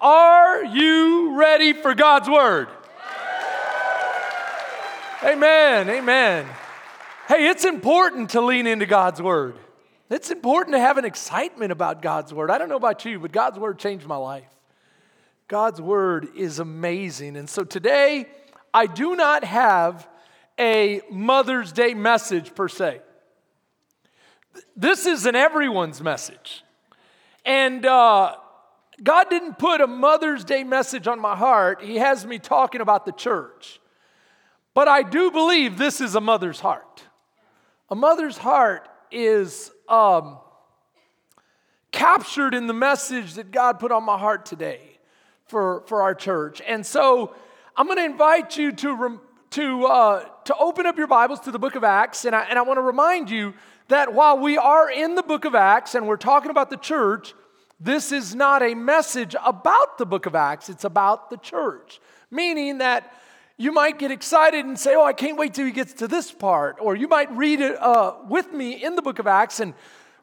Are 0.00 0.64
you 0.64 1.36
ready 1.36 1.74
for 1.74 1.94
God's 1.94 2.28
word? 2.28 2.68
Amen. 5.22 5.90
Amen. 5.90 6.46
Hey, 7.28 7.48
it's 7.48 7.66
important 7.66 8.30
to 8.30 8.40
lean 8.40 8.66
into 8.66 8.86
God's 8.86 9.20
word. 9.20 9.56
It's 10.08 10.30
important 10.30 10.74
to 10.74 10.80
have 10.80 10.96
an 10.96 11.04
excitement 11.04 11.70
about 11.70 12.00
God's 12.00 12.32
word. 12.32 12.50
I 12.50 12.56
don't 12.56 12.70
know 12.70 12.76
about 12.76 13.04
you, 13.04 13.20
but 13.20 13.30
God's 13.30 13.58
word 13.58 13.78
changed 13.78 14.06
my 14.06 14.16
life. 14.16 14.48
God's 15.46 15.82
word 15.82 16.28
is 16.34 16.58
amazing. 16.58 17.36
And 17.36 17.48
so 17.48 17.62
today, 17.62 18.26
I 18.72 18.86
do 18.86 19.14
not 19.16 19.44
have 19.44 20.08
a 20.58 21.02
Mother's 21.10 21.72
Day 21.72 21.92
message 21.92 22.54
per 22.54 22.68
se. 22.68 23.02
This 24.74 25.04
is 25.04 25.26
an 25.26 25.36
everyone's 25.36 26.00
message. 26.00 26.64
And 27.44 27.84
uh, 27.84 28.36
God 29.02 29.30
didn't 29.30 29.58
put 29.58 29.80
a 29.80 29.86
Mother's 29.86 30.44
Day 30.44 30.64
message 30.64 31.06
on 31.06 31.20
my 31.20 31.36
heart, 31.36 31.82
He 31.82 31.96
has 31.96 32.26
me 32.26 32.38
talking 32.38 32.80
about 32.80 33.06
the 33.06 33.12
church. 33.12 33.80
But 34.74 34.88
I 34.88 35.02
do 35.02 35.30
believe 35.30 35.78
this 35.78 36.00
is 36.00 36.14
a 36.14 36.20
mother's 36.20 36.60
heart. 36.60 37.02
A 37.90 37.94
mother's 37.94 38.38
heart 38.38 38.88
is 39.10 39.70
um, 39.88 40.38
captured 41.90 42.54
in 42.54 42.66
the 42.66 42.72
message 42.72 43.34
that 43.34 43.50
God 43.50 43.80
put 43.80 43.90
on 43.90 44.04
my 44.04 44.16
heart 44.16 44.46
today 44.46 44.80
for, 45.46 45.82
for 45.86 46.02
our 46.02 46.14
church. 46.14 46.62
And 46.66 46.86
so 46.86 47.34
I'm 47.76 47.86
going 47.86 47.98
to 47.98 48.04
invite 48.04 48.56
you 48.56 48.70
to, 48.70 49.20
to, 49.50 49.86
uh, 49.86 50.24
to 50.44 50.56
open 50.56 50.86
up 50.86 50.96
your 50.96 51.08
Bibles 51.08 51.40
to 51.40 51.50
the 51.50 51.58
book 51.58 51.74
of 51.74 51.82
Acts. 51.82 52.24
And 52.24 52.36
I, 52.36 52.44
and 52.44 52.58
I 52.58 52.62
want 52.62 52.76
to 52.76 52.82
remind 52.82 53.28
you 53.28 53.54
that 53.88 54.14
while 54.14 54.38
we 54.38 54.56
are 54.56 54.88
in 54.88 55.16
the 55.16 55.22
book 55.22 55.44
of 55.44 55.56
Acts 55.56 55.96
and 55.96 56.06
we're 56.06 56.16
talking 56.16 56.52
about 56.52 56.70
the 56.70 56.76
church, 56.76 57.34
this 57.80 58.12
is 58.12 58.34
not 58.34 58.62
a 58.62 58.74
message 58.74 59.34
about 59.42 59.96
the 59.96 60.04
book 60.04 60.26
of 60.26 60.34
Acts, 60.34 60.68
it's 60.68 60.84
about 60.84 61.30
the 61.30 61.38
church. 61.38 61.98
Meaning 62.30 62.78
that 62.78 63.12
you 63.56 63.72
might 63.72 63.98
get 63.98 64.10
excited 64.10 64.64
and 64.66 64.78
say, 64.78 64.94
Oh, 64.94 65.04
I 65.04 65.14
can't 65.14 65.38
wait 65.38 65.54
till 65.54 65.66
he 65.66 65.72
gets 65.72 65.94
to 65.94 66.08
this 66.08 66.30
part. 66.30 66.76
Or 66.80 66.94
you 66.94 67.08
might 67.08 67.34
read 67.34 67.60
it 67.60 67.80
uh, 67.80 68.14
with 68.28 68.52
me 68.52 68.84
in 68.84 68.96
the 68.96 69.02
book 69.02 69.18
of 69.18 69.26
Acts 69.26 69.60
and 69.60 69.74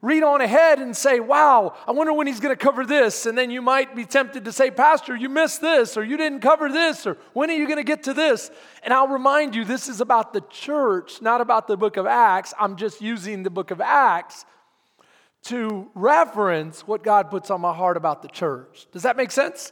read 0.02 0.22
on 0.24 0.42
ahead 0.42 0.80
and 0.80 0.96
say, 0.96 1.20
Wow, 1.20 1.76
I 1.88 1.92
wonder 1.92 2.14
when 2.14 2.28
he's 2.28 2.40
going 2.40 2.56
to 2.56 2.64
cover 2.64 2.86
this. 2.86 3.26
And 3.26 3.36
then 3.36 3.50
you 3.50 3.62
might 3.62 3.96
be 3.96 4.06
tempted 4.06 4.46
to 4.46 4.52
say, 4.52 4.70
Pastor, 4.70 5.16
you 5.16 5.28
missed 5.28 5.60
this, 5.60 5.98
or 5.98 6.04
you 6.04 6.16
didn't 6.16 6.42
cover 6.42 6.70
this, 6.72 7.08
or 7.08 7.18
when 7.34 7.50
are 7.50 7.54
you 7.54 7.66
going 7.66 7.78
to 7.78 7.84
get 7.84 8.04
to 8.04 8.14
this? 8.14 8.52
And 8.84 8.94
I'll 8.94 9.08
remind 9.08 9.56
you, 9.56 9.66
this 9.66 9.90
is 9.90 10.00
about 10.00 10.32
the 10.32 10.42
church, 10.50 11.22
not 11.22 11.42
about 11.42 11.68
the 11.68 11.76
book 11.78 11.98
of 11.98 12.06
Acts. 12.06 12.54
I'm 12.60 12.76
just 12.76 13.02
using 13.02 13.42
the 13.44 13.50
book 13.50 13.72
of 13.72 13.82
Acts 13.82 14.46
to 15.48 15.90
reference 15.96 16.82
what 16.82 17.04
God 17.04 17.30
puts 17.30 17.50
on 17.50 17.62
my 17.62 17.74
heart 17.74 17.98
about 17.98 18.22
the 18.22 18.28
church. 18.28 18.86
Does 18.92 19.04
that 19.04 19.16
make 19.16 19.32
sense? 19.32 19.72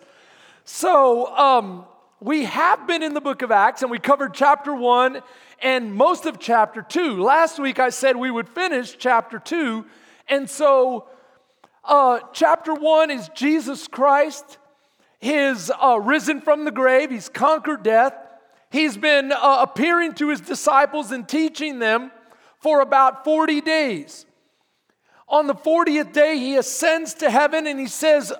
So, 0.63 1.35
um, 1.35 1.85
we 2.21 2.45
have 2.45 2.87
been 2.87 3.03
in 3.03 3.13
the 3.13 3.21
book 3.21 3.41
of 3.41 3.51
Acts 3.51 3.81
and 3.81 3.91
we 3.91 3.99
covered 3.99 4.33
chapter 4.33 4.73
one 4.73 5.21
and 5.61 5.93
most 5.93 6.25
of 6.25 6.39
chapter 6.39 6.81
two. 6.81 7.21
Last 7.21 7.59
week 7.59 7.77
I 7.77 7.89
said 7.89 8.15
we 8.15 8.31
would 8.31 8.47
finish 8.47 8.97
chapter 8.97 9.37
two. 9.37 9.85
And 10.29 10.49
so, 10.49 11.07
uh, 11.83 12.19
chapter 12.31 12.73
one 12.73 13.11
is 13.11 13.29
Jesus 13.35 13.87
Christ, 13.87 14.57
His 15.19 15.71
uh, 15.71 15.99
risen 15.99 16.39
from 16.41 16.63
the 16.63 16.71
grave, 16.71 17.11
He's 17.11 17.29
conquered 17.29 17.83
death. 17.83 18.15
He's 18.71 18.97
been 18.97 19.31
uh, 19.31 19.57
appearing 19.61 20.13
to 20.15 20.29
His 20.29 20.39
disciples 20.41 21.11
and 21.11 21.27
teaching 21.27 21.79
them 21.79 22.11
for 22.59 22.79
about 22.79 23.25
40 23.25 23.61
days. 23.61 24.25
On 25.27 25.47
the 25.47 25.55
40th 25.55 26.13
day, 26.13 26.37
he 26.37 26.55
ascends 26.55 27.15
to 27.15 27.29
heaven 27.29 27.67
and 27.67 27.79
he 27.79 27.87
says, 27.87 28.31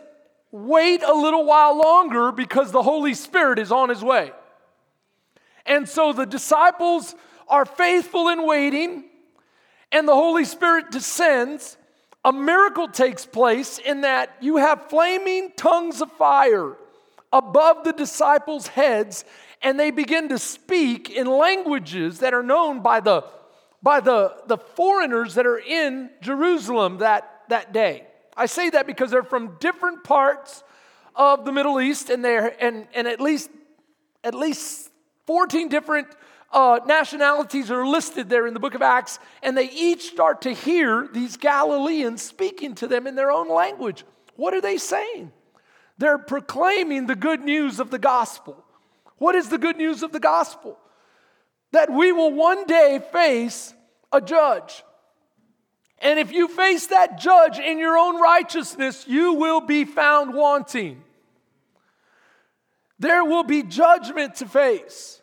Wait 0.52 1.04
a 1.04 1.14
little 1.14 1.46
while 1.46 1.78
longer 1.78 2.32
because 2.32 2.72
the 2.72 2.84
Holy 2.84 3.14
Spirit 3.14 3.60
is 3.60 3.72
on 3.72 3.90
his 3.90 4.04
way. 4.04 4.32
And 5.66 5.90
so 5.90 6.14
the 6.14 6.26
disciples 6.26 7.16
are 7.48 7.66
faithful 7.66 8.30
in 8.30 8.46
waiting, 8.46 9.06
and 9.92 10.08
the 10.08 10.14
Holy 10.14 10.46
Spirit 10.46 10.92
descends. 10.92 11.78
A 12.24 12.32
miracle 12.32 12.88
takes 12.88 13.26
place 13.26 13.78
in 13.78 14.02
that 14.02 14.36
you 14.40 14.58
have 14.58 14.90
flaming 14.90 15.52
tongues 15.56 16.02
of 16.02 16.12
fire 16.14 16.76
above 17.32 17.84
the 17.84 17.94
disciples' 17.94 18.68
heads, 18.68 19.26
and 19.62 19.80
they 19.80 19.92
begin 19.92 20.30
to 20.30 20.40
speak 20.40 21.10
in 21.10 21.28
languages 21.28 22.20
that 22.20 22.34
are 22.34 22.44
known 22.44 22.82
by 22.82 23.00
the 23.00 23.24
by 23.86 24.00
the, 24.00 24.36
the 24.48 24.58
foreigners 24.58 25.36
that 25.36 25.46
are 25.46 25.60
in 25.60 26.10
Jerusalem 26.20 26.98
that, 26.98 27.44
that 27.50 27.72
day. 27.72 28.08
I 28.36 28.48
say 28.48 28.72
that 28.72 28.88
because 28.88 29.12
they're 29.12 29.22
from 29.22 29.58
different 29.60 30.04
parts 30.04 30.64
of 31.16 31.46
the 31.46 31.52
Middle 31.52 31.80
East, 31.80 32.10
and 32.10 32.26
they're 32.26 32.56
and, 32.62 32.88
and 32.96 33.08
at 33.08 33.22
least 33.22 33.52
at 34.24 34.34
least 34.34 34.90
14 35.28 35.70
different 35.70 36.08
uh, 36.52 36.80
nationalities 36.88 37.70
are 37.70 37.86
listed 37.86 38.28
there 38.28 38.48
in 38.48 38.56
the 38.56 38.60
book 38.60 38.74
of 38.74 38.82
Acts, 38.82 39.20
and 39.44 39.56
they 39.56 39.70
each 39.70 40.08
start 40.08 40.42
to 40.42 40.52
hear 40.52 41.08
these 41.14 41.38
Galileans 41.38 42.24
speaking 42.24 42.74
to 42.76 42.88
them 42.88 43.06
in 43.06 43.14
their 43.16 43.30
own 43.30 43.48
language. 43.48 44.04
What 44.36 44.56
are 44.56 44.62
they 44.62 44.78
saying? 44.78 45.32
They're 46.00 46.18
proclaiming 46.18 47.06
the 47.06 47.16
good 47.16 47.42
news 47.42 47.80
of 47.80 47.92
the 47.92 48.00
gospel. 48.00 48.66
What 49.20 49.36
is 49.36 49.50
the 49.50 49.60
good 49.60 49.78
news 49.78 50.02
of 50.02 50.12
the 50.12 50.20
gospel? 50.20 50.80
That 51.76 51.92
we 51.92 52.14
will 52.14 52.32
one 52.32 52.66
day 52.68 53.02
face 53.12 53.74
a 54.10 54.22
judge. 54.22 54.82
And 56.00 56.18
if 56.18 56.32
you 56.32 56.48
face 56.48 56.88
that 56.88 57.20
judge 57.20 57.60
in 57.60 57.80
your 57.80 57.98
own 57.98 58.18
righteousness, 58.22 59.06
you 59.10 59.34
will 59.34 59.60
be 59.60 59.84
found 59.84 60.34
wanting. 60.34 61.04
There 62.98 63.26
will 63.26 63.44
be 63.44 63.62
judgment 63.62 64.36
to 64.36 64.46
face. 64.46 65.22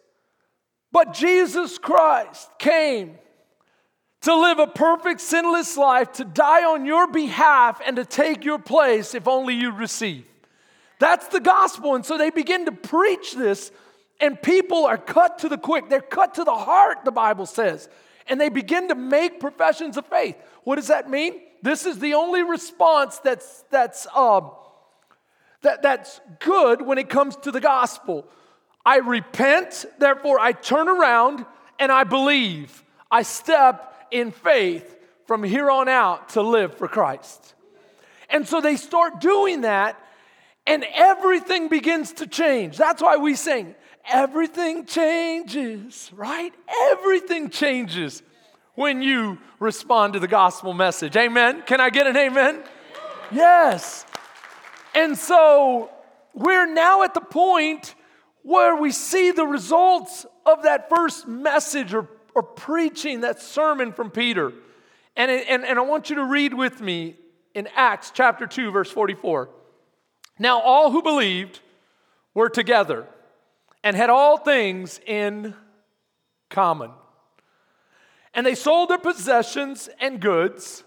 But 0.92 1.14
Jesus 1.14 1.78
Christ 1.78 2.50
came 2.58 3.16
to 4.20 4.36
live 4.36 4.58
a 4.58 4.66
perfect, 4.66 5.22
sinless 5.22 5.78
life, 5.78 6.12
to 6.12 6.24
die 6.24 6.64
on 6.64 6.84
your 6.84 7.06
behalf, 7.06 7.80
and 7.86 7.96
to 7.96 8.04
take 8.04 8.44
your 8.44 8.58
place 8.58 9.14
if 9.14 9.26
only 9.26 9.54
you 9.54 9.72
receive. 9.72 10.26
That's 10.98 11.28
the 11.28 11.40
gospel. 11.40 11.94
And 11.94 12.04
so 12.04 12.19
they 12.19 12.28
begin 12.28 12.66
to 12.66 12.72
preach 12.72 13.32
this, 13.34 13.72
and 14.22 14.41
people 14.41 14.87
are 14.87 14.97
cut 14.97 15.41
to 15.41 15.50
the 15.50 15.59
quick. 15.59 15.91
They're 15.91 16.00
cut 16.00 16.37
to 16.37 16.44
the 16.44 16.55
heart, 16.55 17.05
the 17.05 17.12
Bible 17.12 17.44
says 17.44 17.91
and 18.27 18.41
they 18.41 18.49
begin 18.49 18.88
to 18.88 18.94
make 18.94 19.41
professions 19.41 19.97
of 19.97 20.06
faith. 20.06 20.37
What 20.65 20.77
does 20.77 20.88
that 20.88 21.10
mean? 21.10 21.41
This 21.62 21.87
is 21.87 21.99
the 21.99 22.15
only 22.15 22.43
response 22.43 23.19
that's, 23.19 23.65
that's, 23.71 24.06
um, 24.15 24.50
that, 25.62 25.82
that's 25.82 26.21
good 26.41 26.82
when 26.82 26.99
it 26.99 27.09
comes 27.09 27.37
to 27.37 27.50
the 27.50 27.61
gospel. 27.61 28.27
I 28.84 28.99
repent, 28.99 29.84
therefore 29.99 30.41
I 30.41 30.53
turn 30.53 30.88
around 30.88 31.47
and 31.78 31.93
I 31.93 32.05
believe. 32.05 32.82
I 33.11 33.22
step 33.22 33.94
in 34.11 34.31
faith 34.31 34.97
from 35.27 35.44
here 35.44 35.71
on 35.71 35.88
out 35.88 36.31
to 36.31 36.43
live 36.43 36.77
for 36.77 36.88
Christ. 36.88 37.55
And 38.28 38.49
so 38.49 38.61
they 38.61 38.77
start 38.77 39.21
doing 39.21 39.61
that, 39.61 40.03
and 40.66 40.87
everything 40.94 41.69
begins 41.69 42.15
to 42.15 42.27
change. 42.27 42.78
That's 42.78 43.03
why 43.03 43.19
we 43.19 43.34
sing, 43.34 43.75
everything 44.10 44.86
changes, 44.86 46.10
right? 46.14 46.52
Everything 46.90 47.50
changes 47.50 48.22
when 48.74 49.02
you 49.02 49.38
respond 49.60 50.14
to 50.14 50.20
the 50.20 50.28
gospel 50.28 50.72
message. 50.72 51.16
Amen? 51.16 51.62
Can 51.66 51.80
I 51.80 51.90
get 51.90 52.06
an 52.06 52.16
amen? 52.16 52.62
Yes. 53.30 54.04
And 54.94 55.16
so 55.16 55.90
we're 56.34 56.72
now 56.72 57.02
at 57.02 57.14
the 57.14 57.20
point 57.20 57.94
where 58.42 58.76
we 58.76 58.90
see 58.90 59.30
the 59.30 59.46
results 59.46 60.26
of 60.44 60.64
that 60.64 60.88
first 60.88 61.28
message 61.28 61.94
or, 61.94 62.08
or 62.34 62.42
preaching, 62.42 63.20
that 63.20 63.40
sermon 63.40 63.92
from 63.92 64.10
Peter. 64.10 64.52
And, 65.16 65.30
and, 65.30 65.64
and 65.64 65.78
I 65.78 65.82
want 65.82 66.10
you 66.10 66.16
to 66.16 66.24
read 66.24 66.54
with 66.54 66.80
me 66.80 67.16
in 67.54 67.69
Acts 67.76 68.10
chapter 68.14 68.46
2, 68.46 68.70
verse 68.70 68.90
44. 68.90 69.48
Now, 70.38 70.60
all 70.60 70.90
who 70.90 71.02
believed 71.02 71.60
were 72.34 72.48
together 72.48 73.06
and 73.82 73.96
had 73.96 74.11
all 74.11 74.37
things 74.37 75.00
in 75.06 75.55
common. 76.49 76.90
And 78.34 78.46
they 78.46 78.55
sold 78.55 78.90
their 78.90 78.99
possessions 78.99 79.88
and 80.00 80.20
goods. 80.20 80.84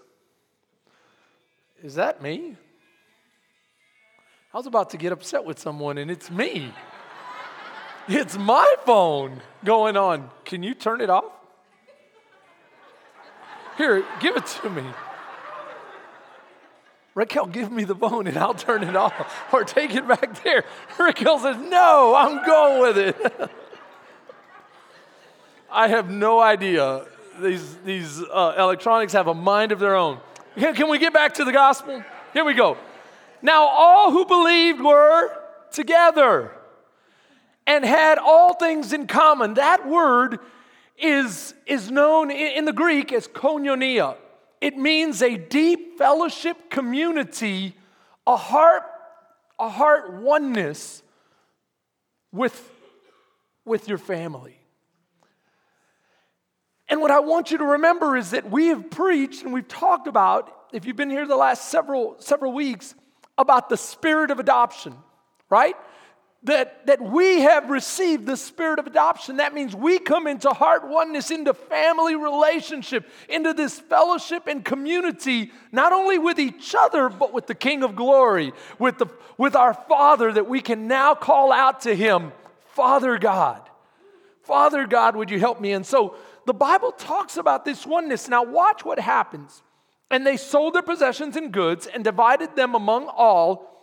Is 1.82 1.94
that 1.96 2.22
me? 2.22 2.56
I 4.52 4.56
was 4.56 4.66
about 4.66 4.90
to 4.90 4.96
get 4.96 5.12
upset 5.12 5.44
with 5.44 5.58
someone, 5.58 5.98
and 5.98 6.10
it's 6.10 6.30
me. 6.30 6.72
it's 8.08 8.38
my 8.38 8.74
phone 8.84 9.42
going 9.64 9.96
on. 9.96 10.30
Can 10.44 10.62
you 10.62 10.74
turn 10.74 11.00
it 11.00 11.10
off? 11.10 11.24
Here, 13.76 14.02
give 14.20 14.36
it 14.36 14.46
to 14.62 14.70
me. 14.70 14.82
Raquel, 17.16 17.46
give 17.46 17.72
me 17.72 17.84
the 17.84 17.94
phone 17.94 18.26
and 18.26 18.36
I'll 18.36 18.54
turn 18.54 18.84
it 18.84 18.94
off. 18.94 19.52
Or 19.52 19.64
take 19.64 19.94
it 19.94 20.06
back 20.06 20.42
there. 20.44 20.64
Raquel 20.98 21.38
says, 21.38 21.56
No, 21.56 22.14
I'm 22.14 22.44
going 22.44 22.82
with 22.82 22.98
it. 22.98 23.50
I 25.72 25.88
have 25.88 26.10
no 26.10 26.40
idea. 26.40 27.06
These, 27.40 27.76
these 27.78 28.22
uh, 28.22 28.54
electronics 28.58 29.14
have 29.14 29.28
a 29.28 29.34
mind 29.34 29.72
of 29.72 29.78
their 29.78 29.96
own. 29.96 30.20
Can, 30.56 30.74
can 30.74 30.90
we 30.90 30.98
get 30.98 31.14
back 31.14 31.34
to 31.34 31.44
the 31.44 31.52
gospel? 31.52 32.04
Here 32.34 32.44
we 32.44 32.52
go. 32.52 32.76
Now, 33.40 33.64
all 33.64 34.10
who 34.10 34.26
believed 34.26 34.82
were 34.82 35.30
together 35.72 36.52
and 37.66 37.84
had 37.84 38.18
all 38.18 38.54
things 38.54 38.92
in 38.92 39.06
common. 39.06 39.54
That 39.54 39.88
word 39.88 40.38
is, 40.98 41.54
is 41.66 41.90
known 41.90 42.30
in 42.30 42.66
the 42.66 42.74
Greek 42.74 43.10
as 43.10 43.26
koinonia. 43.26 44.16
It 44.66 44.76
means 44.76 45.22
a 45.22 45.36
deep 45.36 45.96
fellowship 45.96 46.70
community, 46.70 47.76
a 48.26 48.36
heart, 48.36 48.82
a 49.60 49.68
heart 49.68 50.14
oneness 50.14 51.04
with, 52.32 52.68
with 53.64 53.88
your 53.88 53.98
family. 53.98 54.58
And 56.88 57.00
what 57.00 57.12
I 57.12 57.20
want 57.20 57.52
you 57.52 57.58
to 57.58 57.64
remember 57.64 58.16
is 58.16 58.32
that 58.32 58.50
we 58.50 58.66
have 58.66 58.90
preached 58.90 59.44
and 59.44 59.52
we've 59.52 59.68
talked 59.68 60.08
about, 60.08 60.52
if 60.72 60.84
you've 60.84 60.96
been 60.96 61.10
here 61.10 61.28
the 61.28 61.36
last 61.36 61.68
several, 61.68 62.16
several 62.18 62.52
weeks, 62.52 62.96
about 63.38 63.68
the 63.68 63.76
spirit 63.76 64.32
of 64.32 64.40
adoption, 64.40 64.96
right? 65.48 65.76
That, 66.42 66.86
that 66.86 67.00
we 67.02 67.40
have 67.40 67.70
received 67.70 68.26
the 68.26 68.36
spirit 68.36 68.78
of 68.78 68.86
adoption. 68.86 69.38
That 69.38 69.52
means 69.52 69.74
we 69.74 69.98
come 69.98 70.28
into 70.28 70.50
heart 70.50 70.86
oneness, 70.86 71.32
into 71.32 71.54
family 71.54 72.14
relationship, 72.14 73.08
into 73.28 73.52
this 73.52 73.80
fellowship 73.80 74.46
and 74.46 74.64
community, 74.64 75.50
not 75.72 75.92
only 75.92 76.18
with 76.18 76.38
each 76.38 76.74
other, 76.78 77.08
but 77.08 77.32
with 77.32 77.48
the 77.48 77.54
King 77.54 77.82
of 77.82 77.96
glory, 77.96 78.52
with, 78.78 78.98
the, 78.98 79.06
with 79.38 79.56
our 79.56 79.74
Father, 79.74 80.32
that 80.32 80.48
we 80.48 80.60
can 80.60 80.86
now 80.86 81.16
call 81.16 81.50
out 81.50 81.80
to 81.80 81.96
Him, 81.96 82.30
Father 82.74 83.18
God. 83.18 83.68
Father 84.42 84.86
God, 84.86 85.16
would 85.16 85.30
you 85.30 85.40
help 85.40 85.60
me? 85.60 85.72
And 85.72 85.84
so 85.84 86.14
the 86.46 86.54
Bible 86.54 86.92
talks 86.92 87.36
about 87.36 87.64
this 87.64 87.84
oneness. 87.84 88.28
Now, 88.28 88.44
watch 88.44 88.84
what 88.84 89.00
happens. 89.00 89.62
And 90.10 90.24
they 90.24 90.36
sold 90.36 90.74
their 90.74 90.82
possessions 90.82 91.34
and 91.34 91.52
goods 91.52 91.88
and 91.88 92.04
divided 92.04 92.54
them 92.54 92.76
among 92.76 93.08
all 93.08 93.75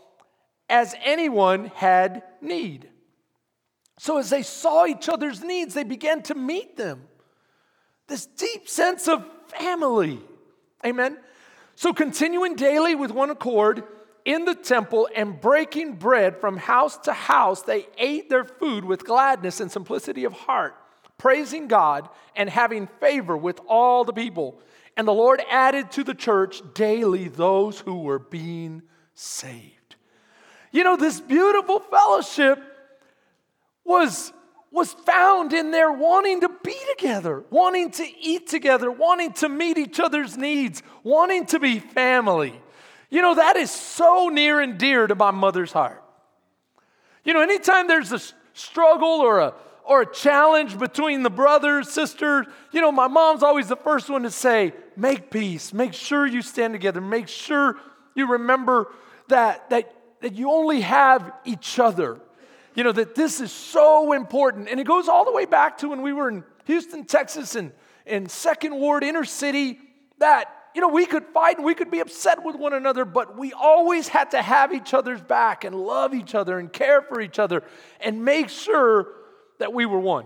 as 0.70 0.96
anyone 1.04 1.72
had 1.76 2.24
need. 2.42 2.90
So, 4.00 4.18
as 4.18 4.30
they 4.30 4.44
saw 4.44 4.86
each 4.86 5.08
other's 5.08 5.44
needs, 5.44 5.74
they 5.74 5.84
began 5.84 6.22
to 6.24 6.36
meet 6.36 6.78
them. 6.78 7.04
This 8.08 8.26
deep 8.26 8.68
sense 8.68 9.08
of 9.08 9.26
family. 9.48 10.20
Amen. 10.86 11.18
So, 11.76 11.94
continuing 11.94 12.56
daily 12.56 12.96
with 12.96 13.12
one 13.12 13.30
accord 13.30 13.84
in 14.26 14.46
the 14.46 14.56
temple 14.56 15.08
and 15.16 15.40
breaking 15.40 15.96
bread 15.96 16.40
from 16.40 16.58
house 16.58 16.98
to 17.00 17.14
house, 17.14 17.62
they 17.62 17.88
ate 17.98 18.30
their 18.30 18.46
food 18.46 18.84
with 18.84 19.06
gladness 19.06 19.60
and 19.60 19.72
simplicity 19.72 20.24
of 20.24 20.34
heart 20.34 20.76
praising 21.24 21.70
God 21.70 22.10
and 22.36 22.50
having 22.50 22.88
favor 23.00 23.38
with 23.38 23.60
all 23.68 24.04
the 24.04 24.12
people. 24.12 24.60
And 24.98 25.08
the 25.08 25.14
Lord 25.14 25.42
added 25.50 25.90
to 25.94 26.04
the 26.04 26.14
church 26.14 26.62
daily 26.74 27.30
those 27.30 27.80
who 27.80 28.02
were 28.02 28.20
being 28.20 28.84
saved. 29.14 29.83
You 30.74 30.84
know, 30.84 30.98
this 30.98 31.22
beautiful 31.22 31.80
fellowship 31.80 32.62
was, 33.86 34.34
was 34.72 34.92
found 34.92 35.54
in 35.54 35.72
their 35.72 35.92
wanting 35.92 36.42
to 36.42 36.50
be 36.64 36.76
together, 36.98 37.44
wanting 37.52 37.92
to 37.92 38.06
eat 38.20 38.48
together, 38.48 38.92
wanting 38.92 39.32
to 39.34 39.48
meet 39.48 39.78
each 39.78 40.00
other's 40.00 40.36
needs, 40.36 40.84
wanting 41.04 41.46
to 41.46 41.60
be 41.60 41.80
family. 41.80 42.60
You 43.10 43.22
know, 43.22 43.36
that 43.36 43.56
is 43.56 43.70
so 43.70 44.30
near 44.30 44.60
and 44.60 44.78
dear 44.78 45.08
to 45.08 45.16
my 45.16 45.32
mother's 45.32 45.72
heart. 45.72 46.04
You 47.24 47.34
know, 47.34 47.42
anytime 47.42 47.88
there's 47.88 48.12
a 48.12 48.20
struggle 48.54 49.22
or 49.22 49.40
a 49.40 49.54
or 49.86 50.02
a 50.02 50.12
challenge 50.14 50.78
between 50.80 51.24
the 51.24 51.30
brothers, 51.30 51.90
sisters, 51.90 52.46
you 52.72 52.82
know, 52.82 52.92
my 52.92 53.08
mom's 53.08 53.44
always 53.44 53.68
the 53.68 53.76
first 53.76 54.10
one 54.10 54.24
to 54.24 54.32
say, 54.32 54.74
make 54.96 55.30
peace, 55.30 55.74
make 55.74 55.94
sure 55.94 56.26
you 56.26 56.42
stand 56.42 56.74
together, 56.74 57.02
make 57.02 57.28
sure 57.28 57.76
you 58.16 58.32
remember 58.32 58.88
that, 59.28 59.70
that, 59.70 59.94
that 60.24 60.36
you 60.36 60.50
only 60.50 60.80
have 60.80 61.34
each 61.44 61.80
other. 61.80 62.18
You 62.76 62.86
know, 62.86 62.94
that 62.94 63.14
this 63.14 63.42
is 63.42 63.52
so 63.52 64.14
important. 64.14 64.70
And 64.70 64.80
it 64.80 64.88
goes 64.88 65.10
all 65.10 65.26
the 65.26 65.34
way 65.34 65.46
back 65.46 65.80
to 65.80 65.90
when 65.90 66.02
we 66.02 66.14
were 66.14 66.30
in 66.30 66.46
Houston, 66.64 67.04
Texas, 67.04 67.56
and 67.56 67.74
in 68.06 68.30
Second 68.30 68.74
Ward, 68.74 69.04
inner 69.04 69.26
city, 69.26 69.80
that, 70.20 70.46
you 70.74 70.80
know, 70.80 70.88
we 70.88 71.06
could 71.06 71.26
fight 71.34 71.58
and 71.58 71.66
we 71.66 71.76
could 71.76 71.92
be 71.92 72.00
upset 72.00 72.42
with 72.42 72.56
one 72.56 72.72
another, 72.72 73.04
but 73.04 73.38
we 73.38 73.52
always 73.52 74.08
had 74.08 74.32
to 74.32 74.42
have 74.42 74.74
each 74.74 74.94
other's 74.94 75.22
back 75.22 75.66
and 75.66 75.76
love 75.76 76.14
each 76.14 76.34
other 76.34 76.58
and 76.58 76.72
care 76.72 77.02
for 77.02 77.20
each 77.20 77.38
other 77.38 77.62
and 78.00 78.24
make 78.24 78.48
sure 78.48 79.10
that 79.60 79.74
we 79.74 79.86
were 79.86 80.00
one. 80.00 80.26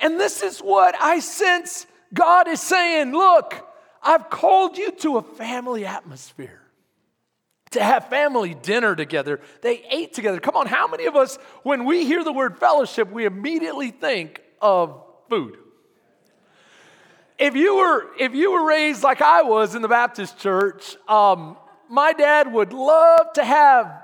And 0.00 0.18
this 0.18 0.42
is 0.42 0.58
what 0.58 0.96
I 1.00 1.20
sense 1.20 1.86
God 2.12 2.48
is 2.48 2.60
saying 2.60 3.12
look, 3.12 3.64
I've 4.02 4.28
called 4.28 4.76
you 4.76 4.90
to 4.90 5.18
a 5.18 5.22
family 5.22 5.86
atmosphere. 5.86 6.67
To 7.72 7.82
have 7.82 8.08
family 8.08 8.54
dinner 8.54 8.96
together. 8.96 9.40
They 9.60 9.84
ate 9.90 10.14
together. 10.14 10.40
Come 10.40 10.56
on, 10.56 10.66
how 10.66 10.86
many 10.88 11.06
of 11.06 11.16
us, 11.16 11.36
when 11.62 11.84
we 11.84 12.06
hear 12.06 12.24
the 12.24 12.32
word 12.32 12.58
fellowship, 12.58 13.10
we 13.10 13.26
immediately 13.26 13.90
think 13.90 14.40
of 14.60 15.02
food? 15.28 15.58
If 17.38 17.54
you 17.54 17.76
were, 17.76 18.06
if 18.18 18.34
you 18.34 18.52
were 18.52 18.66
raised 18.66 19.02
like 19.02 19.22
I 19.22 19.42
was 19.42 19.74
in 19.74 19.82
the 19.82 19.88
Baptist 19.88 20.38
church, 20.38 20.96
um, 21.06 21.56
my 21.88 22.12
dad 22.12 22.52
would 22.52 22.72
love 22.72 23.32
to 23.34 23.44
have 23.44 24.02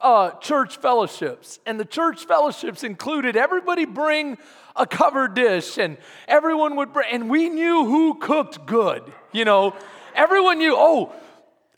uh, 0.00 0.30
church 0.38 0.76
fellowships. 0.76 1.58
And 1.66 1.80
the 1.80 1.84
church 1.84 2.24
fellowships 2.24 2.84
included 2.84 3.36
everybody 3.36 3.84
bring 3.84 4.38
a 4.76 4.86
covered 4.86 5.34
dish, 5.34 5.76
and 5.76 5.96
everyone 6.28 6.76
would 6.76 6.92
bring, 6.92 7.08
and 7.10 7.28
we 7.28 7.48
knew 7.48 7.84
who 7.84 8.14
cooked 8.14 8.64
good. 8.64 9.02
You 9.32 9.44
know, 9.44 9.74
everyone 10.14 10.58
knew, 10.58 10.76
oh, 10.76 11.12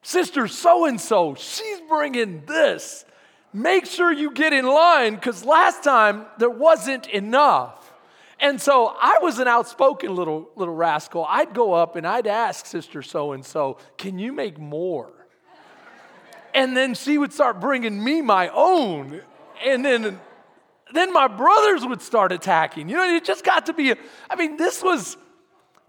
sister 0.03 0.49
so 0.49 0.87
and 0.87 1.01
so, 1.01 1.35
she's 1.35 1.81
bringing 1.89 2.45
this. 2.47 3.05
Make 3.53 3.87
sure 3.87 4.13
you 4.13 4.33
get 4.33 4.53
in 4.53 4.65
line 4.67 5.17
because 5.17 5.45
last 5.45 5.83
time 5.83 6.27
there 6.39 6.51
wasn't 6.51 7.09
enough. 7.09 7.93
And 8.39 8.61
so 8.61 8.87
I 8.99 9.19
was 9.21 9.39
an 9.39 9.49
outspoken 9.49 10.15
little, 10.15 10.49
little 10.57 10.75
rascal. 10.75 11.27
I'd 11.29 11.53
go 11.53 11.75
up 11.75 11.97
and 11.97 12.07
I'd 12.07 12.27
ask 12.27 12.65
Sister 12.65 13.03
so 13.03 13.33
and 13.33 13.45
so, 13.45 13.77
can 13.99 14.19
you 14.19 14.33
make 14.33 14.59
more? 14.59 15.13
And 16.55 16.77
then 16.77 16.95
she 16.95 17.19
would 17.19 17.33
start 17.33 17.61
bringing 17.61 18.03
me 18.03 18.23
my 18.23 18.49
own. 18.49 19.21
And 19.65 19.85
then, 19.85 20.19
then 20.93 21.13
my 21.13 21.29
brothers 21.29 21.85
would 21.85 22.01
start 22.01 22.33
attacking. 22.33 22.89
You 22.89 22.97
know, 22.97 23.15
it 23.15 23.25
just 23.25 23.45
got 23.45 23.67
to 23.67 23.75
be, 23.75 23.95
I 24.31 24.37
mean, 24.37 24.57
this 24.57 24.83
was, 24.83 25.17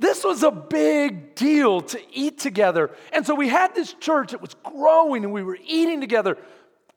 this 0.01 0.23
was 0.23 0.41
a 0.41 0.51
big 0.51 1.35
deal 1.35 1.81
to 1.81 2.01
eat 2.11 2.39
together. 2.39 2.89
And 3.13 3.25
so 3.25 3.35
we 3.35 3.47
had 3.47 3.75
this 3.75 3.93
church 3.93 4.31
that 4.31 4.41
was 4.41 4.55
growing 4.63 5.23
and 5.23 5.31
we 5.31 5.43
were 5.43 5.59
eating 5.63 6.01
together 6.01 6.37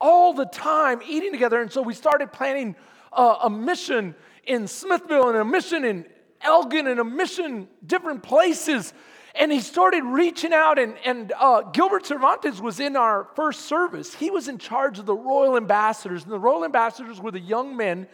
all 0.01 0.33
the 0.33 0.47
time, 0.47 1.01
eating 1.07 1.31
together. 1.31 1.61
And 1.61 1.71
so 1.71 1.83
we 1.83 1.93
started 1.93 2.33
planning 2.33 2.75
a, 3.13 3.37
a 3.45 3.51
mission 3.51 4.15
in 4.45 4.67
Smithville 4.67 5.29
and 5.29 5.37
a 5.37 5.45
mission 5.45 5.85
in 5.85 6.07
Elgin 6.41 6.87
and 6.87 6.99
a 6.99 7.05
mission 7.05 7.69
different 7.87 8.23
places 8.23 8.95
and 9.35 9.51
he 9.51 9.61
started 9.61 10.05
reaching 10.05 10.53
out, 10.53 10.79
and, 10.79 10.95
and 11.05 11.33
uh, 11.39 11.63
Gilbert 11.63 12.07
Cervantes 12.07 12.61
was 12.61 12.79
in 12.79 12.95
our 12.95 13.29
first 13.35 13.63
service. 13.63 14.15
He 14.15 14.31
was 14.31 14.47
in 14.47 14.59
charge 14.59 15.01
of 15.01 15.07
the 15.07 15.15
royal 15.15 15.57
ambassadors, 15.57 16.23
and 16.23 16.31
the 16.31 16.39
royal 16.39 16.65
ambassadors 16.65 17.21
were 17.21 17.33
the 17.33 17.41
young 17.41 17.77
men, 17.77 18.07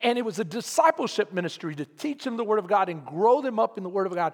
and 0.00 0.18
it 0.18 0.24
was 0.24 0.38
a 0.38 0.44
discipleship 0.44 1.32
ministry 1.32 1.74
to 1.74 1.84
teach 1.84 2.24
them 2.24 2.36
the 2.36 2.44
Word 2.44 2.58
of 2.58 2.68
God 2.68 2.88
and 2.88 3.04
grow 3.04 3.40
them 3.40 3.58
up 3.58 3.78
in 3.78 3.84
the 3.84 3.90
Word 3.90 4.06
of 4.06 4.14
God. 4.14 4.32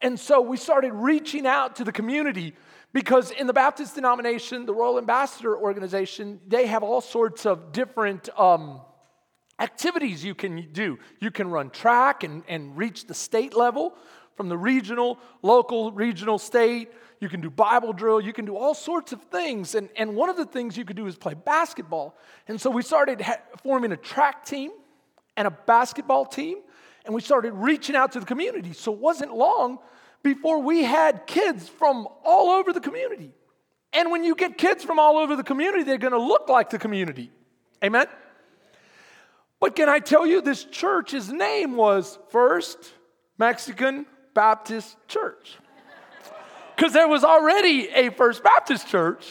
And 0.00 0.18
so 0.18 0.40
we 0.40 0.56
started 0.56 0.92
reaching 0.92 1.46
out 1.46 1.76
to 1.76 1.84
the 1.84 1.92
community 1.92 2.54
because 2.92 3.30
in 3.30 3.46
the 3.46 3.52
Baptist 3.52 3.94
denomination, 3.94 4.66
the 4.66 4.74
Royal 4.74 4.98
Ambassador 4.98 5.56
Organization, 5.56 6.40
they 6.46 6.66
have 6.66 6.82
all 6.82 7.00
sorts 7.00 7.46
of 7.46 7.72
different 7.72 8.28
um, 8.38 8.80
activities 9.58 10.24
you 10.24 10.34
can 10.34 10.68
do. 10.72 10.98
You 11.20 11.30
can 11.30 11.48
run 11.50 11.70
track 11.70 12.24
and, 12.24 12.42
and 12.48 12.76
reach 12.76 13.06
the 13.06 13.14
state 13.14 13.54
level 13.54 13.94
from 14.36 14.48
the 14.48 14.58
regional, 14.58 15.18
local, 15.42 15.92
regional, 15.92 16.38
state. 16.38 16.90
You 17.20 17.28
can 17.28 17.40
do 17.40 17.50
Bible 17.50 17.92
drill. 17.92 18.20
You 18.20 18.32
can 18.32 18.44
do 18.44 18.56
all 18.56 18.74
sorts 18.74 19.12
of 19.12 19.22
things. 19.22 19.74
And, 19.74 19.88
and 19.96 20.16
one 20.16 20.28
of 20.28 20.36
the 20.36 20.46
things 20.46 20.76
you 20.76 20.84
could 20.84 20.96
do 20.96 21.06
is 21.06 21.16
play 21.16 21.34
basketball. 21.34 22.16
And 22.48 22.60
so 22.60 22.70
we 22.70 22.82
started 22.82 23.20
ha- 23.20 23.40
forming 23.62 23.92
a 23.92 23.96
track 23.96 24.44
team 24.44 24.72
and 25.36 25.46
a 25.46 25.50
basketball 25.50 26.26
team. 26.26 26.58
And 27.04 27.14
we 27.14 27.20
started 27.20 27.52
reaching 27.54 27.96
out 27.96 28.12
to 28.12 28.20
the 28.20 28.26
community. 28.26 28.72
So 28.72 28.92
it 28.92 28.98
wasn't 28.98 29.34
long 29.34 29.78
before 30.22 30.60
we 30.60 30.84
had 30.84 31.26
kids 31.26 31.68
from 31.68 32.06
all 32.24 32.50
over 32.50 32.72
the 32.72 32.80
community. 32.80 33.32
And 33.92 34.10
when 34.10 34.24
you 34.24 34.34
get 34.34 34.56
kids 34.56 34.84
from 34.84 34.98
all 34.98 35.18
over 35.18 35.36
the 35.36 35.42
community, 35.42 35.84
they're 35.84 35.98
to 36.12 36.18
look 36.18 36.48
like 36.48 36.70
the 36.70 36.78
community. 36.78 37.30
Amen? 37.84 38.06
But 39.60 39.76
can 39.76 39.88
I 39.88 39.98
tell 39.98 40.26
you, 40.26 40.40
this 40.40 40.64
church's 40.64 41.30
name 41.30 41.76
was 41.76 42.18
First 42.30 42.92
Mexican 43.38 44.06
Baptist 44.34 44.96
Church. 45.08 45.56
Because 46.74 46.92
there 46.92 47.06
was 47.06 47.22
already 47.22 47.88
a 47.88 48.10
First 48.10 48.42
Baptist 48.42 48.88
Church. 48.88 49.26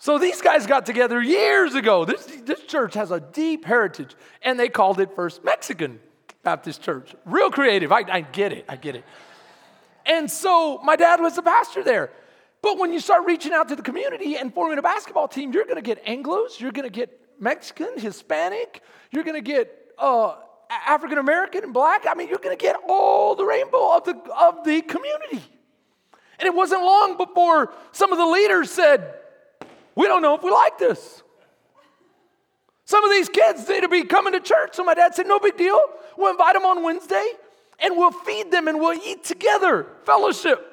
So 0.00 0.16
these 0.16 0.40
guys 0.40 0.66
got 0.66 0.86
together 0.86 1.20
years 1.20 1.74
ago. 1.74 2.06
This, 2.06 2.24
this 2.24 2.62
church 2.62 2.94
has 2.94 3.10
a 3.10 3.20
deep 3.20 3.66
heritage, 3.66 4.16
and 4.42 4.58
they 4.58 4.70
called 4.70 4.98
it 4.98 5.14
First 5.14 5.44
Mexican 5.44 6.00
Baptist 6.42 6.82
Church. 6.82 7.14
Real 7.26 7.50
creative. 7.50 7.92
I, 7.92 8.04
I 8.10 8.22
get 8.22 8.52
it. 8.52 8.64
I 8.66 8.76
get 8.76 8.96
it. 8.96 9.04
And 10.06 10.30
so 10.30 10.78
my 10.78 10.96
dad 10.96 11.20
was 11.20 11.36
the 11.36 11.42
pastor 11.42 11.84
there. 11.84 12.10
But 12.62 12.78
when 12.78 12.94
you 12.94 13.00
start 13.00 13.26
reaching 13.26 13.52
out 13.52 13.68
to 13.68 13.76
the 13.76 13.82
community 13.82 14.38
and 14.38 14.54
forming 14.54 14.78
a 14.78 14.82
basketball 14.82 15.28
team, 15.28 15.52
you're 15.52 15.66
going 15.66 15.76
to 15.76 15.82
get 15.82 16.02
Anglos, 16.06 16.58
you're 16.58 16.72
going 16.72 16.90
to 16.90 16.94
get 16.94 17.20
Mexican, 17.38 17.98
Hispanic, 17.98 18.82
you're 19.12 19.24
going 19.24 19.36
to 19.36 19.46
get 19.46 19.92
uh, 19.98 20.36
African 20.70 21.18
American 21.18 21.62
and 21.62 21.74
black. 21.74 22.06
I 22.08 22.14
mean, 22.14 22.28
you're 22.28 22.38
going 22.38 22.56
to 22.56 22.62
get 22.62 22.76
all 22.88 23.34
the 23.34 23.44
rainbow 23.44 23.96
of 23.98 24.04
the, 24.04 24.18
of 24.40 24.64
the 24.64 24.80
community. 24.80 25.42
And 26.38 26.46
it 26.46 26.54
wasn't 26.54 26.80
long 26.80 27.18
before 27.18 27.74
some 27.92 28.12
of 28.12 28.18
the 28.18 28.24
leaders 28.24 28.70
said, 28.70 29.19
We 29.94 30.06
don't 30.06 30.22
know 30.22 30.34
if 30.34 30.42
we 30.42 30.50
like 30.50 30.78
this. 30.78 31.22
Some 32.84 33.04
of 33.04 33.10
these 33.10 33.28
kids 33.28 33.68
need 33.68 33.82
to 33.82 33.88
be 33.88 34.02
coming 34.04 34.32
to 34.32 34.40
church. 34.40 34.74
So 34.74 34.84
my 34.84 34.94
dad 34.94 35.14
said, 35.14 35.26
No 35.26 35.38
big 35.38 35.56
deal. 35.56 35.80
We'll 36.16 36.32
invite 36.32 36.54
them 36.54 36.64
on 36.64 36.82
Wednesday 36.82 37.32
and 37.78 37.96
we'll 37.96 38.10
feed 38.10 38.50
them 38.50 38.68
and 38.68 38.78
we'll 38.78 38.98
eat 39.06 39.24
together, 39.24 39.86
fellowship. 40.04 40.66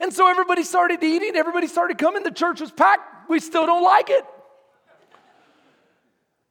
And 0.00 0.12
so 0.12 0.28
everybody 0.28 0.62
started 0.62 1.02
eating, 1.02 1.36
everybody 1.36 1.66
started 1.66 1.98
coming. 1.98 2.22
The 2.22 2.30
church 2.30 2.60
was 2.60 2.70
packed. 2.70 3.28
We 3.28 3.40
still 3.40 3.66
don't 3.66 3.82
like 3.82 4.10
it. 4.10 4.24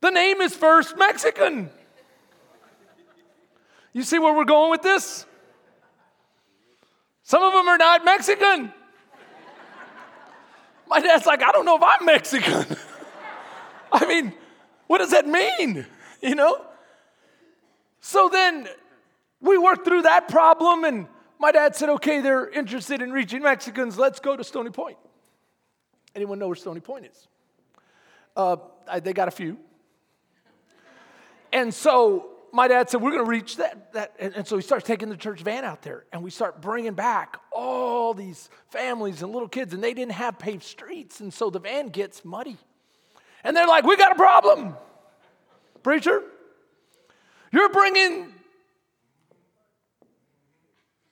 The 0.02 0.12
name 0.12 0.42
is 0.42 0.56
First 0.56 0.98
Mexican. 0.98 1.70
You 3.92 4.04
see 4.04 4.20
where 4.20 4.34
we're 4.34 4.46
going 4.46 4.72
with 4.72 4.82
this? 4.82 5.26
Some 7.24 7.44
of 7.44 7.54
them 7.54 7.68
are 7.68 7.78
not 7.78 8.06
Mexican. 8.06 8.74
My 10.90 11.00
dad's 11.00 11.26
like, 11.26 11.44
I 11.44 11.52
don't 11.52 11.66
know 11.66 11.78
if 11.78 11.84
I'm 11.84 12.06
Mexican. 12.06 12.66
I 13.92 14.06
mean, 14.08 14.34
what 14.88 14.98
does 14.98 15.12
that 15.12 15.28
mean? 15.28 15.86
You 16.22 16.36
know? 16.36 16.66
So 18.02 18.28
then 18.28 18.68
we 19.40 19.58
worked 19.58 19.86
through 19.86 20.02
that 20.02 20.28
problem, 20.28 20.84
and 20.84 21.08
my 21.38 21.52
dad 21.52 21.76
said, 21.76 21.90
okay, 21.90 22.22
they're 22.22 22.50
interested 22.50 23.02
in 23.02 23.12
reaching 23.12 23.44
Mexicans. 23.44 23.98
Let's 23.98 24.20
go 24.20 24.36
to 24.36 24.44
Stony 24.44 24.72
Point. 24.72 24.98
Anyone 26.16 26.40
know 26.40 26.48
where 26.48 26.56
Stony 26.56 26.80
Point 26.80 27.06
is? 27.06 27.28
Uh, 28.36 28.58
I, 28.88 29.00
they 29.00 29.14
got 29.14 29.28
a 29.28 29.32
few. 29.32 29.58
And 31.52 31.74
so 31.74 32.29
my 32.52 32.68
dad 32.68 32.90
said, 32.90 33.02
We're 33.02 33.12
going 33.12 33.26
to 33.26 33.30
reach 33.30 33.58
that. 33.58 33.94
that. 33.94 34.14
And, 34.20 34.34
and, 34.36 34.48
so 34.48 34.56
he 34.56 34.62
starts 34.62 34.86
taking 34.86 35.10
the 35.10 35.18
church 35.18 35.42
van 35.42 35.64
out 35.64 35.82
there, 35.82 36.06
and 36.12 36.24
we 36.24 36.30
start 36.30 36.62
bringing 36.62 36.94
back 36.94 37.38
all 37.52 38.14
these 38.14 38.50
families 38.70 39.22
and 39.22 39.32
little 39.32 39.48
kids, 39.48 39.74
and 39.74 39.84
they 39.84 39.94
didn't 39.94 40.14
have 40.14 40.40
paved 40.40 40.64
streets. 40.64 41.20
And 41.20 41.34
so 41.34 41.50
the 41.50 41.60
van 41.60 41.88
gets 41.88 42.24
muddy. 42.26 42.58
And 43.44 43.56
they're 43.56 43.68
like, 43.68 43.86
We 43.86 43.98
got 43.98 44.12
a 44.12 44.16
problem. 44.16 44.76
Preacher, 45.84 46.22
you're 47.52 47.70
bringing 47.70 48.34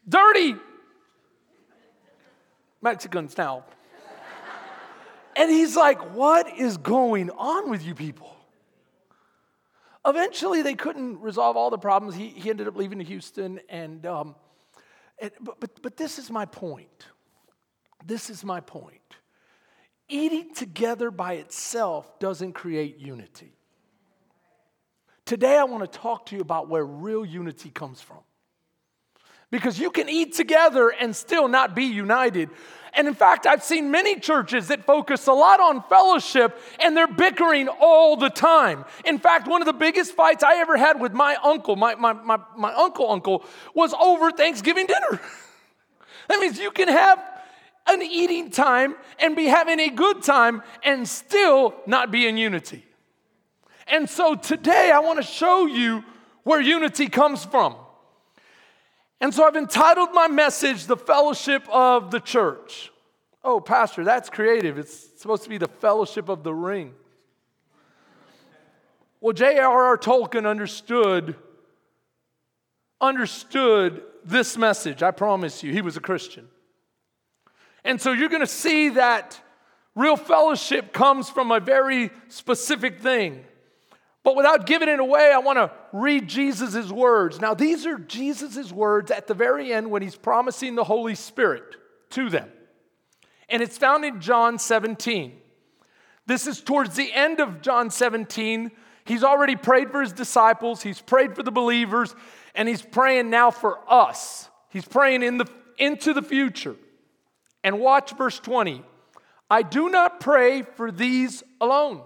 dirty 0.07 0.55
Mexicans 2.81 3.37
now. 3.37 3.65
and 5.35 5.51
he's 5.51 5.75
like, 5.75 6.13
What 6.13 6.47
is 6.57 6.77
going 6.77 7.29
on 7.31 7.69
with 7.69 7.85
you 7.85 7.95
people? 7.95 8.36
Eventually, 10.07 10.61
they 10.61 10.73
couldn't 10.73 11.19
resolve 11.19 11.57
all 11.57 11.69
the 11.69 11.77
problems. 11.77 12.15
He, 12.15 12.29
he 12.29 12.49
ended 12.49 12.67
up 12.67 12.77
leaving 12.77 12.99
to 12.99 13.03
Houston. 13.03 13.59
And, 13.67 14.05
um, 14.05 14.35
and 15.19 15.31
but, 15.41 15.59
but, 15.59 15.81
but 15.81 15.97
this 15.97 16.17
is 16.17 16.31
my 16.31 16.45
point. 16.45 17.07
This 18.05 18.29
is 18.29 18.45
my 18.45 18.61
point. 18.61 19.01
Eating 20.07 20.53
together 20.53 21.11
by 21.11 21.33
itself 21.33 22.19
doesn't 22.19 22.53
create 22.53 22.97
unity. 22.97 23.51
Today, 25.25 25.57
I 25.57 25.65
want 25.65 25.91
to 25.91 25.99
talk 25.99 26.27
to 26.27 26.37
you 26.37 26.41
about 26.41 26.69
where 26.69 26.85
real 26.85 27.25
unity 27.25 27.69
comes 27.69 27.99
from. 27.99 28.19
Because 29.51 29.77
you 29.77 29.91
can 29.91 30.07
eat 30.07 30.33
together 30.33 30.87
and 30.89 31.13
still 31.13 31.49
not 31.49 31.75
be 31.75 31.83
united. 31.83 32.49
And 32.97 33.07
in 33.07 33.13
fact, 33.13 33.45
I've 33.45 33.63
seen 33.63 33.91
many 33.91 34.19
churches 34.19 34.69
that 34.69 34.83
focus 34.83 35.27
a 35.27 35.31
lot 35.31 35.59
on 35.59 35.83
fellowship 35.83 36.59
and 36.79 36.97
they're 36.97 37.07
bickering 37.07 37.67
all 37.67 38.17
the 38.17 38.31
time. 38.31 38.85
In 39.05 39.19
fact, 39.19 39.47
one 39.47 39.61
of 39.61 39.67
the 39.67 39.73
biggest 39.73 40.13
fights 40.13 40.43
I 40.43 40.57
ever 40.57 40.75
had 40.77 40.99
with 40.99 41.13
my 41.13 41.37
uncle, 41.43 41.75
my, 41.75 41.93
my, 41.93 42.13
my, 42.13 42.39
my 42.57 42.73
uncle 42.73 43.11
uncle, 43.11 43.45
was 43.75 43.93
over 43.93 44.31
Thanksgiving 44.31 44.87
dinner. 44.87 45.21
that 46.27 46.39
means 46.39 46.57
you 46.57 46.71
can 46.71 46.87
have 46.87 47.23
an 47.85 48.01
eating 48.01 48.49
time 48.49 48.95
and 49.19 49.35
be 49.35 49.45
having 49.45 49.79
a 49.79 49.89
good 49.89 50.23
time 50.23 50.63
and 50.83 51.07
still 51.07 51.75
not 51.85 52.09
be 52.09 52.27
in 52.27 52.35
unity. 52.35 52.83
And 53.85 54.09
so 54.09 54.33
today 54.33 54.89
I 54.91 54.99
want 54.99 55.17
to 55.17 55.23
show 55.23 55.67
you 55.67 56.03
where 56.43 56.59
unity 56.59 57.09
comes 57.09 57.45
from. 57.45 57.75
And 59.19 59.33
so 59.33 59.45
I've 59.45 59.55
entitled 59.55 60.09
my 60.13 60.27
message, 60.27 60.85
The 60.85 60.97
Fellowship 60.97 61.67
of 61.69 62.11
the 62.11 62.19
Church. 62.19 62.91
Oh, 63.43 63.59
Pastor, 63.59 64.03
that's 64.03 64.29
creative. 64.29 64.77
It's 64.77 65.19
supposed 65.19 65.43
to 65.43 65.49
be 65.49 65.57
the 65.57 65.67
fellowship 65.67 66.29
of 66.29 66.43
the 66.43 66.53
ring. 66.53 66.93
Well, 69.19 69.33
J.R.R. 69.33 69.97
Tolkien 69.97 70.45
understood, 70.45 71.35
understood 73.01 74.03
this 74.23 74.57
message. 74.57 75.01
I 75.01 75.11
promise 75.11 75.63
you, 75.63 75.71
he 75.71 75.81
was 75.81 75.97
a 75.97 76.01
Christian. 76.01 76.47
And 77.83 77.99
so 77.99 78.11
you're 78.11 78.29
going 78.29 78.41
to 78.41 78.47
see 78.47 78.89
that 78.89 79.41
real 79.95 80.17
fellowship 80.17 80.93
comes 80.93 81.29
from 81.29 81.51
a 81.51 81.59
very 81.59 82.11
specific 82.27 82.99
thing. 82.99 83.45
But 84.27 84.35
without 84.35 84.65
giving 84.65 84.89
it 84.89 84.99
away, 84.99 85.31
I 85.33 85.37
want 85.37 85.55
to 85.55 85.71
read 85.93 86.27
Jesus' 86.27 86.91
words. 86.91 87.39
Now, 87.39 87.53
these 87.53 87.85
are 87.85 87.97
Jesus' 87.97 88.73
words 88.73 89.09
at 89.09 89.25
the 89.25 89.33
very 89.33 89.71
end 89.71 89.89
when 89.89 90.01
he's 90.01 90.17
promising 90.17 90.75
the 90.75 90.83
Holy 90.83 91.15
Spirit 91.15 91.77
to 92.09 92.29
them. 92.29 92.49
And 93.47 93.63
it's 93.63 93.77
found 93.77 94.03
in 94.03 94.19
John 94.19 94.59
17. 94.59 95.31
This 96.25 96.45
is 96.45 96.59
towards 96.59 96.97
the 96.97 97.09
end 97.13 97.39
of 97.39 97.61
John 97.61 97.89
17. 97.89 98.69
He's 99.05 99.23
already 99.23 99.55
prayed 99.55 99.91
for 99.91 100.01
his 100.01 100.11
disciples, 100.11 100.83
he's 100.83 100.99
prayed 100.99 101.33
for 101.33 101.41
the 101.41 101.49
believers, 101.49 102.13
and 102.53 102.67
he's 102.67 102.81
praying 102.81 103.29
now 103.29 103.49
for 103.49 103.79
us. 103.89 104.49
He's 104.67 104.83
praying 104.83 105.23
in 105.23 105.37
the, 105.37 105.45
into 105.77 106.13
the 106.13 106.21
future. 106.21 106.75
And 107.63 107.79
watch 107.79 108.11
verse 108.17 108.39
20. 108.39 108.83
I 109.49 109.61
do 109.61 109.89
not 109.89 110.19
pray 110.19 110.63
for 110.63 110.91
these 110.91 111.43
alone 111.61 112.01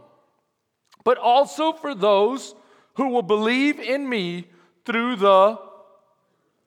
but 1.03 1.17
also 1.17 1.73
for 1.73 1.95
those 1.95 2.55
who 2.95 3.09
will 3.09 3.21
believe 3.21 3.79
in 3.79 4.07
me 4.07 4.47
through 4.85 5.15
the 5.15 5.59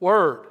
word. 0.00 0.47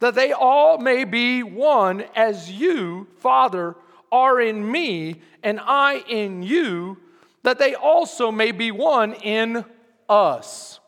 That 0.00 0.14
they 0.14 0.32
all 0.32 0.78
may 0.78 1.04
be 1.04 1.42
one 1.42 2.04
as 2.14 2.50
you, 2.50 3.06
Father, 3.18 3.76
are 4.10 4.40
in 4.40 4.70
me 4.70 5.22
and 5.42 5.60
I 5.60 6.04
in 6.08 6.42
you, 6.42 6.98
that 7.42 7.58
they 7.58 7.74
also 7.74 8.30
may 8.30 8.52
be 8.52 8.70
one 8.70 9.14
in 9.14 9.64
us. 10.08 10.80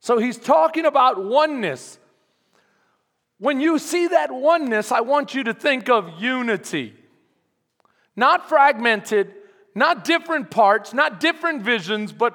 So 0.00 0.18
he's 0.18 0.38
talking 0.38 0.84
about 0.84 1.24
oneness. 1.24 1.98
When 3.38 3.60
you 3.60 3.78
see 3.78 4.06
that 4.08 4.30
oneness, 4.30 4.92
I 4.92 5.00
want 5.00 5.34
you 5.34 5.44
to 5.44 5.54
think 5.54 5.88
of 5.88 6.20
unity. 6.20 6.94
Not 8.14 8.48
fragmented, 8.48 9.34
not 9.76 10.04
different 10.04 10.50
parts, 10.50 10.94
not 10.94 11.20
different 11.20 11.62
visions, 11.62 12.10
but 12.10 12.34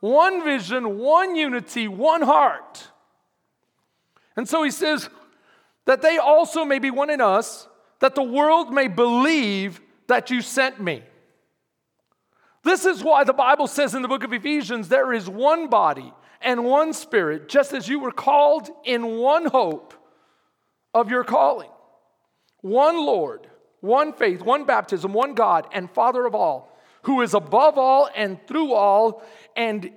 one 0.00 0.42
vision, 0.42 0.98
one 0.98 1.36
unity, 1.36 1.86
one 1.86 2.20
heart. 2.20 2.88
And 4.36 4.48
so 4.48 4.64
he 4.64 4.72
says 4.72 5.08
that 5.86 6.02
they 6.02 6.18
also 6.18 6.64
may 6.64 6.80
be 6.80 6.90
one 6.90 7.08
in 7.08 7.20
us, 7.20 7.68
that 8.00 8.16
the 8.16 8.24
world 8.24 8.72
may 8.72 8.88
believe 8.88 9.80
that 10.08 10.30
you 10.30 10.42
sent 10.42 10.80
me. 10.80 11.04
This 12.64 12.84
is 12.84 13.04
why 13.04 13.22
the 13.22 13.32
Bible 13.32 13.68
says 13.68 13.94
in 13.94 14.02
the 14.02 14.08
book 14.08 14.24
of 14.24 14.32
Ephesians 14.32 14.88
there 14.88 15.12
is 15.12 15.28
one 15.28 15.68
body 15.68 16.12
and 16.40 16.64
one 16.64 16.92
spirit, 16.92 17.48
just 17.48 17.72
as 17.72 17.88
you 17.88 18.00
were 18.00 18.10
called 18.10 18.68
in 18.84 19.18
one 19.18 19.46
hope 19.46 19.94
of 20.92 21.08
your 21.08 21.22
calling. 21.22 21.70
One 22.62 22.96
Lord, 22.96 23.46
one 23.80 24.12
faith, 24.12 24.42
one 24.42 24.64
baptism, 24.64 25.12
one 25.12 25.34
God, 25.34 25.68
and 25.72 25.88
Father 25.88 26.26
of 26.26 26.34
all 26.34 26.69
who 27.02 27.22
is 27.22 27.34
above 27.34 27.78
all 27.78 28.08
and 28.14 28.38
through 28.46 28.72
all 28.72 29.22
and 29.56 29.90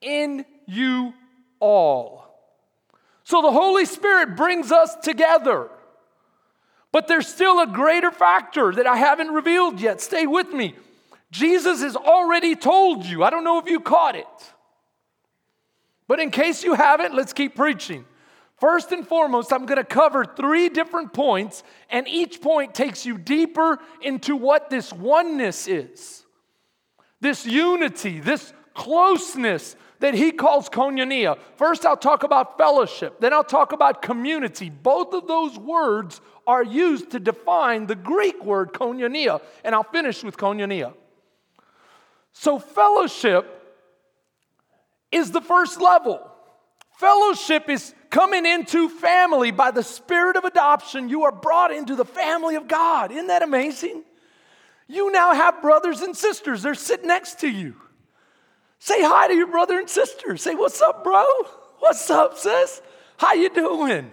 in 0.00 0.44
you 0.66 1.14
all. 1.60 2.24
So 3.24 3.40
the 3.40 3.50
Holy 3.50 3.86
Spirit 3.86 4.36
brings 4.36 4.70
us 4.70 4.94
together. 4.96 5.70
But 6.92 7.08
there's 7.08 7.26
still 7.26 7.60
a 7.60 7.66
greater 7.66 8.10
factor 8.10 8.72
that 8.72 8.86
I 8.86 8.96
haven't 8.96 9.28
revealed 9.28 9.80
yet. 9.80 10.00
Stay 10.00 10.26
with 10.26 10.52
me. 10.52 10.76
Jesus 11.30 11.82
has 11.82 11.96
already 11.96 12.54
told 12.54 13.04
you. 13.04 13.24
I 13.24 13.30
don't 13.30 13.42
know 13.42 13.58
if 13.58 13.68
you 13.68 13.80
caught 13.80 14.14
it. 14.14 14.26
But 16.06 16.20
in 16.20 16.30
case 16.30 16.62
you 16.62 16.74
haven't, 16.74 17.14
let's 17.14 17.32
keep 17.32 17.56
preaching. 17.56 18.04
First 18.60 18.92
and 18.92 19.06
foremost, 19.06 19.52
I'm 19.52 19.66
going 19.66 19.78
to 19.78 19.84
cover 19.84 20.24
three 20.24 20.68
different 20.68 21.12
points, 21.12 21.64
and 21.90 22.06
each 22.06 22.40
point 22.40 22.74
takes 22.74 23.04
you 23.04 23.18
deeper 23.18 23.80
into 24.00 24.36
what 24.36 24.70
this 24.70 24.92
oneness 24.92 25.66
is 25.66 26.23
this 27.24 27.46
unity, 27.46 28.20
this 28.20 28.52
closeness 28.74 29.76
that 30.00 30.14
he 30.14 30.30
calls 30.30 30.68
koinonia. 30.68 31.38
First, 31.56 31.86
I'll 31.86 31.96
talk 31.96 32.22
about 32.22 32.58
fellowship, 32.58 33.18
then 33.20 33.32
I'll 33.32 33.42
talk 33.42 33.72
about 33.72 34.02
community. 34.02 34.68
Both 34.68 35.14
of 35.14 35.26
those 35.26 35.58
words 35.58 36.20
are 36.46 36.62
used 36.62 37.10
to 37.12 37.18
define 37.18 37.86
the 37.86 37.94
Greek 37.94 38.44
word 38.44 38.74
koinonia, 38.74 39.40
and 39.64 39.74
I'll 39.74 39.82
finish 39.82 40.22
with 40.22 40.36
koinonia. 40.36 40.92
So, 42.34 42.58
fellowship 42.58 43.46
is 45.10 45.30
the 45.30 45.40
first 45.40 45.80
level. 45.80 46.20
Fellowship 46.98 47.70
is 47.70 47.94
coming 48.10 48.44
into 48.44 48.88
family 48.88 49.50
by 49.50 49.70
the 49.70 49.82
spirit 49.82 50.36
of 50.36 50.44
adoption. 50.44 51.08
You 51.08 51.24
are 51.24 51.32
brought 51.32 51.72
into 51.72 51.96
the 51.96 52.04
family 52.04 52.56
of 52.56 52.68
God. 52.68 53.10
Isn't 53.12 53.28
that 53.28 53.42
amazing? 53.42 54.04
You 54.86 55.10
now 55.10 55.34
have 55.34 55.62
brothers 55.62 56.00
and 56.02 56.16
sisters. 56.16 56.62
They're 56.62 56.74
sitting 56.74 57.08
next 57.08 57.40
to 57.40 57.48
you. 57.48 57.74
Say 58.78 59.02
hi 59.02 59.28
to 59.28 59.34
your 59.34 59.46
brother 59.46 59.78
and 59.78 59.88
sister. 59.88 60.36
Say, 60.36 60.54
"What's 60.54 60.82
up, 60.82 61.04
bro? 61.04 61.24
What's 61.78 62.10
up, 62.10 62.36
sis? 62.36 62.82
How 63.16 63.32
you 63.32 63.48
doing?" 63.48 64.12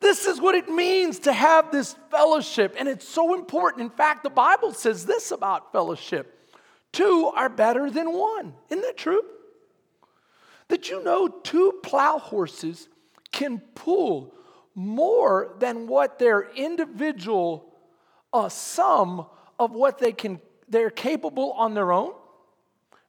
This 0.00 0.26
is 0.26 0.40
what 0.40 0.54
it 0.54 0.68
means 0.68 1.20
to 1.20 1.32
have 1.32 1.72
this 1.72 1.96
fellowship, 2.10 2.76
and 2.78 2.88
it's 2.88 3.08
so 3.08 3.34
important. 3.34 3.82
In 3.82 3.90
fact, 3.90 4.22
the 4.22 4.30
Bible 4.30 4.72
says 4.72 5.06
this 5.06 5.30
about 5.30 5.72
fellowship 5.72 6.34
two 6.92 7.30
are 7.34 7.48
better 7.48 7.90
than 7.90 8.12
one. 8.12 8.54
Isn't 8.70 8.82
that 8.82 8.96
true? 8.96 9.22
Did 10.68 10.88
you 10.88 11.02
know 11.02 11.28
two 11.28 11.80
plow 11.82 12.18
horses 12.18 12.88
can 13.32 13.60
pull 13.74 14.34
more 14.74 15.54
than 15.58 15.86
what 15.86 16.18
their 16.18 16.50
individual 16.54 17.74
uh, 18.32 18.48
sum 18.48 19.26
of 19.58 19.72
what 19.72 19.98
they 19.98 20.12
can 20.12 20.40
they're 20.68 20.90
capable 20.90 21.52
on 21.52 21.74
their 21.74 21.92
own? 21.92 22.12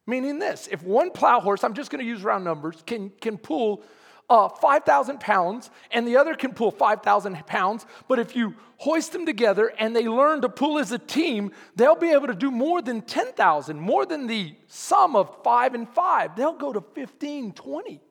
Meaning 0.08 0.40
this, 0.40 0.68
if 0.72 0.82
one 0.82 1.12
plow 1.12 1.40
horse, 1.40 1.64
I'm 1.64 1.76
just 1.76 1.92
going 1.92 2.04
to 2.04 2.08
use 2.08 2.24
round 2.24 2.44
numbers, 2.44 2.82
can, 2.86 3.12
can 3.22 3.38
pull 3.38 3.84
uh, 4.30 4.50
5,000 4.50 5.20
pounds 5.20 5.70
and 5.92 6.08
the 6.08 6.18
other 6.18 6.36
can 6.36 6.54
pull 6.54 6.72
5,000 6.72 7.46
pounds, 7.46 7.86
but 8.08 8.18
if 8.18 8.36
you 8.36 8.56
hoist 8.78 9.12
them 9.12 9.26
together 9.26 9.72
and 9.78 9.96
they 9.96 10.08
learn 10.08 10.42
to 10.42 10.50
pull 10.50 10.80
as 10.80 10.92
a 10.92 10.98
team, 10.98 11.52
they'll 11.76 11.96
be 11.96 12.10
able 12.10 12.28
to 12.28 12.34
do 12.34 12.50
more 12.50 12.82
than 12.82 13.02
10,000, 13.02 13.80
more 13.80 14.06
than 14.06 14.26
the 14.28 14.56
sum 14.68 15.16
of 15.16 15.44
five 15.44 15.74
and 15.74 15.88
five. 15.90 16.36
They'll 16.36 16.54
go 16.54 16.74
to 16.74 16.82
15, 16.82 17.54
20. 17.54 18.02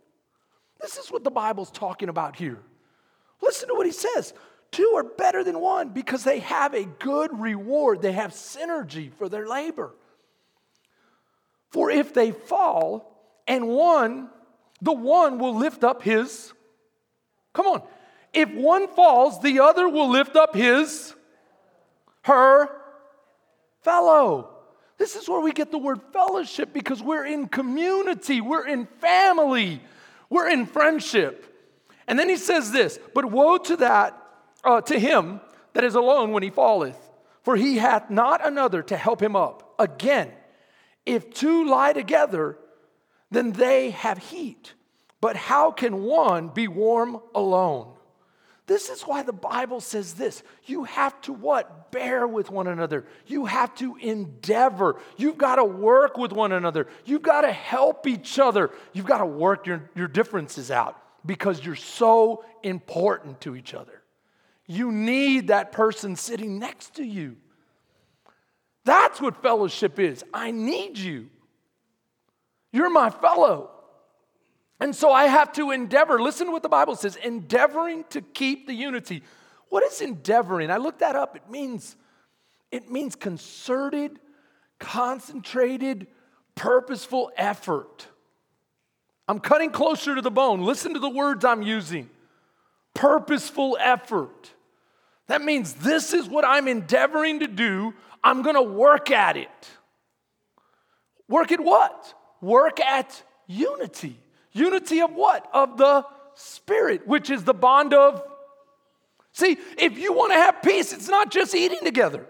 This 0.80 0.96
is 0.98 1.10
what 1.10 1.24
the 1.24 1.30
Bible's 1.30 1.70
talking 1.70 2.08
about 2.08 2.36
here. 2.36 2.58
Listen 3.42 3.68
to 3.68 3.74
what 3.74 3.86
he 3.86 3.92
says. 3.92 4.34
Two 4.70 4.94
are 4.96 5.04
better 5.04 5.42
than 5.42 5.60
one 5.60 5.90
because 5.90 6.24
they 6.24 6.40
have 6.40 6.74
a 6.74 6.84
good 6.84 7.38
reward, 7.38 8.02
they 8.02 8.12
have 8.12 8.32
synergy 8.32 9.12
for 9.12 9.28
their 9.28 9.46
labor. 9.46 9.94
For 11.70 11.90
if 11.90 12.14
they 12.14 12.32
fall 12.32 13.14
and 13.46 13.68
one 13.68 14.30
the 14.80 14.92
one 14.92 15.38
will 15.38 15.56
lift 15.56 15.84
up 15.84 16.02
his. 16.02 16.52
Come 17.52 17.66
on. 17.66 17.82
If 18.32 18.50
one 18.50 18.88
falls, 18.88 19.40
the 19.40 19.60
other 19.60 19.88
will 19.88 20.08
lift 20.08 20.36
up 20.36 20.54
his, 20.54 21.14
her 22.22 22.68
fellow. 23.82 24.50
This 24.98 25.16
is 25.16 25.28
where 25.28 25.40
we 25.40 25.52
get 25.52 25.70
the 25.70 25.78
word 25.78 26.00
fellowship 26.12 26.72
because 26.72 27.02
we're 27.02 27.24
in 27.24 27.48
community, 27.48 28.40
we're 28.40 28.66
in 28.66 28.86
family, 29.00 29.80
we're 30.28 30.48
in 30.48 30.66
friendship. 30.66 31.44
And 32.06 32.18
then 32.18 32.28
he 32.28 32.36
says 32.36 32.70
this, 32.70 32.98
but 33.14 33.24
woe 33.24 33.58
to 33.58 33.76
that, 33.78 34.20
uh, 34.68 34.82
to 34.82 35.00
him 35.00 35.40
that 35.72 35.82
is 35.82 35.94
alone 35.94 36.32
when 36.32 36.42
he 36.42 36.50
falleth, 36.50 36.98
for 37.42 37.56
he 37.56 37.78
hath 37.78 38.10
not 38.10 38.46
another 38.46 38.82
to 38.82 38.96
help 38.96 39.22
him 39.22 39.34
up. 39.34 39.74
Again, 39.78 40.30
if 41.06 41.32
two 41.32 41.64
lie 41.66 41.94
together, 41.94 42.58
then 43.30 43.52
they 43.52 43.90
have 43.90 44.18
heat. 44.18 44.74
But 45.22 45.36
how 45.36 45.70
can 45.70 46.02
one 46.04 46.48
be 46.48 46.68
warm 46.68 47.18
alone? 47.34 47.94
This 48.66 48.90
is 48.90 49.00
why 49.02 49.22
the 49.22 49.32
Bible 49.32 49.80
says 49.80 50.12
this. 50.12 50.42
You 50.66 50.84
have 50.84 51.18
to 51.22 51.32
what? 51.32 51.90
Bear 51.90 52.28
with 52.28 52.50
one 52.50 52.66
another. 52.66 53.06
You 53.26 53.46
have 53.46 53.74
to 53.76 53.96
endeavor. 53.96 55.00
You've 55.16 55.38
got 55.38 55.56
to 55.56 55.64
work 55.64 56.18
with 56.18 56.32
one 56.32 56.52
another. 56.52 56.86
You've 57.06 57.22
got 57.22 57.40
to 57.40 57.52
help 57.52 58.06
each 58.06 58.38
other. 58.38 58.70
You've 58.92 59.06
got 59.06 59.18
to 59.18 59.26
work 59.26 59.66
your, 59.66 59.88
your 59.94 60.08
differences 60.08 60.70
out 60.70 61.00
because 61.24 61.64
you're 61.64 61.74
so 61.74 62.44
important 62.62 63.40
to 63.40 63.56
each 63.56 63.72
other. 63.72 63.97
You 64.68 64.92
need 64.92 65.48
that 65.48 65.72
person 65.72 66.14
sitting 66.14 66.58
next 66.58 66.96
to 66.96 67.04
you. 67.04 67.36
That's 68.84 69.20
what 69.20 69.42
fellowship 69.42 69.98
is. 69.98 70.22
I 70.32 70.50
need 70.50 70.98
you. 70.98 71.30
You're 72.70 72.90
my 72.90 73.10
fellow. 73.10 73.70
And 74.78 74.94
so 74.94 75.10
I 75.10 75.24
have 75.24 75.52
to 75.54 75.70
endeavor. 75.70 76.20
Listen 76.20 76.46
to 76.46 76.52
what 76.52 76.62
the 76.62 76.68
Bible 76.68 76.94
says 76.94 77.16
endeavoring 77.16 78.04
to 78.10 78.20
keep 78.20 78.66
the 78.66 78.74
unity. 78.74 79.22
What 79.70 79.82
is 79.82 80.00
endeavoring? 80.00 80.70
I 80.70 80.76
looked 80.76 81.00
that 81.00 81.16
up. 81.16 81.34
It 81.34 81.50
means 81.50 81.96
it 82.70 82.90
means 82.90 83.16
concerted, 83.16 84.20
concentrated, 84.78 86.06
purposeful 86.54 87.32
effort. 87.36 88.06
I'm 89.26 89.40
cutting 89.40 89.70
closer 89.70 90.14
to 90.14 90.20
the 90.20 90.30
bone. 90.30 90.60
Listen 90.60 90.92
to 90.92 91.00
the 91.00 91.08
words 91.08 91.44
I'm 91.44 91.62
using. 91.62 92.10
Purposeful 92.94 93.78
effort. 93.80 94.52
That 95.28 95.42
means 95.42 95.74
this 95.74 96.12
is 96.12 96.28
what 96.28 96.44
I'm 96.44 96.68
endeavoring 96.68 97.40
to 97.40 97.46
do. 97.46 97.94
I'm 98.24 98.42
going 98.42 98.56
to 98.56 98.62
work 98.62 99.10
at 99.10 99.36
it. 99.36 99.68
Work 101.28 101.52
at 101.52 101.60
what? 101.60 102.14
Work 102.40 102.80
at 102.80 103.22
unity. 103.46 104.16
Unity 104.52 105.00
of 105.00 105.12
what? 105.12 105.48
Of 105.52 105.76
the 105.76 106.04
Spirit, 106.34 107.06
which 107.06 107.30
is 107.30 107.44
the 107.44 107.54
bond 107.54 107.92
of. 107.92 108.22
See, 109.32 109.58
if 109.76 109.98
you 109.98 110.12
want 110.12 110.32
to 110.32 110.38
have 110.38 110.62
peace, 110.62 110.92
it's 110.92 111.08
not 111.08 111.30
just 111.30 111.54
eating 111.54 111.80
together. 111.82 112.26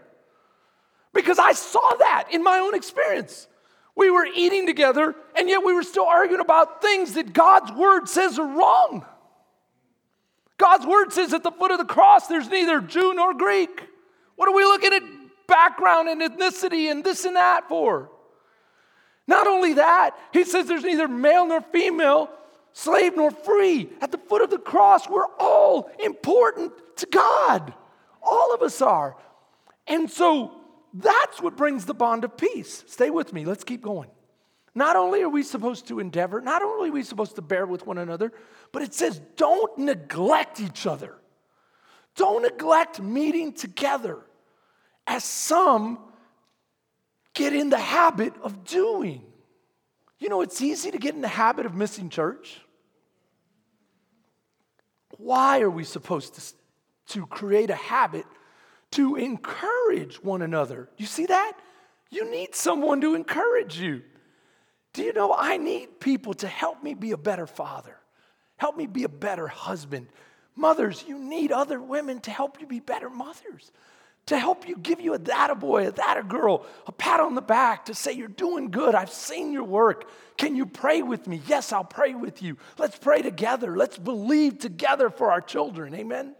Because 1.14 1.38
I 1.38 1.52
saw 1.52 1.88
that 1.98 2.28
in 2.32 2.42
my 2.42 2.58
own 2.58 2.74
experience. 2.74 3.46
We 3.94 4.10
were 4.10 4.26
eating 4.26 4.66
together, 4.66 5.14
and 5.36 5.48
yet 5.48 5.64
we 5.64 5.74
were 5.74 5.82
still 5.82 6.06
arguing 6.06 6.40
about 6.40 6.80
things 6.80 7.14
that 7.14 7.32
God's 7.32 7.72
word 7.72 8.08
says 8.08 8.38
are 8.38 8.46
wrong. 8.46 9.04
God's 10.58 10.84
word 10.86 11.12
says 11.12 11.32
at 11.32 11.42
the 11.42 11.52
foot 11.52 11.70
of 11.70 11.78
the 11.78 11.84
cross, 11.84 12.26
there's 12.26 12.48
neither 12.48 12.80
Jew 12.80 13.14
nor 13.14 13.32
Greek. 13.32 13.88
What 14.36 14.48
are 14.48 14.54
we 14.54 14.64
looking 14.64 14.92
at 14.92 15.02
background 15.46 16.08
and 16.08 16.20
ethnicity 16.20 16.90
and 16.90 17.02
this 17.02 17.24
and 17.24 17.36
that 17.36 17.68
for? 17.68 18.10
Not 19.26 19.46
only 19.46 19.74
that, 19.74 20.16
he 20.32 20.44
says 20.44 20.66
there's 20.66 20.84
neither 20.84 21.06
male 21.06 21.46
nor 21.46 21.60
female, 21.60 22.30
slave 22.72 23.14
nor 23.16 23.30
free. 23.30 23.88
At 24.00 24.10
the 24.10 24.18
foot 24.18 24.42
of 24.42 24.50
the 24.50 24.58
cross, 24.58 25.08
we're 25.08 25.26
all 25.38 25.90
important 26.02 26.72
to 26.96 27.06
God. 27.06 27.72
All 28.22 28.54
of 28.54 28.62
us 28.62 28.82
are. 28.82 29.16
And 29.86 30.10
so 30.10 30.52
that's 30.92 31.40
what 31.40 31.56
brings 31.56 31.84
the 31.84 31.94
bond 31.94 32.24
of 32.24 32.36
peace. 32.36 32.84
Stay 32.86 33.10
with 33.10 33.32
me, 33.32 33.44
let's 33.44 33.64
keep 33.64 33.82
going. 33.82 34.10
Not 34.74 34.96
only 34.96 35.22
are 35.22 35.28
we 35.28 35.42
supposed 35.42 35.88
to 35.88 35.98
endeavor, 35.98 36.40
not 36.40 36.62
only 36.62 36.88
are 36.88 36.92
we 36.92 37.02
supposed 37.02 37.34
to 37.36 37.42
bear 37.42 37.66
with 37.66 37.86
one 37.86 37.98
another, 37.98 38.32
but 38.72 38.82
it 38.82 38.94
says 38.94 39.20
don't 39.36 39.76
neglect 39.78 40.60
each 40.60 40.86
other. 40.86 41.14
Don't 42.16 42.42
neglect 42.42 43.00
meeting 43.00 43.52
together, 43.52 44.18
as 45.06 45.22
some 45.22 45.98
get 47.32 47.54
in 47.54 47.70
the 47.70 47.78
habit 47.78 48.34
of 48.42 48.64
doing. 48.64 49.22
You 50.18 50.28
know, 50.28 50.40
it's 50.40 50.60
easy 50.60 50.90
to 50.90 50.98
get 50.98 51.14
in 51.14 51.20
the 51.20 51.28
habit 51.28 51.64
of 51.64 51.74
missing 51.74 52.10
church. 52.10 52.60
Why 55.16 55.60
are 55.60 55.70
we 55.70 55.84
supposed 55.84 56.34
to, 56.34 57.14
to 57.14 57.26
create 57.26 57.70
a 57.70 57.76
habit 57.76 58.24
to 58.92 59.16
encourage 59.16 60.22
one 60.22 60.42
another? 60.42 60.88
You 60.96 61.06
see 61.06 61.26
that? 61.26 61.52
You 62.10 62.30
need 62.30 62.54
someone 62.54 63.00
to 63.02 63.14
encourage 63.14 63.78
you. 63.78 64.02
Do 64.92 65.02
you 65.02 65.12
know 65.12 65.34
I 65.36 65.58
need 65.58 66.00
people 66.00 66.34
to 66.34 66.48
help 66.48 66.82
me 66.82 66.94
be 66.94 67.12
a 67.12 67.16
better 67.16 67.46
father, 67.46 67.97
help 68.58 68.76
me 68.76 68.86
be 68.86 69.04
a 69.04 69.08
better 69.08 69.48
husband? 69.48 70.08
Mothers, 70.54 71.04
you 71.08 71.18
need 71.18 71.50
other 71.50 71.80
women 71.80 72.20
to 72.20 72.30
help 72.30 72.60
you 72.60 72.66
be 72.66 72.80
better 72.80 73.08
mothers 73.08 73.72
to 74.28 74.38
help 74.38 74.68
you 74.68 74.76
give 74.76 75.00
you 75.00 75.14
a 75.14 75.18
that 75.18 75.50
a 75.50 75.54
boy, 75.54 75.88
a 75.88 75.92
data 75.92 76.22
girl, 76.22 76.66
a 76.86 76.92
pat 76.92 77.18
on 77.18 77.34
the 77.34 77.40
back 77.42 77.86
to 77.86 77.94
say, 77.94 78.12
You're 78.12 78.28
doing 78.28 78.70
good. 78.70 78.94
I've 78.94 79.10
seen 79.10 79.52
your 79.52 79.64
work. 79.64 80.08
Can 80.36 80.54
you 80.54 80.66
pray 80.66 81.02
with 81.02 81.26
me? 81.26 81.40
Yes, 81.46 81.72
I'll 81.72 81.82
pray 81.82 82.14
with 82.14 82.42
you. 82.42 82.58
Let's 82.76 82.98
pray 82.98 83.22
together. 83.22 83.76
Let's 83.76 83.98
believe 83.98 84.58
together 84.58 85.08
for 85.08 85.32
our 85.32 85.40
children. 85.40 85.94
Amen. 85.94 86.34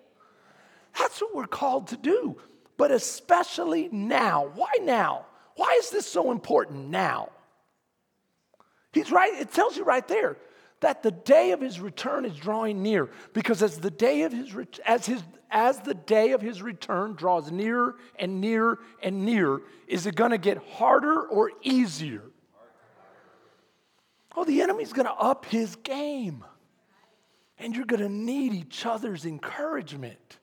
That's 0.98 1.20
what 1.20 1.35
we're 1.35 1.46
called 1.46 1.88
to 1.88 1.96
do, 1.96 2.37
but 2.76 2.90
especially 2.90 3.88
now. 3.90 4.50
Why 4.54 4.70
now? 4.83 5.26
Why 5.57 5.78
is 5.81 5.90
this 5.90 6.07
so 6.07 6.31
important 6.31 6.90
now? 6.90 7.31
He's 8.92 9.11
right, 9.11 9.33
it 9.35 9.52
tells 9.52 9.76
you 9.76 9.85
right 9.85 10.07
there 10.07 10.37
that 10.80 11.02
the 11.02 11.10
day 11.10 11.50
of 11.50 11.60
his 11.60 11.80
return 11.80 12.24
is 12.24 12.36
drawing 12.36 12.82
near 12.82 13.10
because 13.32 13.62
as 13.62 13.78
the 13.78 13.90
day 13.90 14.22
of 14.22 14.32
his 14.32 14.54
as 14.86 15.06
his 15.06 15.22
as 15.50 15.80
the 15.80 15.94
day 15.94 16.32
of 16.32 16.42
his 16.42 16.62
return 16.62 17.14
draws 17.14 17.50
nearer 17.50 17.96
and 18.18 18.40
nearer 18.40 18.78
and 19.02 19.24
nearer 19.24 19.62
is 19.86 20.06
it 20.06 20.14
going 20.14 20.30
to 20.30 20.38
get 20.38 20.58
harder 20.74 21.22
or 21.22 21.50
easier? 21.62 22.22
Oh 24.36 24.44
the 24.44 24.62
enemy's 24.62 24.92
going 24.92 25.06
to 25.06 25.12
up 25.12 25.46
his 25.46 25.74
game 25.76 26.44
and 27.58 27.74
you're 27.74 27.86
going 27.86 28.02
to 28.02 28.08
need 28.08 28.52
each 28.52 28.86
other's 28.86 29.24
encouragement. 29.24 30.38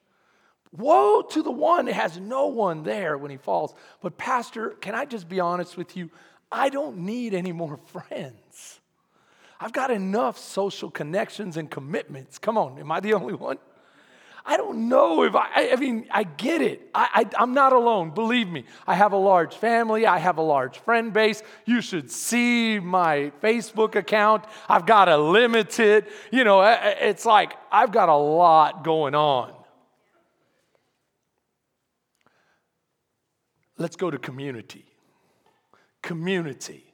Woe 0.73 1.21
to 1.21 1.41
the 1.41 1.51
one 1.51 1.85
that 1.85 1.93
has 1.93 2.19
no 2.19 2.47
one 2.47 2.83
there 2.83 3.17
when 3.17 3.31
he 3.31 3.37
falls. 3.37 3.73
But 4.01 4.17
pastor 4.17 4.71
can 4.71 4.95
i 4.95 5.05
just 5.05 5.29
be 5.29 5.39
honest 5.39 5.77
with 5.77 5.95
you? 5.95 6.09
I 6.51 6.69
don't 6.69 6.97
need 6.97 7.33
any 7.33 7.53
more 7.53 7.77
friends. 7.87 8.81
I've 9.59 9.73
got 9.73 9.91
enough 9.91 10.37
social 10.37 10.91
connections 10.91 11.57
and 11.57 11.69
commitments. 11.69 12.37
Come 12.37 12.57
on, 12.57 12.77
am 12.79 12.91
I 12.91 12.99
the 12.99 13.13
only 13.13 13.33
one? 13.33 13.57
I 14.47 14.57
don't 14.57 14.89
know 14.89 15.23
if 15.23 15.33
I, 15.33 15.71
I 15.71 15.75
mean, 15.75 16.05
I 16.11 16.23
get 16.23 16.61
it. 16.61 16.87
I, 16.93 17.25
I, 17.35 17.43
am 17.43 17.55
not 17.55 17.73
alone, 17.73 18.11
believe 18.11 18.47
me. 18.47 18.65
I 18.85 18.93
have 18.93 19.11
a 19.11 19.17
large 19.17 19.55
family, 19.55 20.05
I 20.05 20.19
have 20.19 20.37
a 20.37 20.43
large 20.43 20.77
friend 20.77 21.11
base. 21.11 21.41
You 21.65 21.81
should 21.81 22.11
see 22.11 22.79
my 22.79 23.31
Facebook 23.41 23.95
account. 23.95 24.45
I've 24.69 24.85
got 24.85 25.09
a 25.09 25.17
limited. 25.17 26.05
You 26.31 26.43
know, 26.43 26.61
it's 26.61 27.25
like 27.25 27.53
I've 27.71 27.91
got 27.91 28.09
a 28.09 28.15
lot 28.15 28.83
going 28.83 29.15
on. 29.15 29.51
Let's 33.77 33.95
go 33.95 34.11
to 34.11 34.19
community. 34.19 34.85
Community. 36.03 36.84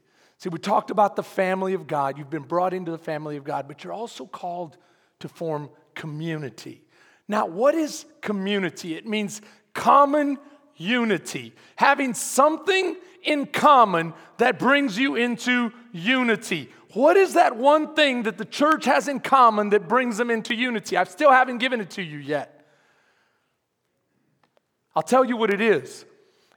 See, 0.41 0.49
we 0.49 0.57
talked 0.57 0.89
about 0.89 1.15
the 1.15 1.21
family 1.21 1.75
of 1.75 1.85
God. 1.85 2.17
You've 2.17 2.31
been 2.31 2.41
brought 2.41 2.73
into 2.73 2.89
the 2.89 2.97
family 2.97 3.37
of 3.37 3.43
God, 3.43 3.67
but 3.67 3.83
you're 3.83 3.93
also 3.93 4.25
called 4.25 4.75
to 5.19 5.27
form 5.27 5.69
community. 5.93 6.81
Now, 7.27 7.45
what 7.45 7.75
is 7.75 8.07
community? 8.21 8.95
It 8.95 9.05
means 9.05 9.43
common 9.75 10.39
unity, 10.75 11.53
having 11.75 12.15
something 12.15 12.95
in 13.21 13.45
common 13.45 14.15
that 14.39 14.57
brings 14.57 14.97
you 14.97 15.15
into 15.15 15.71
unity. 15.91 16.71
What 16.93 17.17
is 17.17 17.35
that 17.35 17.55
one 17.55 17.93
thing 17.93 18.23
that 18.23 18.39
the 18.39 18.45
church 18.45 18.85
has 18.85 19.07
in 19.07 19.19
common 19.19 19.69
that 19.69 19.87
brings 19.87 20.17
them 20.17 20.31
into 20.31 20.55
unity? 20.55 20.97
I 20.97 21.03
still 21.03 21.31
haven't 21.31 21.59
given 21.59 21.79
it 21.81 21.91
to 21.91 22.01
you 22.01 22.17
yet. 22.17 22.65
I'll 24.95 25.03
tell 25.03 25.23
you 25.23 25.37
what 25.37 25.53
it 25.53 25.61
is. 25.61 26.03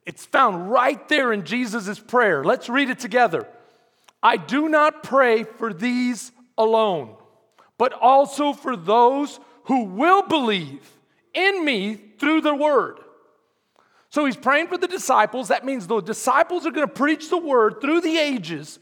It's 0.07 0.25
found 0.25 0.71
right 0.71 1.07
there 1.09 1.35
in 1.35 1.45
Jesus' 1.45 1.99
prayer. 1.99 2.43
Let's 2.43 2.71
read 2.71 2.89
it 2.89 2.99
together. 2.99 3.47
I 4.25 4.39
do 4.39 4.71
not 4.71 5.03
pray 5.03 5.45
for 5.45 5.75
these 5.75 6.33
alone, 6.57 7.15
but 7.77 7.93
also 7.93 8.55
for 8.55 8.75
those 8.75 9.39
who 9.65 9.85
will 9.85 10.23
believe 10.23 10.91
in 11.35 11.63
me 11.63 11.95
through 12.19 12.41
the 12.41 12.55
word. 12.55 13.01
So 14.09 14.25
he's 14.25 14.37
praying 14.37 14.69
for 14.69 14.79
the 14.79 14.89
disciples. 14.89 15.49
That 15.49 15.67
means 15.67 15.87
the 15.87 16.01
disciples 16.01 16.65
are 16.65 16.71
going 16.71 16.89
to 16.89 16.93
preach 16.93 17.29
the 17.29 17.37
word 17.37 17.81
through 17.83 18.01
the 18.01 18.17
ages. 18.17 18.79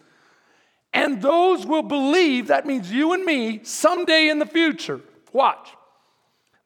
And 0.93 1.21
those 1.21 1.67
will 1.67 1.83
believe, 1.83 2.49
that 2.49 2.67
means 2.67 2.93
you 2.93 3.13
and 3.13 3.25
me, 3.25 3.61
someday 3.65 4.29
in 4.29 4.39
the 4.39 4.47
future. 4.47 5.01
Watch. 5.33 5.71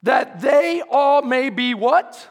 That 0.02 0.40
they 0.40 0.82
all 0.90 1.22
may 1.22 1.48
be 1.48 1.74
what? 1.74 2.28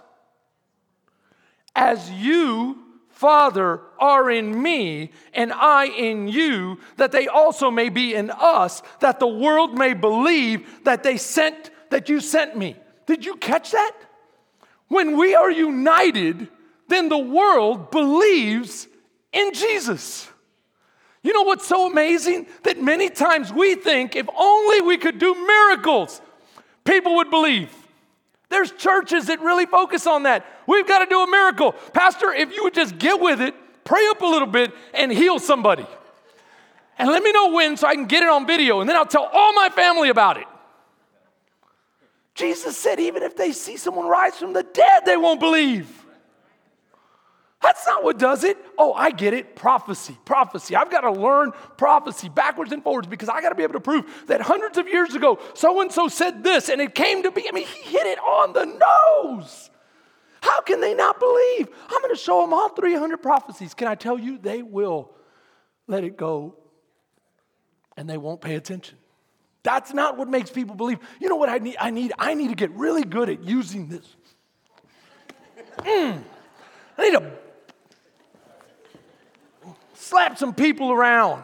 As 1.75 2.11
you 2.11 2.84
Father, 3.15 3.79
are 3.97 4.29
in 4.29 4.61
me, 4.61 5.11
and 5.33 5.53
I 5.53 5.85
in 5.85 6.27
you, 6.27 6.79
that 6.97 7.13
they 7.13 7.29
also 7.29 7.71
may 7.71 7.87
be 7.87 8.13
in 8.13 8.29
us, 8.29 8.83
that 8.99 9.21
the 9.21 9.27
world 9.27 9.77
may 9.77 9.93
believe 9.93 10.83
that 10.83 11.01
they 11.01 11.15
sent, 11.15 11.71
that 11.91 12.09
you 12.09 12.19
sent 12.19 12.57
me. 12.57 12.75
Did 13.05 13.25
you 13.25 13.37
catch 13.37 13.71
that? 13.71 13.93
When 14.89 15.15
we 15.15 15.33
are 15.33 15.49
united, 15.49 16.49
then 16.89 17.07
the 17.07 17.17
world 17.17 17.89
believes 17.89 18.85
in 19.31 19.53
Jesus. 19.53 20.27
You 21.23 21.31
know 21.31 21.43
what's 21.43 21.65
so 21.65 21.89
amazing? 21.89 22.47
That 22.63 22.83
many 22.83 23.09
times 23.09 23.53
we 23.53 23.75
think 23.75 24.17
if 24.17 24.27
only 24.37 24.81
we 24.81 24.97
could 24.97 25.19
do 25.19 25.33
miracles, 25.33 26.19
people 26.83 27.15
would 27.15 27.29
believe. 27.29 27.73
There's 28.55 28.71
churches 28.71 29.25
that 29.25 29.41
really 29.41 29.65
focus 29.65 30.07
on 30.07 30.23
that. 30.23 30.45
We've 30.65 30.87
got 30.87 30.99
to 30.99 31.07
do 31.07 31.21
a 31.21 31.27
miracle. 31.27 31.73
Pastor, 31.91 32.31
if 32.31 32.55
you 32.55 32.63
would 32.63 32.73
just 32.73 32.97
get 32.97 33.19
with 33.19 33.41
it, 33.41 33.53
pray 33.83 34.07
up 34.07 34.21
a 34.21 34.25
little 34.25 34.47
bit, 34.47 34.71
and 34.93 35.11
heal 35.11 35.39
somebody. 35.39 35.85
And 36.97 37.09
let 37.09 37.21
me 37.21 37.33
know 37.33 37.51
when 37.51 37.75
so 37.75 37.85
I 37.85 37.95
can 37.95 38.05
get 38.05 38.23
it 38.23 38.29
on 38.29 38.47
video, 38.47 38.79
and 38.79 38.89
then 38.89 38.95
I'll 38.95 39.05
tell 39.05 39.29
all 39.33 39.51
my 39.51 39.67
family 39.67 40.07
about 40.07 40.37
it. 40.37 40.45
Jesus 42.33 42.77
said, 42.77 42.97
even 43.01 43.23
if 43.23 43.35
they 43.35 43.51
see 43.51 43.75
someone 43.75 44.07
rise 44.07 44.37
from 44.37 44.53
the 44.53 44.63
dead, 44.63 45.03
they 45.05 45.17
won't 45.17 45.41
believe. 45.41 46.04
That's 47.65 47.87
not 47.87 48.03
what 48.03 48.19
does 48.19 48.43
it. 48.43 48.57
Oh, 48.77 48.93
I 48.93 49.09
get 49.09 49.33
it. 49.33 49.55
Prophecy, 49.55 50.15
prophecy. 50.23 50.75
I've 50.75 50.91
got 50.91 51.01
to 51.01 51.11
learn 51.11 51.51
prophecy 51.77 52.29
backwards 52.29 52.71
and 52.71 52.83
forwards 52.83 53.07
because 53.07 53.27
I 53.27 53.41
got 53.41 53.49
to 53.49 53.55
be 53.55 53.63
able 53.63 53.73
to 53.73 53.79
prove 53.79 54.05
that 54.27 54.39
hundreds 54.39 54.77
of 54.77 54.87
years 54.87 55.15
ago, 55.15 55.39
so 55.55 55.81
and 55.81 55.91
so 55.91 56.07
said 56.07 56.43
this 56.43 56.69
and 56.69 56.79
it 56.79 56.93
came 56.93 57.23
to 57.23 57.31
be. 57.31 57.49
I 57.49 57.51
mean, 57.53 57.65
he 57.65 57.89
hit 57.89 58.05
it 58.05 58.19
on 58.19 58.53
the 58.53 58.65
nose. 58.65 59.71
How 60.41 60.61
can 60.61 60.79
they 60.79 60.93
not 60.93 61.19
believe? 61.19 61.69
I'm 61.89 62.01
going 62.03 62.13
to 62.13 62.21
show 62.21 62.41
them 62.41 62.53
all 62.53 62.69
300 62.69 63.17
prophecies. 63.17 63.73
Can 63.73 63.87
I 63.87 63.95
tell 63.95 64.19
you, 64.19 64.37
they 64.37 64.61
will 64.61 65.15
let 65.87 66.03
it 66.03 66.17
go 66.17 66.55
and 67.97 68.07
they 68.07 68.19
won't 68.19 68.41
pay 68.41 68.53
attention. 68.53 68.99
That's 69.63 69.91
not 69.91 70.19
what 70.19 70.27
makes 70.27 70.51
people 70.51 70.75
believe. 70.75 70.99
You 71.19 71.29
know 71.29 71.35
what 71.35 71.49
I 71.49 71.57
need? 71.57 71.77
I 71.79 71.89
need, 71.89 72.13
I 72.19 72.35
need 72.35 72.49
to 72.49 72.55
get 72.55 72.69
really 72.73 73.03
good 73.03 73.27
at 73.27 73.43
using 73.43 73.87
this. 73.87 74.05
Mm. 75.79 76.21
I 76.97 77.09
need 77.09 77.17
to 77.17 77.31
slap 80.15 80.37
some 80.37 80.53
people 80.53 80.93
around. 80.93 81.43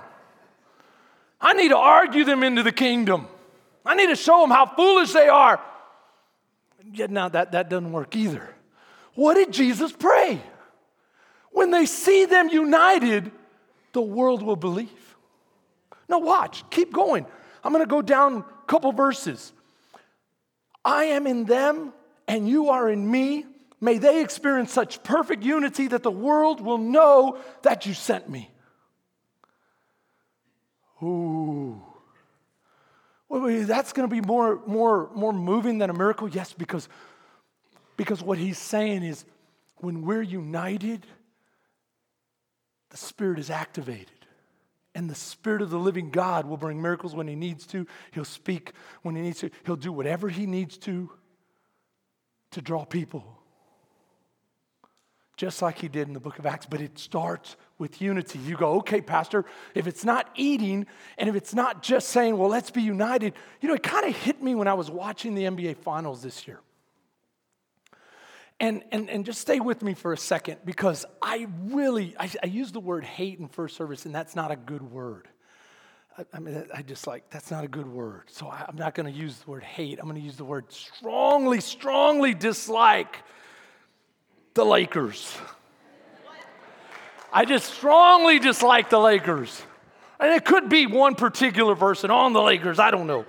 I 1.42 1.52
need 1.54 1.70
to 1.70 1.78
argue 1.78 2.24
them 2.24 2.42
into 2.42 2.64
the 2.64 2.72
kingdom. 2.72 3.28
I 3.86 3.96
need 3.96 4.08
to 4.08 4.16
show 4.16 4.40
them 4.40 4.50
how 4.50 4.66
foolish 4.66 5.12
they 5.12 5.28
are. 5.28 5.60
Yet 6.94 7.12
now 7.12 7.28
that, 7.28 7.52
that 7.52 7.70
doesn't 7.70 7.92
work 7.92 8.16
either. 8.16 8.48
What 9.16 9.34
did 9.34 9.52
Jesus 9.52 9.92
pray? 9.92 10.42
When 11.52 11.70
they 11.72 11.86
see 11.86 12.24
them 12.24 12.48
united, 12.48 13.30
the 13.92 14.02
world 14.02 14.42
will 14.42 14.56
believe. 14.56 15.16
Now, 16.08 16.20
watch, 16.20 16.64
keep 16.70 16.94
going. 16.94 17.26
I'm 17.66 17.74
going 17.74 17.84
to 17.84 17.90
go 17.90 18.02
down 18.02 18.38
a 18.38 18.68
couple 18.68 18.94
verses. 18.94 19.52
I 20.86 21.06
am 21.06 21.28
in 21.28 21.44
them, 21.44 21.92
and 22.26 22.48
you 22.48 22.70
are 22.70 22.90
in 22.90 23.10
me. 23.10 23.46
May 23.82 23.98
they 23.98 24.22
experience 24.22 24.72
such 24.72 25.04
perfect 25.04 25.44
unity 25.44 25.88
that 25.88 26.04
the 26.04 26.12
world 26.12 26.62
will 26.62 26.78
know 26.78 27.38
that 27.64 27.86
you 27.86 27.94
sent 27.94 28.30
me. 28.30 28.50
Ooh. 31.04 31.82
Wait, 33.30 33.64
that's 33.64 33.94
going 33.94 34.08
to 34.08 34.14
be 34.14 34.22
more, 34.22 34.62
more, 34.68 35.10
more 35.16 35.32
moving 35.32 35.78
than 35.78 35.90
a 35.90 35.94
miracle? 35.94 36.28
Yes, 36.28 36.54
because, 36.54 36.90
because 37.96 38.22
what 38.22 38.38
he's 38.38 38.58
saying 38.58 39.04
is 39.04 39.26
when 39.78 40.02
we're 40.02 40.22
united, 40.22 41.08
the 42.90 42.98
Spirit 42.98 43.40
is 43.40 43.50
activated. 43.50 44.08
And 44.94 45.10
the 45.10 45.16
Spirit 45.16 45.62
of 45.62 45.70
the 45.70 45.80
living 45.80 46.12
God 46.12 46.46
will 46.46 46.58
bring 46.58 46.82
miracles 46.82 47.16
when 47.16 47.28
He 47.28 47.36
needs 47.36 47.66
to. 47.68 47.88
He'll 48.12 48.26
speak 48.26 48.74
when 49.04 49.16
He 49.16 49.22
needs 49.22 49.40
to. 49.40 49.50
He'll 49.66 49.78
do 49.78 49.94
whatever 49.94 50.28
He 50.28 50.46
needs 50.46 50.78
to 50.80 51.10
to 52.52 52.62
draw 52.62 52.84
people 52.84 53.42
just 55.42 55.64
like 55.64 55.80
he 55.80 55.88
did 55.88 56.08
in 56.08 56.14
the 56.14 56.20
book 56.20 56.38
of 56.38 56.46
Acts, 56.46 56.68
but 56.68 56.80
it 56.82 57.00
starts 57.00 57.58
with 57.82 58.02
unity. 58.02 58.39
You 58.39 58.56
go, 58.56 58.76
okay, 58.76 59.02
Pastor, 59.02 59.44
if 59.76 59.88
it's 59.88 60.06
not 60.06 60.30
eating 60.36 60.86
and 61.17 61.28
if 61.28 61.36
it's 61.36 61.54
not 61.54 61.82
just 61.82 62.10
saying, 62.10 62.38
well, 62.38 62.48
let's 62.48 62.70
be 62.70 62.84
united, 62.84 63.34
you 63.60 63.67
know, 63.67 63.74
it 63.74 63.84
kind 63.84 64.08
of 64.08 64.15
hit 64.15 64.41
me 64.41 64.56
when 64.56 64.70
I 64.70 64.76
was 64.76 64.89
watching 64.89 65.36
the 65.36 65.44
NBA 65.44 65.78
finals 65.78 66.22
this 66.22 66.48
year. 66.48 66.62
And, 68.60 68.84
and, 68.91 69.10
and 69.10 69.26
just 69.26 69.41
stay 69.41 69.60
with 69.60 69.82
me 69.82 69.96
for 69.96 70.13
a 70.13 70.17
second 70.17 70.60
because 70.63 71.04
I 71.20 71.48
really, 71.63 72.15
I, 72.20 72.30
I 72.44 72.46
use 72.46 72.72
the 72.72 72.80
word 72.80 73.04
hate 73.04 73.39
in 73.39 73.48
first 73.48 73.76
service, 73.76 74.06
and 74.06 74.13
that's 74.13 74.36
not 74.36 74.52
a 74.52 74.56
good 74.56 74.84
word. 74.84 75.28
I, 76.15 76.26
I 76.32 76.39
mean, 76.39 76.63
I 76.72 76.84
just 76.84 77.08
like, 77.08 77.32
that's 77.32 77.50
not 77.50 77.63
a 77.63 77.67
good 77.67 77.88
word. 77.88 78.26
So 78.28 78.48
I, 78.48 78.63
I'm 78.67 78.76
not 78.76 78.94
going 78.94 79.12
to 79.12 79.20
use 79.20 79.39
the 79.39 79.50
word 79.50 79.63
hate. 79.63 79.98
I'm 79.98 80.06
going 80.06 80.22
to 80.22 80.22
use 80.22 80.38
the 80.38 80.46
word 80.46 80.72
strongly, 80.72 81.60
strongly 81.60 82.36
dislike 82.36 83.17
the 84.54 84.63
Lakers. 84.63 85.36
I 87.32 87.46
just 87.46 87.74
strongly 87.74 88.39
dislike 88.39 88.89
the 88.89 89.00
Lakers. 89.00 89.62
And 90.20 90.34
it 90.34 90.46
could 90.46 90.70
be 90.70 90.86
one 90.86 91.15
particular 91.15 91.76
person 91.76 92.12
on 92.12 92.34
the 92.34 92.41
Lakers, 92.41 92.78
I 92.78 92.91
don't 92.91 93.08
know. 93.08 93.26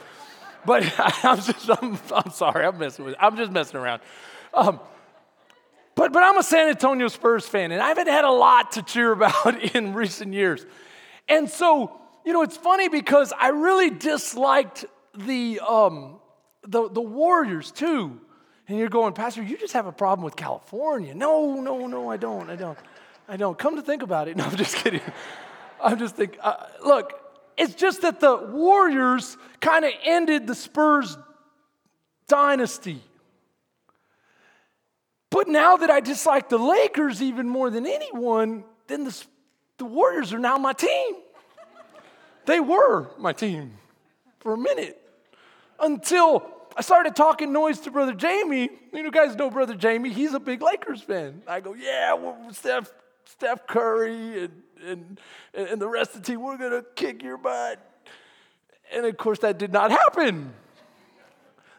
But 0.66 0.92
I'm 1.24 1.40
just, 1.40 1.70
I'm, 1.70 1.98
I'm 2.14 2.30
sorry, 2.30 2.66
I'm 2.66 2.78
messing 2.78 3.04
with, 3.04 3.14
I'm 3.18 3.36
just 3.36 3.52
messing 3.52 3.78
around. 3.80 4.02
Um, 4.52 4.80
but, 5.94 6.12
but 6.12 6.22
I'm 6.22 6.38
a 6.38 6.42
San 6.42 6.68
Antonio 6.68 7.08
Spurs 7.08 7.46
fan, 7.46 7.70
and 7.72 7.80
I 7.80 7.88
haven't 7.88 8.08
had 8.08 8.24
a 8.24 8.30
lot 8.30 8.72
to 8.72 8.82
cheer 8.82 9.12
about 9.12 9.62
in 9.74 9.94
recent 9.94 10.32
years. 10.32 10.64
And 11.28 11.48
so, 11.48 11.98
you 12.24 12.32
know, 12.32 12.42
it's 12.42 12.56
funny 12.56 12.88
because 12.88 13.32
I 13.38 13.48
really 13.48 13.90
disliked 13.90 14.84
the, 15.14 15.60
um, 15.60 16.20
the, 16.66 16.88
the 16.90 17.00
Warriors 17.00 17.70
too. 17.70 18.20
And 18.68 18.78
you're 18.78 18.88
going, 18.88 19.12
Pastor, 19.12 19.42
you 19.42 19.58
just 19.58 19.74
have 19.74 19.86
a 19.86 19.92
problem 19.92 20.24
with 20.24 20.36
California. 20.36 21.14
No, 21.14 21.60
no, 21.60 21.86
no, 21.86 22.10
I 22.10 22.16
don't. 22.16 22.48
I 22.48 22.56
don't. 22.56 22.78
I 23.32 23.38
don't. 23.38 23.58
Come 23.58 23.76
to 23.76 23.82
think 23.82 24.02
about 24.02 24.28
it. 24.28 24.36
No, 24.42 24.44
I'm 24.44 24.56
just 24.56 24.76
kidding. 24.76 25.00
I'm 25.82 25.98
just 25.98 26.16
thinking, 26.16 26.38
uh, 26.40 26.66
look, 26.84 27.14
it's 27.56 27.74
just 27.74 28.02
that 28.02 28.20
the 28.20 28.36
Warriors 28.36 29.38
kind 29.58 29.86
of 29.86 29.92
ended 30.04 30.46
the 30.46 30.54
Spurs 30.54 31.16
dynasty. 32.28 33.00
But 35.30 35.48
now 35.48 35.78
that 35.78 35.90
I 35.90 36.00
dislike 36.00 36.50
the 36.50 36.58
Lakers 36.58 37.22
even 37.22 37.48
more 37.48 37.70
than 37.70 37.86
anyone, 37.86 38.64
then 38.86 39.04
the, 39.04 39.24
the 39.78 39.86
Warriors 39.86 40.34
are 40.34 40.38
now 40.38 40.58
my 40.58 40.74
team. 40.74 41.14
They 42.44 42.60
were 42.60 43.08
my 43.18 43.32
team 43.32 43.78
for 44.40 44.52
a 44.52 44.58
minute 44.58 45.00
until 45.80 46.46
I 46.76 46.82
started 46.82 47.16
talking 47.16 47.50
noise 47.50 47.80
to 47.80 47.90
Brother 47.90 48.12
Jamie. 48.12 48.68
You 48.92 49.10
guys 49.10 49.36
know 49.36 49.50
Brother 49.50 49.74
Jamie. 49.74 50.12
He's 50.12 50.34
a 50.34 50.40
big 50.40 50.60
Lakers 50.60 51.00
fan. 51.00 51.42
I 51.46 51.60
go, 51.60 51.72
yeah, 51.72 52.12
well, 52.12 52.36
Steph, 52.52 52.92
Steph 53.42 53.66
Curry 53.66 54.44
and, 54.44 54.62
and, 54.86 55.18
and 55.52 55.82
the 55.82 55.88
rest 55.88 56.14
of 56.14 56.22
the 56.22 56.26
team, 56.30 56.42
we're 56.42 56.56
going 56.56 56.70
to 56.70 56.84
kick 56.94 57.24
your 57.24 57.36
butt. 57.36 57.84
And 58.92 59.04
of 59.04 59.16
course, 59.16 59.40
that 59.40 59.58
did 59.58 59.72
not 59.72 59.90
happen. 59.90 60.52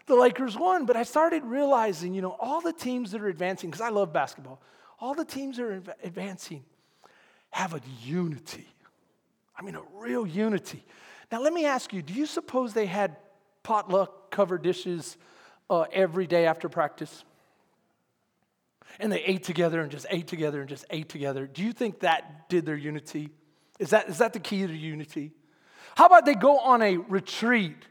The 0.07 0.15
Lakers 0.15 0.57
won, 0.57 0.85
but 0.85 0.97
I 0.97 1.03
started 1.03 1.41
realizing, 1.45 2.13
you 2.13 2.21
know, 2.21 2.35
all 2.37 2.59
the 2.59 2.73
teams 2.73 3.11
that 3.11 3.21
are 3.21 3.29
advancing, 3.29 3.69
because 3.69 3.79
I 3.79 3.91
love 3.91 4.11
basketball, 4.11 4.59
all 4.99 5.13
the 5.13 5.23
teams 5.23 5.55
that 5.55 5.63
are 5.63 5.81
advancing 6.03 6.65
have 7.51 7.73
a 7.73 7.79
unity. 8.01 8.67
I 9.57 9.61
mean, 9.61 9.75
a 9.75 9.83
real 9.95 10.27
unity. 10.27 10.83
Now, 11.31 11.39
let 11.39 11.53
me 11.53 11.65
ask 11.65 11.93
you 11.93 12.01
do 12.01 12.13
you 12.13 12.25
suppose 12.25 12.73
they 12.73 12.87
had 12.87 13.15
potluck 13.63 14.31
covered 14.31 14.63
dishes 14.63 15.15
uh, 15.69 15.85
every 15.93 16.27
day 16.27 16.45
after 16.45 16.67
practice? 16.67 17.23
And 18.99 19.11
they 19.11 19.23
ate 19.23 19.43
together 19.43 19.81
and 19.81 19.91
just 19.91 20.05
ate 20.09 20.27
together 20.27 20.59
and 20.59 20.69
just 20.69 20.85
ate 20.89 21.09
together. 21.09 21.47
Do 21.47 21.63
you 21.63 21.73
think 21.73 22.01
that 22.01 22.49
did 22.49 22.65
their 22.65 22.75
unity? 22.75 23.29
Is 23.79 23.89
that, 23.89 24.09
is 24.09 24.19
that 24.19 24.33
the 24.33 24.39
key 24.39 24.65
to 24.65 24.73
unity? 24.73 25.31
How 25.95 26.05
about 26.05 26.25
they 26.25 26.35
go 26.35 26.59
on 26.59 26.81
a 26.81 26.97
retreat 26.97 27.87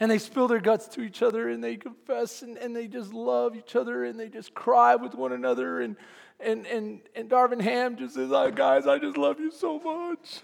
and 0.00 0.10
they 0.10 0.18
spill 0.18 0.48
their 0.48 0.60
guts 0.60 0.88
to 0.88 1.02
each 1.02 1.22
other 1.22 1.48
and 1.48 1.62
they 1.62 1.76
confess 1.76 2.42
and, 2.42 2.56
and 2.56 2.74
they 2.74 2.88
just 2.88 3.12
love 3.12 3.54
each 3.54 3.76
other 3.76 4.04
and 4.04 4.18
they 4.18 4.28
just 4.28 4.54
cry 4.54 4.96
with 4.96 5.14
one 5.14 5.32
another 5.32 5.82
and 5.82 5.96
and 6.40 6.66
and 6.66 7.00
and 7.14 7.28
Darvin 7.28 7.60
Ham 7.60 7.96
just 7.96 8.14
says, 8.14 8.32
oh, 8.32 8.50
guys, 8.50 8.86
I 8.86 8.98
just 8.98 9.18
love 9.18 9.38
you 9.38 9.50
so 9.50 9.78
much. 9.78 10.40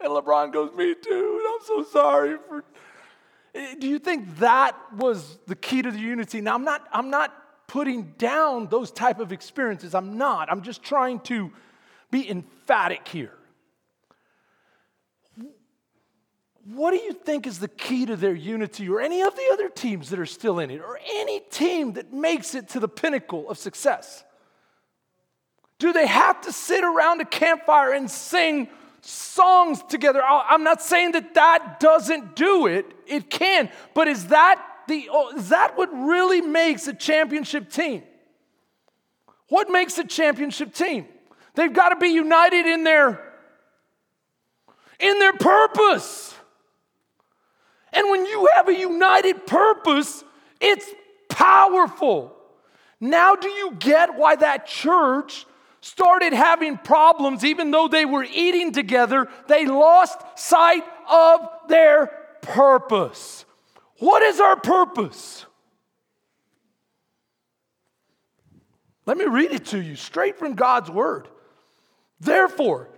And 0.00 0.10
LeBron 0.10 0.52
goes, 0.52 0.72
Me 0.74 0.94
too, 0.94 1.40
and 1.40 1.54
I'm 1.54 1.66
so 1.66 1.90
sorry 1.90 2.36
for 2.48 2.64
eh, 3.54 3.74
do 3.78 3.86
you 3.86 3.98
think 3.98 4.38
that 4.38 4.74
was 4.96 5.38
the 5.46 5.56
key 5.56 5.82
to 5.82 5.90
the 5.90 5.98
unity? 5.98 6.40
Now 6.40 6.54
I'm 6.54 6.64
not 6.64 6.86
I'm 6.92 7.10
not 7.10 7.34
putting 7.68 8.14
down 8.18 8.66
those 8.66 8.90
type 8.90 9.20
of 9.20 9.30
experiences. 9.30 9.94
I'm 9.94 10.18
not. 10.18 10.50
I'm 10.50 10.62
just 10.62 10.82
trying 10.82 11.20
to 11.20 11.52
be 12.10 12.28
emphatic 12.28 13.06
here. 13.06 13.34
What 16.64 16.90
do 16.90 16.98
you 16.98 17.12
think 17.12 17.46
is 17.46 17.60
the 17.60 17.68
key 17.68 18.04
to 18.06 18.16
their 18.16 18.34
unity, 18.34 18.88
or 18.88 19.00
any 19.00 19.22
of 19.22 19.34
the 19.34 19.48
other 19.52 19.68
teams 19.68 20.10
that 20.10 20.18
are 20.18 20.26
still 20.26 20.58
in 20.58 20.70
it, 20.70 20.80
or 20.80 20.98
any 21.14 21.40
team 21.40 21.94
that 21.94 22.12
makes 22.12 22.54
it 22.54 22.68
to 22.70 22.80
the 22.80 22.88
pinnacle 22.88 23.48
of 23.48 23.56
success? 23.56 24.24
Do 25.78 25.92
they 25.92 26.06
have 26.06 26.40
to 26.42 26.52
sit 26.52 26.84
around 26.84 27.20
a 27.20 27.24
campfire 27.24 27.92
and 27.92 28.10
sing 28.10 28.68
songs 29.00 29.82
together? 29.88 30.20
Oh, 30.22 30.42
I'm 30.46 30.64
not 30.64 30.82
saying 30.82 31.12
that 31.12 31.34
that 31.34 31.80
doesn't 31.80 32.36
do 32.36 32.66
it, 32.66 32.84
it 33.06 33.30
can, 33.30 33.70
but 33.94 34.08
is 34.08 34.26
that, 34.26 34.62
the, 34.88 35.08
is 35.36 35.50
that 35.50 35.76
what 35.76 35.88
really 35.92 36.40
makes 36.40 36.88
a 36.88 36.94
championship 36.94 37.70
team? 37.70 38.02
What 39.48 39.70
makes 39.70 39.96
a 39.98 40.04
championship 40.04 40.74
team? 40.74 41.06
They've 41.54 41.72
got 41.72 41.90
to 41.90 41.96
be 41.96 42.08
united 42.08 42.66
in 42.66 42.84
their 42.84 43.24
in 44.98 45.18
their 45.18 45.32
purpose. 45.32 46.34
And 47.92 48.10
when 48.10 48.26
you 48.26 48.48
have 48.54 48.68
a 48.68 48.76
united 48.76 49.46
purpose, 49.46 50.24
it's 50.60 50.86
powerful. 51.28 52.34
Now, 53.00 53.36
do 53.36 53.48
you 53.48 53.72
get 53.78 54.16
why 54.16 54.36
that 54.36 54.66
church 54.66 55.46
started 55.80 56.32
having 56.32 56.76
problems 56.76 57.44
even 57.44 57.70
though 57.70 57.88
they 57.88 58.04
were 58.04 58.24
eating 58.24 58.72
together? 58.72 59.28
They 59.46 59.66
lost 59.66 60.18
sight 60.36 60.84
of 61.08 61.48
their 61.68 62.08
purpose. 62.42 63.44
What 63.98 64.22
is 64.22 64.40
our 64.40 64.56
purpose? 64.56 65.44
Let 69.06 69.16
me 69.16 69.24
read 69.24 69.52
it 69.52 69.66
to 69.66 69.80
you 69.80 69.96
straight 69.96 70.38
from 70.38 70.54
God's 70.54 70.90
word. 70.90 71.28
Therefore, 72.20 72.90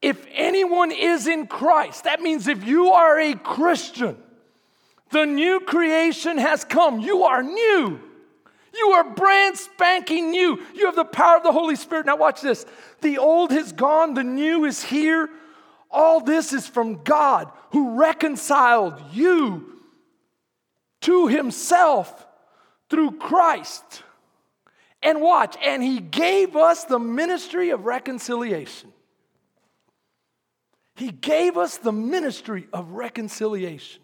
if 0.00 0.26
anyone 0.32 0.90
is 0.90 1.26
in 1.26 1.46
Christ, 1.46 2.04
that 2.04 2.20
means 2.20 2.48
if 2.48 2.64
you 2.66 2.92
are 2.92 3.20
a 3.20 3.34
Christian, 3.34 4.16
the 5.10 5.24
new 5.24 5.60
creation 5.60 6.38
has 6.38 6.64
come. 6.64 7.00
You 7.00 7.24
are 7.24 7.42
new. 7.42 8.00
You 8.74 8.86
are 8.92 9.04
brand 9.14 9.56
spanking 9.56 10.30
new. 10.30 10.60
You 10.74 10.86
have 10.86 10.96
the 10.96 11.04
power 11.04 11.36
of 11.36 11.42
the 11.42 11.52
Holy 11.52 11.76
Spirit. 11.76 12.06
Now, 12.06 12.16
watch 12.16 12.40
this. 12.40 12.66
The 13.02 13.18
old 13.18 13.52
has 13.52 13.72
gone, 13.72 14.14
the 14.14 14.24
new 14.24 14.64
is 14.64 14.82
here. 14.82 15.28
All 15.90 16.20
this 16.20 16.52
is 16.52 16.66
from 16.66 17.02
God 17.04 17.52
who 17.70 18.00
reconciled 18.00 19.00
you 19.12 19.71
to 21.02 21.28
himself 21.28 22.26
through 22.88 23.12
Christ. 23.12 24.02
And 25.02 25.20
watch, 25.20 25.56
and 25.64 25.82
he 25.82 25.98
gave 25.98 26.54
us 26.54 26.84
the 26.84 26.98
ministry 26.98 27.70
of 27.70 27.86
reconciliation. 27.86 28.92
He 30.94 31.10
gave 31.10 31.56
us 31.56 31.78
the 31.78 31.92
ministry 31.92 32.68
of 32.72 32.92
reconciliation 32.92 34.02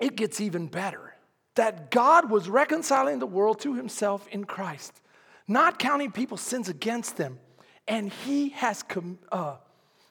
it 0.00 0.16
gets 0.16 0.40
even 0.40 0.66
better 0.66 1.14
that 1.54 1.90
God 1.90 2.30
was 2.30 2.48
reconciling 2.48 3.18
the 3.18 3.26
world 3.26 3.60
to 3.60 3.74
himself 3.74 4.26
in 4.28 4.44
Christ, 4.44 5.00
not 5.48 5.78
counting 5.78 6.12
people's 6.12 6.42
sins 6.42 6.68
against 6.68 7.16
them. 7.16 7.38
And 7.88 8.12
he 8.12 8.50
has 8.50 8.82
com- 8.82 9.18
uh, 9.32 9.56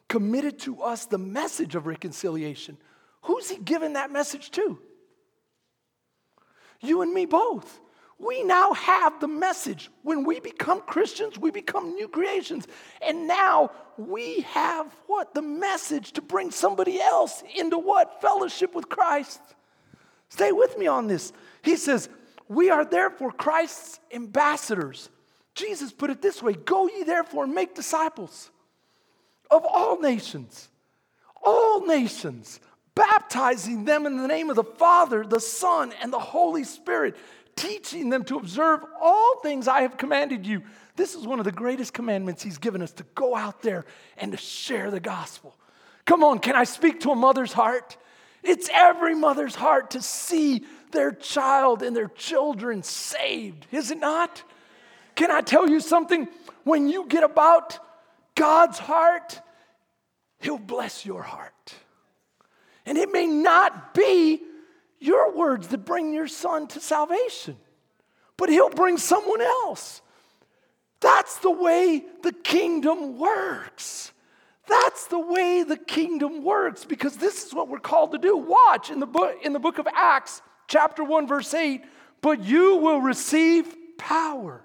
committed 0.08 0.60
to 0.60 0.82
us 0.82 1.06
the 1.06 1.18
message 1.18 1.76
of 1.76 1.86
reconciliation. 1.86 2.78
Who's 3.26 3.50
he 3.50 3.58
giving 3.58 3.94
that 3.94 4.12
message 4.12 4.52
to? 4.52 4.78
You 6.82 7.02
and 7.02 7.14
me 7.14 7.26
both. 7.26 7.80
We 8.18 8.44
now 8.44 8.74
have 8.74 9.20
the 9.20 9.28
message. 9.28 9.90
When 10.04 10.24
we 10.24 10.40
become 10.40 10.82
Christians, 10.82 11.38
we 11.38 11.52
become 11.52 11.96
new 11.96 12.08
creations. 12.08 12.68
And 13.06 13.28
now 13.28 13.72
we 13.98 14.42
have 14.42 14.96
what? 15.08 15.34
The 15.34 15.42
message 15.42 16.14
to 16.14 16.22
bring 16.22 16.52
somebody 16.52 17.02
else 17.02 17.44
into 17.56 17.78
what? 17.78 18.22
Fellowship 18.22 18.74
with 18.74 18.90
Christ. 18.90 19.42
Stay 20.30 20.52
with 20.52 20.78
me 20.78 20.88
on 20.88 21.08
this. 21.08 21.34
He 21.62 21.76
says, 21.76 22.10
We 22.48 22.70
are 22.70 22.86
therefore 22.86 23.32
Christ's 23.32 24.00
ambassadors. 24.14 25.10
Jesus 25.56 25.92
put 25.92 26.10
it 26.10 26.22
this 26.22 26.44
way 26.44 26.54
Go 26.54 26.88
ye 26.88 27.04
therefore 27.04 27.46
and 27.46 27.56
make 27.56 27.74
disciples 27.74 28.52
of 29.50 29.66
all 29.66 30.00
nations, 30.00 30.70
all 31.44 31.86
nations, 31.86 32.60
baptizing 32.96 33.86
them 33.86 34.06
in 34.06 34.18
the 34.18 34.28
name 34.28 34.50
of 34.50 34.56
the 34.56 34.64
Father, 34.64 35.26
the 35.26 35.40
Son, 35.40 35.94
and 36.02 36.12
the 36.12 36.20
Holy 36.20 36.64
Spirit, 36.64 37.16
teaching 37.56 38.10
them 38.10 38.24
to 38.26 38.38
observe 38.38 38.84
all 39.00 39.40
things 39.42 39.68
I 39.68 39.82
have 39.82 39.98
commanded 39.98 40.46
you. 40.46 40.64
This 40.96 41.14
is 41.14 41.28
one 41.28 41.40
of 41.40 41.46
the 41.46 41.52
greatest 41.52 41.94
commandments 41.94 42.42
He's 42.42 42.58
given 42.58 42.82
us 42.82 42.92
to 42.94 43.06
go 43.16 43.36
out 43.36 43.62
there 43.62 43.86
and 44.18 44.32
to 44.32 44.38
share 44.38 44.90
the 44.92 45.00
gospel. 45.00 45.56
Come 46.06 46.24
on, 46.24 46.40
can 46.40 46.56
I 46.56 46.64
speak 46.64 47.02
to 47.02 47.12
a 47.12 47.16
mother's 47.16 47.54
heart? 47.54 47.98
It's 48.44 48.70
every 48.72 49.16
mother's 49.16 49.56
heart 49.56 49.92
to 49.92 50.02
see 50.02 50.64
their 50.92 51.12
child 51.12 51.82
and 51.82 51.96
their 51.96 52.08
children 52.08 52.84
saved, 52.84 53.68
is 53.72 53.92
it 53.92 54.00
not? 54.00 54.44
Can 55.16 55.32
I 55.32 55.42
tell 55.42 55.70
you 55.70 55.80
something? 55.80 56.28
When 56.64 56.88
you 56.90 57.08
get 57.08 57.24
about 57.24 57.80
God's 58.36 58.80
heart, 58.80 59.42
He'll 60.40 60.58
bless 60.58 61.06
your 61.06 61.24
heart. 61.24 61.74
And 62.86 62.98
it 62.98 63.12
may 63.12 63.26
not 63.26 63.94
be 63.94 64.42
your 65.00 65.36
words 65.36 65.68
that 65.70 65.86
bring 65.86 66.14
your 66.14 66.28
son 66.28 66.68
to 66.68 66.80
salvation, 66.80 67.58
but 68.38 68.50
He'll 68.50 68.70
bring 68.70 68.98
someone 68.98 69.42
else. 69.42 70.02
That's 71.00 71.38
the 71.40 71.52
way 71.52 72.04
the 72.24 72.32
kingdom 72.32 73.20
works. 73.20 74.12
That's 74.68 75.08
the 75.08 75.20
way 75.20 75.64
the 75.64 75.78
kingdom 75.78 76.44
works 76.44 76.86
because 76.86 77.18
this 77.18 77.46
is 77.46 77.54
what 77.54 77.70
we're 77.70 77.80
called 77.80 78.14
to 78.14 78.18
do. 78.18 78.36
Watch 78.36 78.90
in 78.90 79.00
the 79.00 79.06
book 79.06 79.36
in 79.44 79.54
the 79.54 79.60
book 79.60 79.78
of 79.78 79.88
Acts, 79.94 80.42
chapter 80.68 81.04
1 81.04 81.28
verse 81.28 81.54
8, 81.54 81.84
but 82.22 82.44
you 82.44 82.78
will 82.78 83.00
receive 83.00 83.76
power. 83.98 84.64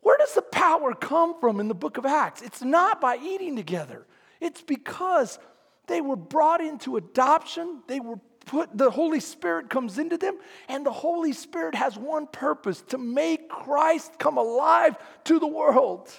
Where 0.00 0.18
does 0.18 0.34
the 0.34 0.42
power 0.42 0.94
come 0.94 1.40
from 1.40 1.60
in 1.60 1.68
the 1.68 1.74
book 1.74 1.96
of 1.96 2.06
Acts? 2.06 2.42
It's 2.42 2.62
not 2.62 3.00
by 3.00 3.16
eating 3.16 3.56
together. 3.56 4.06
It's 4.40 4.62
because 4.62 5.38
they 5.86 6.00
were 6.00 6.16
brought 6.16 6.60
into 6.60 6.96
adoption. 6.96 7.82
They 7.86 8.00
were 8.00 8.18
put 8.46 8.76
the 8.76 8.90
Holy 8.90 9.20
Spirit 9.20 9.70
comes 9.70 9.98
into 9.98 10.18
them 10.18 10.36
and 10.68 10.84
the 10.84 10.92
Holy 10.92 11.32
Spirit 11.32 11.74
has 11.74 11.96
one 11.96 12.26
purpose 12.26 12.82
to 12.88 12.98
make 12.98 13.48
Christ 13.48 14.18
come 14.18 14.36
alive 14.36 14.96
to 15.24 15.38
the 15.38 15.46
world 15.46 16.10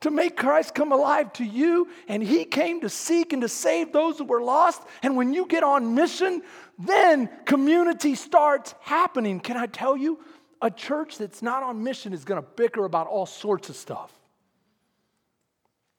to 0.00 0.10
make 0.10 0.36
Christ 0.36 0.74
come 0.74 0.92
alive 0.92 1.32
to 1.34 1.44
you, 1.44 1.88
and 2.06 2.22
He 2.22 2.44
came 2.44 2.80
to 2.82 2.88
seek 2.88 3.32
and 3.32 3.42
to 3.42 3.48
save 3.48 3.92
those 3.92 4.18
who 4.18 4.24
were 4.24 4.42
lost. 4.42 4.82
And 5.02 5.16
when 5.16 5.32
you 5.34 5.46
get 5.46 5.64
on 5.64 5.94
mission, 5.94 6.42
then 6.78 7.28
community 7.44 8.14
starts 8.14 8.74
happening. 8.80 9.40
Can 9.40 9.56
I 9.56 9.66
tell 9.66 9.96
you? 9.96 10.20
A 10.60 10.70
church 10.70 11.18
that's 11.18 11.40
not 11.40 11.62
on 11.62 11.82
mission 11.84 12.12
is 12.12 12.24
going 12.24 12.40
to 12.40 12.48
bicker 12.56 12.84
about 12.84 13.06
all 13.06 13.26
sorts 13.26 13.70
of 13.70 13.76
stuff. 13.76 14.12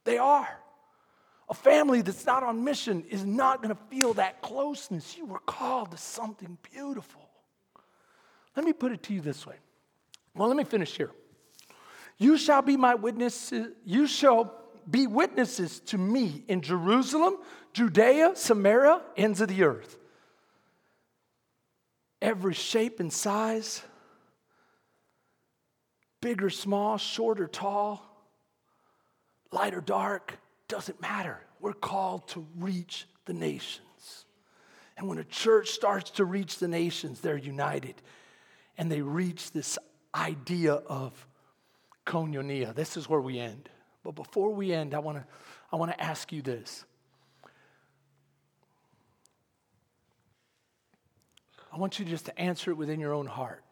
They 0.03 0.17
are. 0.17 0.49
A 1.49 1.53
family 1.53 2.01
that's 2.01 2.25
not 2.25 2.43
on 2.43 2.63
mission 2.63 3.03
is 3.09 3.25
not 3.25 3.63
going 3.63 3.75
to 3.75 3.81
feel 3.89 4.13
that 4.13 4.41
closeness. 4.41 5.17
You 5.17 5.25
were 5.25 5.39
called 5.39 5.91
to 5.91 5.97
something 5.97 6.57
beautiful. 6.71 7.27
Let 8.55 8.65
me 8.65 8.73
put 8.73 8.91
it 8.91 9.01
to 9.03 9.13
you 9.13 9.21
this 9.21 9.47
way. 9.47 9.55
Well, 10.35 10.47
let 10.47 10.57
me 10.57 10.63
finish 10.63 10.95
here. 10.95 11.11
You 12.17 12.37
shall 12.37 12.61
be 12.61 12.77
my 12.77 12.95
witnesses, 12.95 13.69
you 13.85 14.05
shall 14.05 14.53
be 14.89 15.07
witnesses 15.07 15.79
to 15.87 15.97
me 15.97 16.43
in 16.47 16.61
Jerusalem, 16.61 17.37
Judea, 17.73 18.33
Samaria, 18.35 19.01
ends 19.15 19.41
of 19.41 19.47
the 19.47 19.63
earth. 19.63 19.97
Every 22.21 22.53
shape 22.53 22.99
and 22.99 23.11
size, 23.11 23.81
big 26.21 26.43
or 26.43 26.49
small, 26.49 26.97
short 26.97 27.39
or 27.39 27.47
tall, 27.47 28.05
light 29.51 29.73
or 29.73 29.81
dark, 29.81 30.37
doesn't 30.69 31.01
matter. 31.01 31.41
We're 31.59 31.73
called 31.73 32.29
to 32.29 32.47
reach 32.57 33.05
the 33.25 33.33
nations. 33.33 34.25
And 34.95 35.07
when 35.07 35.17
a 35.17 35.23
church 35.25 35.71
starts 35.71 36.11
to 36.11 36.25
reach 36.25 36.59
the 36.59 36.67
nations, 36.69 37.19
they're 37.19 37.37
united 37.37 37.95
and 38.77 38.89
they 38.89 39.01
reach 39.01 39.51
this 39.51 39.77
idea 40.15 40.73
of 40.73 41.27
koinonia. 42.05 42.73
This 42.73 42.95
is 42.95 43.09
where 43.09 43.19
we 43.19 43.39
end. 43.39 43.69
But 44.03 44.15
before 44.15 44.53
we 44.53 44.71
end, 44.71 44.93
I 44.93 44.99
want 44.99 45.17
to 45.17 45.25
I 45.71 45.75
want 45.75 45.91
to 45.91 46.01
ask 46.01 46.31
you 46.31 46.41
this. 46.41 46.83
I 51.71 51.77
want 51.77 51.99
you 51.99 52.05
just 52.05 52.25
to 52.25 52.39
answer 52.39 52.71
it 52.71 52.75
within 52.75 52.99
your 52.99 53.13
own 53.13 53.27
heart. 53.27 53.63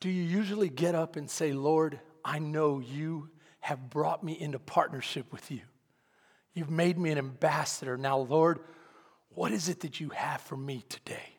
Do 0.00 0.10
you 0.10 0.24
usually 0.24 0.68
get 0.68 0.94
up 0.96 1.14
and 1.16 1.30
say, 1.30 1.52
Lord, 1.52 2.00
I 2.24 2.40
know 2.40 2.80
you 2.80 3.28
have 3.64 3.88
brought 3.88 4.22
me 4.22 4.38
into 4.38 4.58
partnership 4.58 5.32
with 5.32 5.50
you? 5.50 5.62
You've 6.52 6.70
made 6.70 6.98
me 6.98 7.10
an 7.10 7.16
ambassador. 7.16 7.96
Now, 7.96 8.18
Lord, 8.18 8.60
what 9.30 9.52
is 9.52 9.70
it 9.70 9.80
that 9.80 10.00
you 10.00 10.10
have 10.10 10.42
for 10.42 10.54
me 10.54 10.84
today? 10.90 11.38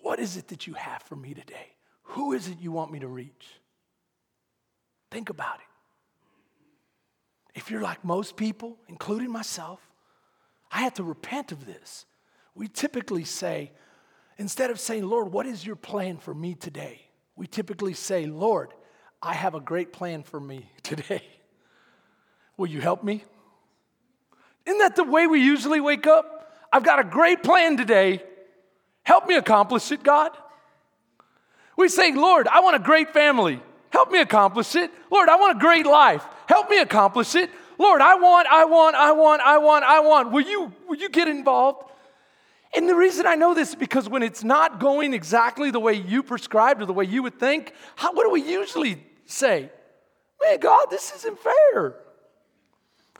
What 0.00 0.18
is 0.18 0.38
it 0.38 0.48
that 0.48 0.66
you 0.66 0.72
have 0.72 1.02
for 1.02 1.14
me 1.14 1.34
today? 1.34 1.74
Who 2.04 2.32
is 2.32 2.48
it 2.48 2.56
you 2.58 2.72
want 2.72 2.90
me 2.90 3.00
to 3.00 3.06
reach? 3.06 3.48
Think 5.10 5.28
about 5.28 5.56
it. 5.56 7.58
If 7.58 7.70
you're 7.70 7.82
like 7.82 8.02
most 8.02 8.34
people, 8.34 8.78
including 8.88 9.30
myself, 9.30 9.86
I 10.72 10.80
had 10.80 10.94
to 10.94 11.04
repent 11.04 11.52
of 11.52 11.66
this. 11.66 12.06
We 12.54 12.68
typically 12.68 13.24
say, 13.24 13.72
instead 14.38 14.70
of 14.70 14.80
saying, 14.80 15.04
Lord, 15.04 15.32
what 15.32 15.44
is 15.44 15.66
your 15.66 15.76
plan 15.76 16.16
for 16.16 16.32
me 16.32 16.54
today? 16.54 17.02
We 17.36 17.46
typically 17.46 17.92
say, 17.92 18.24
Lord, 18.24 18.72
I 19.24 19.32
have 19.32 19.54
a 19.54 19.60
great 19.60 19.92
plan 19.92 20.22
for 20.22 20.38
me 20.38 20.66
today. 20.82 21.22
Will 22.56 22.66
you 22.66 22.80
help 22.80 23.02
me? 23.02 23.24
Isn't 24.66 24.78
that 24.78 24.96
the 24.96 25.04
way 25.04 25.26
we 25.26 25.40
usually 25.40 25.80
wake 25.80 26.06
up? 26.06 26.52
I've 26.72 26.84
got 26.84 27.00
a 27.00 27.04
great 27.04 27.42
plan 27.42 27.76
today. 27.76 28.22
Help 29.02 29.26
me 29.26 29.36
accomplish 29.36 29.90
it, 29.92 30.02
God. 30.02 30.30
We 31.76 31.88
say, 31.88 32.12
Lord, 32.12 32.46
I 32.48 32.60
want 32.60 32.76
a 32.76 32.78
great 32.78 33.12
family. 33.12 33.60
Help 33.90 34.10
me 34.10 34.20
accomplish 34.20 34.74
it. 34.76 34.90
Lord, 35.10 35.28
I 35.28 35.36
want 35.36 35.56
a 35.56 35.60
great 35.60 35.86
life. 35.86 36.24
Help 36.46 36.70
me 36.70 36.78
accomplish 36.78 37.34
it. 37.34 37.50
Lord, 37.78 38.00
I 38.00 38.14
want, 38.14 38.46
I 38.48 38.64
want, 38.64 38.94
I 38.94 39.12
want, 39.12 39.42
I 39.42 39.58
want, 39.58 39.84
I 39.84 40.00
want. 40.00 40.32
Will 40.32 40.42
you, 40.42 40.72
will 40.88 40.96
you 40.96 41.08
get 41.08 41.28
involved? 41.28 41.90
And 42.76 42.88
the 42.88 42.94
reason 42.94 43.26
I 43.26 43.34
know 43.34 43.54
this 43.54 43.70
is 43.70 43.74
because 43.74 44.08
when 44.08 44.22
it's 44.22 44.44
not 44.44 44.80
going 44.80 45.14
exactly 45.14 45.70
the 45.70 45.80
way 45.80 45.94
you 45.94 46.22
prescribed 46.22 46.82
or 46.82 46.86
the 46.86 46.92
way 46.92 47.04
you 47.04 47.22
would 47.22 47.38
think, 47.38 47.72
how, 47.96 48.12
what 48.12 48.24
do 48.24 48.30
we 48.30 48.42
usually 48.42 49.02
say? 49.26 49.70
Man, 50.42 50.58
God, 50.58 50.86
this 50.90 51.14
isn't 51.16 51.38
fair. 51.38 51.96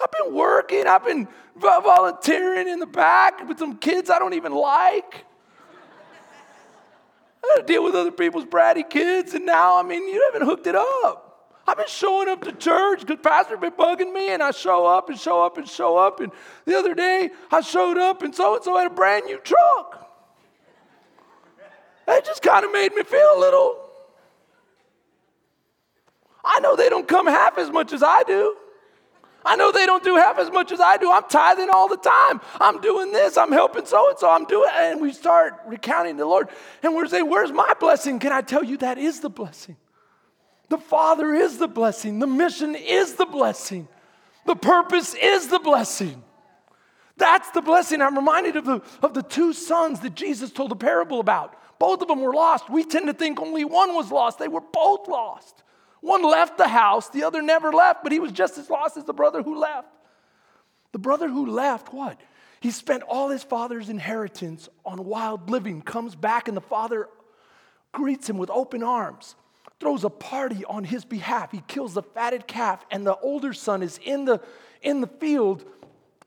I've 0.02 0.10
been 0.10 0.34
working, 0.34 0.86
I've 0.86 1.04
been 1.04 1.28
volunteering 1.56 2.68
in 2.68 2.80
the 2.80 2.86
back 2.86 3.48
with 3.48 3.58
some 3.58 3.78
kids 3.78 4.10
I 4.10 4.18
don't 4.18 4.34
even 4.34 4.52
like. 4.52 5.24
I 7.42 7.56
got 7.56 7.66
to 7.66 7.72
deal 7.72 7.84
with 7.84 7.94
other 7.94 8.10
people's 8.10 8.44
bratty 8.44 8.88
kids, 8.88 9.34
and 9.34 9.46
now, 9.46 9.78
I 9.78 9.82
mean, 9.82 10.08
you 10.08 10.30
haven't 10.32 10.48
hooked 10.48 10.66
it 10.66 10.74
up. 10.74 11.20
I've 11.66 11.76
been 11.76 11.86
showing 11.88 12.28
up 12.28 12.42
to 12.44 12.52
church 12.52 13.00
because 13.00 13.18
Pastor 13.22 13.56
has 13.56 13.60
been 13.60 13.72
bugging 13.72 14.12
me, 14.12 14.32
and 14.32 14.42
I 14.42 14.50
show 14.50 14.86
up 14.86 15.08
and 15.08 15.18
show 15.18 15.44
up 15.44 15.56
and 15.56 15.68
show 15.68 15.96
up. 15.96 16.20
And 16.20 16.32
the 16.66 16.74
other 16.76 16.94
day, 16.94 17.30
I 17.50 17.60
showed 17.60 17.98
up, 17.98 18.22
and 18.22 18.34
so 18.34 18.56
and 18.56 18.64
so 18.64 18.76
had 18.76 18.90
a 18.90 18.94
brand 18.94 19.26
new 19.26 19.38
truck. 19.38 20.10
That 22.06 22.24
just 22.24 22.42
kind 22.42 22.64
of 22.64 22.72
made 22.72 22.94
me 22.94 23.02
feel 23.02 23.30
a 23.36 23.38
little. 23.38 23.83
I 26.44 26.60
know 26.60 26.76
they 26.76 26.88
don't 26.88 27.08
come 27.08 27.26
half 27.26 27.58
as 27.58 27.70
much 27.70 27.92
as 27.92 28.02
I 28.02 28.22
do. 28.24 28.56
I 29.46 29.56
know 29.56 29.72
they 29.72 29.84
don't 29.84 30.02
do 30.02 30.16
half 30.16 30.38
as 30.38 30.50
much 30.50 30.72
as 30.72 30.80
I 30.80 30.96
do. 30.96 31.10
I'm 31.10 31.24
tithing 31.28 31.68
all 31.68 31.88
the 31.88 31.98
time. 31.98 32.40
I'm 32.60 32.80
doing 32.80 33.12
this. 33.12 33.36
I'm 33.36 33.52
helping 33.52 33.84
so 33.84 34.08
and 34.08 34.18
so. 34.18 34.30
I'm 34.30 34.46
doing, 34.46 34.70
and 34.74 35.00
we 35.00 35.12
start 35.12 35.60
recounting 35.66 36.16
the 36.16 36.24
Lord. 36.24 36.48
And 36.82 36.94
we're 36.94 37.06
saying, 37.06 37.28
Where's 37.28 37.52
my 37.52 37.72
blessing? 37.78 38.18
Can 38.18 38.32
I 38.32 38.40
tell 38.40 38.64
you 38.64 38.78
that 38.78 38.96
is 38.96 39.20
the 39.20 39.28
blessing? 39.28 39.76
The 40.70 40.78
Father 40.78 41.34
is 41.34 41.58
the 41.58 41.68
blessing. 41.68 42.20
The 42.20 42.26
mission 42.26 42.74
is 42.74 43.14
the 43.14 43.26
blessing. 43.26 43.86
The 44.46 44.56
purpose 44.56 45.14
is 45.14 45.48
the 45.48 45.58
blessing. 45.58 46.22
That's 47.16 47.50
the 47.50 47.62
blessing. 47.62 48.02
I'm 48.02 48.16
reminded 48.16 48.56
of 48.56 48.64
the, 48.64 48.82
of 49.02 49.14
the 49.14 49.22
two 49.22 49.52
sons 49.52 50.00
that 50.00 50.14
Jesus 50.14 50.50
told 50.50 50.72
a 50.72 50.76
parable 50.76 51.20
about. 51.20 51.54
Both 51.78 52.02
of 52.02 52.08
them 52.08 52.20
were 52.20 52.32
lost. 52.32 52.70
We 52.70 52.84
tend 52.84 53.06
to 53.06 53.14
think 53.14 53.40
only 53.40 53.64
one 53.64 53.94
was 53.94 54.10
lost. 54.10 54.38
They 54.38 54.48
were 54.48 54.60
both 54.60 55.06
lost. 55.06 55.63
One 56.04 56.22
left 56.22 56.58
the 56.58 56.68
house, 56.68 57.08
the 57.08 57.24
other 57.24 57.40
never 57.40 57.72
left, 57.72 58.02
but 58.02 58.12
he 58.12 58.20
was 58.20 58.30
just 58.30 58.58
as 58.58 58.68
lost 58.68 58.98
as 58.98 59.04
the 59.04 59.14
brother 59.14 59.42
who 59.42 59.58
left. 59.58 59.88
The 60.92 60.98
brother 60.98 61.30
who 61.30 61.46
left, 61.46 61.94
what? 61.94 62.20
He 62.60 62.70
spent 62.72 63.02
all 63.04 63.30
his 63.30 63.42
father's 63.42 63.88
inheritance 63.88 64.68
on 64.84 65.06
wild 65.06 65.48
living, 65.48 65.80
comes 65.80 66.14
back, 66.14 66.46
and 66.46 66.54
the 66.54 66.60
father 66.60 67.08
greets 67.90 68.28
him 68.28 68.36
with 68.36 68.50
open 68.50 68.82
arms, 68.82 69.34
throws 69.80 70.04
a 70.04 70.10
party 70.10 70.62
on 70.66 70.84
his 70.84 71.06
behalf. 71.06 71.52
He 71.52 71.62
kills 71.68 71.94
the 71.94 72.02
fatted 72.02 72.46
calf, 72.46 72.84
and 72.90 73.06
the 73.06 73.16
older 73.16 73.54
son 73.54 73.82
is 73.82 73.98
in 74.04 74.26
the, 74.26 74.42
in 74.82 75.00
the 75.00 75.06
field, 75.06 75.64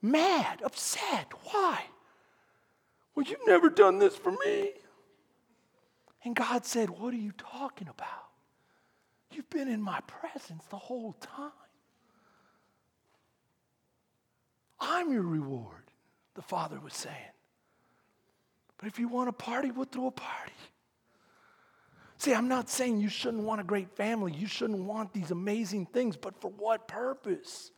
mad, 0.01 0.59
upset. 0.65 1.31
Why? 1.51 1.83
Well, 3.13 3.27
you've 3.27 3.45
never 3.45 3.69
done 3.69 3.99
this 3.99 4.15
for 4.15 4.31
me. 4.31 4.71
And 6.23 6.35
God 6.35 6.65
said, 6.65 6.89
What 6.89 7.13
are 7.13 7.17
you 7.17 7.33
talking 7.37 7.87
about? 7.87 8.26
You've 9.37 9.49
been 9.51 9.67
in 9.67 9.83
my 9.83 9.99
presence 10.07 10.63
the 10.71 10.77
whole 10.77 11.13
time. 11.21 11.51
I'm 14.79 15.13
your 15.13 15.21
reward, 15.21 15.91
the 16.33 16.41
father 16.41 16.79
was 16.79 16.95
saying. 16.95 17.15
But 18.79 18.87
if 18.87 18.97
you 18.97 19.07
want 19.07 19.29
a 19.29 19.33
party, 19.33 19.69
we'll 19.69 19.85
throw 19.85 20.07
a 20.07 20.11
party. 20.11 20.53
See, 22.17 22.33
I'm 22.33 22.47
not 22.47 22.67
saying 22.67 22.99
you 22.99 23.09
shouldn't 23.09 23.43
want 23.43 23.61
a 23.61 23.63
great 23.63 23.95
family. 23.95 24.33
You 24.33 24.47
shouldn't 24.47 24.83
want 24.83 25.13
these 25.13 25.29
amazing 25.29 25.85
things, 25.85 26.17
but 26.17 26.41
for 26.41 26.49
what 26.49 26.87
purpose? 26.87 27.69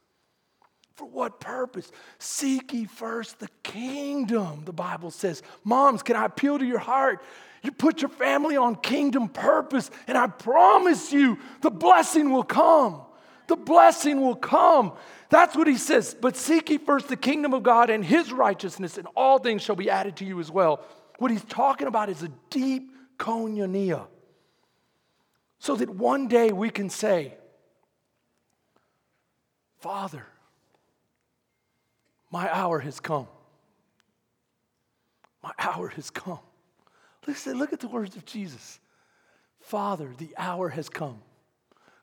For 0.99 1.05
what 1.05 1.39
purpose? 1.39 1.89
Seek 2.17 2.73
ye 2.73 2.83
first 2.83 3.39
the 3.39 3.47
kingdom, 3.63 4.63
the 4.65 4.73
Bible 4.73 5.12
says. 5.12 5.41
Moms, 5.63 6.03
can 6.03 6.17
I 6.17 6.25
appeal 6.25 6.59
to 6.59 6.65
your 6.65 6.77
heart? 6.77 7.23
You 7.63 7.71
put 7.71 8.01
your 8.01 8.09
family 8.09 8.57
on 8.57 8.75
kingdom 8.75 9.29
purpose, 9.29 9.89
and 10.07 10.17
I 10.17 10.27
promise 10.27 11.13
you 11.13 11.39
the 11.62 11.71
blessing 11.71 12.33
will 12.33 12.43
come. 12.43 12.99
The 13.47 13.55
blessing 13.55 14.19
will 14.19 14.35
come. 14.35 14.91
That's 15.29 15.55
what 15.55 15.67
he 15.67 15.77
says. 15.77 16.17
But 16.19 16.35
seek 16.35 16.69
ye 16.69 16.77
first 16.77 17.07
the 17.07 17.15
kingdom 17.15 17.53
of 17.53 17.63
God 17.63 17.89
and 17.89 18.03
his 18.03 18.33
righteousness, 18.33 18.97
and 18.97 19.07
all 19.15 19.39
things 19.39 19.62
shall 19.62 19.77
be 19.77 19.89
added 19.89 20.17
to 20.17 20.25
you 20.25 20.41
as 20.41 20.51
well. 20.51 20.83
What 21.17 21.31
he's 21.31 21.45
talking 21.45 21.88
about 21.88 22.09
is 22.09 22.23
a 22.23 22.31
deep 22.49 22.91
koinonia. 23.17 24.06
So 25.60 25.77
that 25.77 25.89
one 25.89 26.27
day 26.27 26.52
we 26.52 26.69
can 26.69 26.89
say, 26.89 27.35
Father, 29.77 30.25
my 32.32 32.54
hour 32.54 32.80
has 32.80 33.00
come. 33.00 33.27
My 35.42 35.52
hour 35.58 35.88
has 35.90 36.10
come. 36.10 36.40
Listen, 37.27 37.58
look 37.58 37.73
at 37.73 37.80
the 37.80 37.88
words 37.88 38.15
of 38.15 38.25
Jesus. 38.25 38.80
Father, 39.60 40.12
the 40.17 40.34
hour 40.38 40.69
has 40.69 40.90
come. 40.90 41.21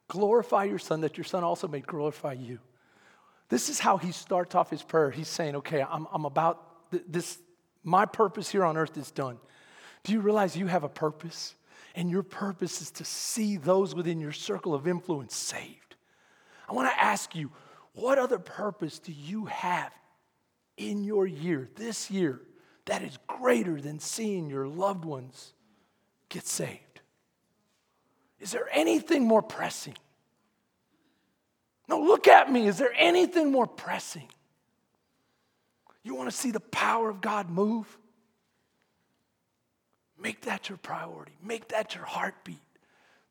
Glorify 0.08 0.64
your 0.64 0.78
son, 0.78 1.00
that 1.00 1.16
your 1.16 1.24
son 1.24 1.42
also 1.42 1.68
may 1.68 1.80
glorify 1.80 2.32
you. 2.32 2.58
This 3.48 3.68
is 3.68 3.78
how 3.78 3.96
he 3.96 4.12
starts 4.12 4.54
off 4.54 4.70
his 4.70 4.82
prayer. 4.82 5.10
He's 5.10 5.28
saying, 5.28 5.56
Okay, 5.56 5.82
I'm, 5.82 6.06
I'm 6.12 6.24
about 6.24 6.62
this, 7.08 7.38
my 7.82 8.06
purpose 8.06 8.48
here 8.48 8.64
on 8.64 8.76
earth 8.76 8.96
is 8.96 9.10
done. 9.10 9.38
Do 10.04 10.12
you 10.12 10.20
realize 10.20 10.56
you 10.56 10.66
have 10.66 10.84
a 10.84 10.88
purpose? 10.88 11.54
And 11.94 12.10
your 12.10 12.22
purpose 12.22 12.82
is 12.82 12.90
to 12.92 13.04
see 13.04 13.56
those 13.56 13.94
within 13.94 14.20
your 14.20 14.32
circle 14.32 14.74
of 14.74 14.86
influence 14.86 15.34
saved. 15.34 15.96
I 16.68 16.74
want 16.74 16.90
to 16.90 17.02
ask 17.02 17.34
you, 17.34 17.50
what 17.94 18.18
other 18.18 18.38
purpose 18.38 18.98
do 18.98 19.12
you 19.12 19.46
have 19.46 19.90
in 20.76 21.04
your 21.04 21.26
year, 21.26 21.68
this 21.76 22.10
year, 22.10 22.40
that 22.86 23.02
is 23.02 23.18
greater 23.26 23.80
than 23.80 23.98
seeing 23.98 24.48
your 24.48 24.66
loved 24.66 25.04
ones 25.04 25.52
get 26.28 26.46
saved? 26.46 27.00
Is 28.40 28.52
there 28.52 28.68
anything 28.72 29.24
more 29.26 29.42
pressing? 29.42 29.96
No, 31.88 32.00
look 32.00 32.28
at 32.28 32.50
me. 32.50 32.66
Is 32.66 32.78
there 32.78 32.92
anything 32.96 33.50
more 33.50 33.66
pressing? 33.66 34.28
You 36.02 36.14
want 36.14 36.30
to 36.30 36.36
see 36.36 36.50
the 36.50 36.60
power 36.60 37.08
of 37.08 37.20
God 37.20 37.50
move? 37.50 37.98
Make 40.20 40.42
that 40.42 40.68
your 40.68 40.78
priority. 40.78 41.32
Make 41.42 41.68
that 41.68 41.94
your 41.94 42.04
heartbeat. 42.04 42.60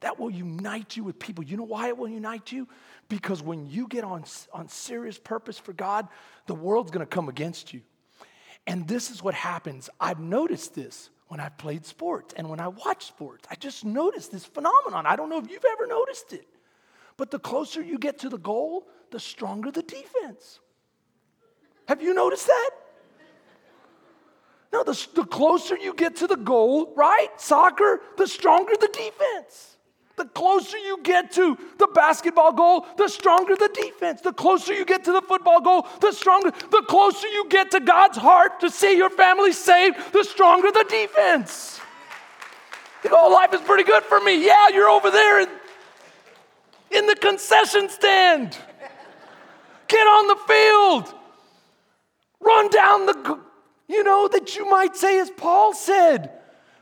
That 0.01 0.19
will 0.19 0.29
unite 0.29 0.97
you 0.97 1.03
with 1.03 1.19
people. 1.19 1.43
You 1.43 1.57
know 1.57 1.63
why 1.63 1.87
it 1.87 1.97
will 1.97 2.09
unite 2.09 2.51
you? 2.51 2.67
Because 3.09 3.41
when 3.41 3.65
you 3.65 3.87
get 3.87 4.03
on, 4.03 4.23
on 4.53 4.67
serious 4.67 5.17
purpose 5.17 5.57
for 5.57 5.73
God, 5.73 6.07
the 6.47 6.55
world's 6.55 6.91
gonna 6.91 7.05
come 7.05 7.29
against 7.29 7.73
you. 7.73 7.81
And 8.67 8.87
this 8.87 9.11
is 9.11 9.23
what 9.23 9.33
happens. 9.33 9.89
I've 9.99 10.19
noticed 10.19 10.73
this 10.73 11.09
when 11.27 11.39
I've 11.39 11.57
played 11.57 11.85
sports 11.85 12.33
and 12.35 12.49
when 12.49 12.59
I 12.59 12.67
watch 12.67 13.05
sports. 13.05 13.47
I 13.49 13.55
just 13.55 13.85
noticed 13.85 14.31
this 14.31 14.45
phenomenon. 14.45 15.05
I 15.05 15.15
don't 15.15 15.29
know 15.29 15.39
if 15.39 15.49
you've 15.49 15.65
ever 15.65 15.87
noticed 15.87 16.33
it. 16.33 16.47
But 17.17 17.31
the 17.31 17.39
closer 17.39 17.81
you 17.81 17.97
get 17.97 18.19
to 18.19 18.29
the 18.29 18.37
goal, 18.37 18.87
the 19.11 19.19
stronger 19.19 19.71
the 19.71 19.83
defense. 19.83 20.59
Have 21.87 22.01
you 22.01 22.13
noticed 22.13 22.47
that? 22.47 22.69
No, 24.73 24.83
the, 24.83 25.07
the 25.13 25.23
closer 25.23 25.77
you 25.77 25.93
get 25.93 26.17
to 26.17 26.27
the 26.27 26.35
goal, 26.35 26.93
right? 26.97 27.29
Soccer, 27.37 28.01
the 28.17 28.27
stronger 28.27 28.73
the 28.79 28.89
defense. 28.89 29.77
The 30.17 30.25
closer 30.25 30.77
you 30.77 30.99
get 31.03 31.31
to 31.33 31.57
the 31.77 31.87
basketball 31.87 32.53
goal, 32.53 32.85
the 32.97 33.09
stronger 33.09 33.55
the 33.55 33.69
defense. 33.73 34.21
The 34.21 34.31
closer 34.31 34.73
you 34.73 34.85
get 34.85 35.03
to 35.05 35.11
the 35.11 35.21
football 35.21 35.59
goal, 35.59 35.87
the 35.99 36.13
stronger. 36.13 36.51
The 36.51 36.83
closer 36.87 37.27
you 37.27 37.49
get 37.49 37.71
to 37.71 37.81
God's 37.81 38.17
heart 38.17 38.61
to 38.61 38.69
see 38.69 38.95
your 38.95 39.09
family 39.09 39.51
saved, 39.51 39.97
the 40.13 40.23
stronger 40.23 40.71
the 40.71 40.85
defense. 40.89 41.81
You 43.03 43.11
oh, 43.13 43.29
life 43.29 43.53
is 43.53 43.61
pretty 43.61 43.83
good 43.83 44.03
for 44.03 44.19
me. 44.21 44.43
Yeah, 44.45 44.69
you're 44.69 44.89
over 44.89 45.11
there 45.11 45.41
in, 45.41 45.49
in 46.91 47.07
the 47.07 47.15
concession 47.15 47.89
stand. 47.89 48.57
Get 49.87 50.07
on 50.07 50.27
the 50.27 50.35
field. 50.47 51.13
Run 52.39 52.69
down 52.69 53.05
the, 53.05 53.39
you 53.87 54.03
know, 54.03 54.27
that 54.29 54.55
you 54.55 54.69
might 54.69 54.95
say, 54.95 55.19
as 55.19 55.29
Paul 55.29 55.73
said. 55.73 56.31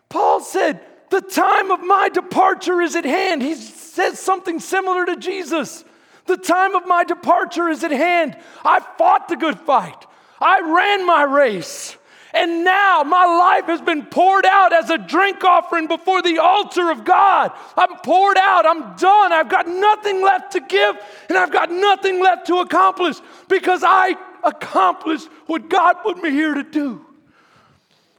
Paul 0.07 0.39
said, 0.39 0.79
the 1.13 1.21
time 1.21 1.69
of 1.69 1.79
my 1.81 2.09
departure 2.09 2.81
is 2.81 2.95
at 2.95 3.05
hand. 3.05 3.43
He 3.43 3.53
says 3.53 4.19
something 4.19 4.59
similar 4.59 5.05
to 5.05 5.15
Jesus. 5.15 5.85
The 6.25 6.37
time 6.37 6.75
of 6.75 6.87
my 6.87 7.03
departure 7.03 7.69
is 7.69 7.83
at 7.83 7.91
hand. 7.91 8.35
I 8.65 8.79
fought 8.97 9.27
the 9.27 9.35
good 9.35 9.59
fight, 9.59 10.07
I 10.41 10.61
ran 10.61 11.05
my 11.05 11.21
race. 11.21 11.95
And 12.35 12.63
now 12.63 13.03
my 13.03 13.25
life 13.25 13.65
has 13.65 13.79
been 13.79 14.07
poured 14.07 14.47
out 14.47 14.73
as 14.73 14.89
a 14.89 14.97
drink 14.97 15.43
offering 15.43 15.85
before 15.85 16.23
the 16.23 16.39
altar 16.39 16.89
of 16.89 17.05
God. 17.05 17.51
I'm 17.77 17.95
poured 17.97 18.37
out. 18.39 18.65
I'm 18.65 18.95
done. 18.95 19.31
I've 19.31 19.49
got 19.49 19.67
nothing 19.67 20.23
left 20.23 20.53
to 20.53 20.59
give 20.61 20.95
and 21.29 21.37
I've 21.37 21.51
got 21.51 21.69
nothing 21.69 22.23
left 22.23 22.47
to 22.47 22.55
accomplish 22.55 23.17
because 23.47 23.83
I 23.85 24.15
accomplished 24.43 25.27
what 25.45 25.69
God 25.69 25.93
put 26.01 26.23
me 26.23 26.31
here 26.31 26.55
to 26.55 26.63
do. 26.63 27.05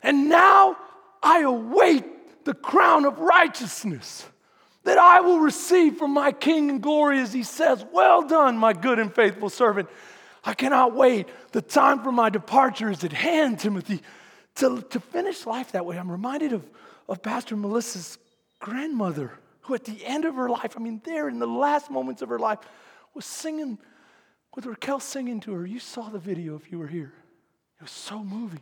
And 0.01 0.29
now 0.29 0.77
I 1.21 1.41
await 1.41 2.14
the 2.45 2.55
crown 2.55 3.05
of 3.05 3.19
righteousness 3.19 4.27
that 4.85 4.99
I 4.99 5.21
will 5.21 5.41
receive 5.41 5.97
from 5.97 6.13
my 6.13 6.33
King 6.33 6.69
in 6.69 6.81
glory 6.81 7.21
as 7.21 7.33
he 7.33 7.43
says, 7.43 7.85
Well 7.93 8.27
done, 8.27 8.57
my 8.57 8.73
good 8.73 8.99
and 8.99 9.15
faithful 9.15 9.51
servant. 9.51 9.89
I 10.45 10.55
cannot 10.55 10.95
wait. 10.95 11.29
The 11.53 11.63
time 11.63 12.03
for 12.03 12.13
my 12.13 12.29
departure 12.29 12.91
is 12.91 13.03
at 13.03 13.13
hand, 13.13 13.59
Timothy. 13.59 14.03
To, 14.57 14.83
to 14.91 15.01
finish 15.01 15.47
life 15.47 15.73
that 15.73 15.85
way, 15.85 15.99
I'm 15.99 16.11
reminded 16.11 16.53
of, 16.53 16.69
of 17.09 17.23
Pastor 17.23 17.57
Melissa's 17.57 18.19
grandmother, 18.61 19.33
who 19.63 19.75
at 19.75 19.85
the 19.85 20.05
end 20.05 20.27
of 20.27 20.37
her 20.37 20.49
life, 20.49 20.75
I 20.77 20.81
mean, 20.81 21.01
there 21.05 21.29
in 21.29 21.39
the 21.39 21.47
last 21.47 21.91
moments 21.91 22.23
of 22.23 22.29
her 22.29 22.39
life, 22.39 22.59
was 23.15 23.25
singing 23.25 23.79
with 24.55 24.67
Raquel 24.67 25.01
singing 25.01 25.41
to 25.41 25.53
her. 25.55 25.67
You 25.67 25.81
saw 25.81 26.09
the 26.09 26.19
video 26.19 26.55
if 26.55 26.71
you 26.71 26.79
were 26.79 26.87
here. 26.87 27.13
It 27.79 27.83
was 27.83 27.91
so 27.91 28.23
moving. 28.23 28.61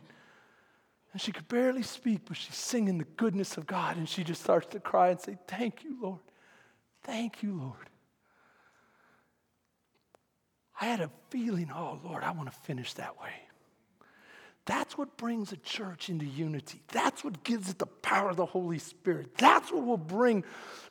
And 1.13 1.21
she 1.21 1.31
could 1.31 1.47
barely 1.47 1.83
speak, 1.83 2.21
but 2.25 2.35
she's 2.35 2.55
singing 2.55 2.97
the 2.97 3.05
goodness 3.05 3.55
of 3.55 3.67
God. 3.67 3.97
And 3.97 4.09
she 4.09 4.23
just 4.23 4.41
starts 4.41 4.67
to 4.71 4.79
cry 4.79 5.09
and 5.09 5.21
say, 5.21 5.37
Thank 5.47 5.83
you, 5.83 5.95
Lord. 6.01 6.19
Thank 7.03 7.43
you, 7.43 7.53
Lord. 7.53 7.89
I 10.81 10.85
had 10.85 11.01
a 11.01 11.11
feeling, 11.29 11.71
oh, 11.73 11.99
Lord, 12.03 12.23
I 12.23 12.31
want 12.31 12.51
to 12.51 12.59
finish 12.61 12.93
that 12.93 13.21
way. 13.21 13.29
That's 14.65 14.97
what 14.97 15.17
brings 15.17 15.51
a 15.51 15.57
church 15.57 16.09
into 16.09 16.25
unity. 16.25 16.81
That's 16.87 17.23
what 17.23 17.43
gives 17.43 17.69
it 17.69 17.79
the 17.79 17.85
power 17.85 18.29
of 18.29 18.37
the 18.37 18.45
Holy 18.45 18.79
Spirit. 18.79 19.35
That's 19.37 19.71
what 19.71 19.85
will 19.85 19.97
bring 19.97 20.45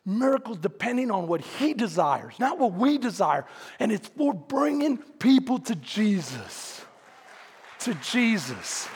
miracles 0.05 0.59
depending 0.59 1.11
on 1.11 1.27
what 1.27 1.41
He 1.41 1.73
desires, 1.73 2.35
not 2.39 2.59
what 2.59 2.75
we 2.75 2.99
desire. 2.99 3.47
And 3.81 3.91
it's 3.91 4.09
for 4.09 4.35
bringing 4.35 4.99
people 4.99 5.59
to 5.61 5.75
Jesus. 5.75 6.85
To 7.81 7.95
Jesus. 7.95 8.89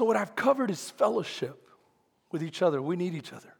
So, 0.00 0.06
what 0.06 0.16
I've 0.16 0.34
covered 0.34 0.70
is 0.70 0.88
fellowship 0.88 1.68
with 2.32 2.42
each 2.42 2.62
other. 2.62 2.80
We 2.80 2.96
need 2.96 3.12
each 3.12 3.34
other. 3.34 3.52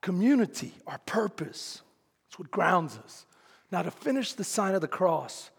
Community, 0.00 0.72
our 0.86 0.96
purpose. 0.96 1.82
It's 2.26 2.38
what 2.38 2.50
grounds 2.50 2.96
us. 3.04 3.26
Now, 3.70 3.82
to 3.82 3.90
finish 3.90 4.32
the 4.32 4.44
sign 4.44 4.74
of 4.74 4.80
the 4.80 4.88
cross, 4.88 5.50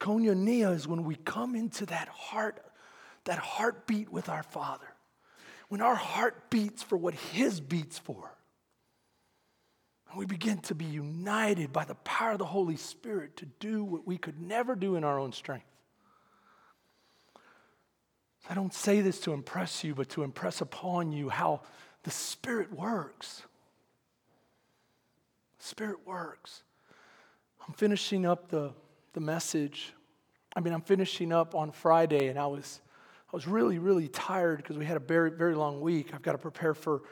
koinonia 0.00 0.74
is 0.74 0.88
when 0.88 1.04
we 1.04 1.16
come 1.16 1.54
into 1.54 1.84
that 1.84 2.08
heart, 2.08 2.64
that 3.24 3.38
heartbeat 3.38 4.10
with 4.10 4.30
our 4.30 4.42
Father. 4.42 4.88
When 5.68 5.82
our 5.82 5.96
heart 5.96 6.48
beats 6.48 6.82
for 6.82 6.96
what 6.96 7.12
His 7.12 7.60
beats 7.60 7.98
for. 7.98 8.34
And 10.08 10.18
we 10.18 10.24
begin 10.24 10.60
to 10.60 10.74
be 10.74 10.86
united 10.86 11.74
by 11.74 11.84
the 11.84 11.94
power 11.96 12.32
of 12.32 12.38
the 12.38 12.46
Holy 12.46 12.76
Spirit 12.76 13.36
to 13.36 13.44
do 13.44 13.84
what 13.84 14.06
we 14.06 14.16
could 14.16 14.40
never 14.40 14.74
do 14.74 14.96
in 14.96 15.04
our 15.04 15.18
own 15.18 15.32
strength. 15.32 15.69
I 18.50 18.54
don't 18.54 18.74
say 18.74 19.00
this 19.00 19.20
to 19.20 19.32
impress 19.32 19.84
you, 19.84 19.94
but 19.94 20.08
to 20.10 20.24
impress 20.24 20.60
upon 20.60 21.12
you 21.12 21.28
how 21.28 21.60
the 22.02 22.10
Spirit 22.10 22.72
works. 22.72 23.42
Spirit 25.60 25.98
works. 26.04 26.64
I'm 27.64 27.74
finishing 27.74 28.26
up 28.26 28.48
the, 28.48 28.72
the 29.12 29.20
message. 29.20 29.92
I 30.56 30.60
mean, 30.60 30.74
I'm 30.74 30.80
finishing 30.80 31.32
up 31.32 31.54
on 31.54 31.70
Friday, 31.70 32.26
and 32.26 32.36
I 32.40 32.48
was, 32.48 32.80
I 33.32 33.36
was 33.36 33.46
really, 33.46 33.78
really 33.78 34.08
tired 34.08 34.56
because 34.56 34.76
we 34.76 34.84
had 34.84 34.96
a 34.96 35.00
very, 35.00 35.30
very 35.30 35.54
long 35.54 35.80
week. 35.80 36.12
I've 36.12 36.22
got 36.22 36.32
to 36.32 36.38
prepare 36.38 36.74
for, 36.74 37.02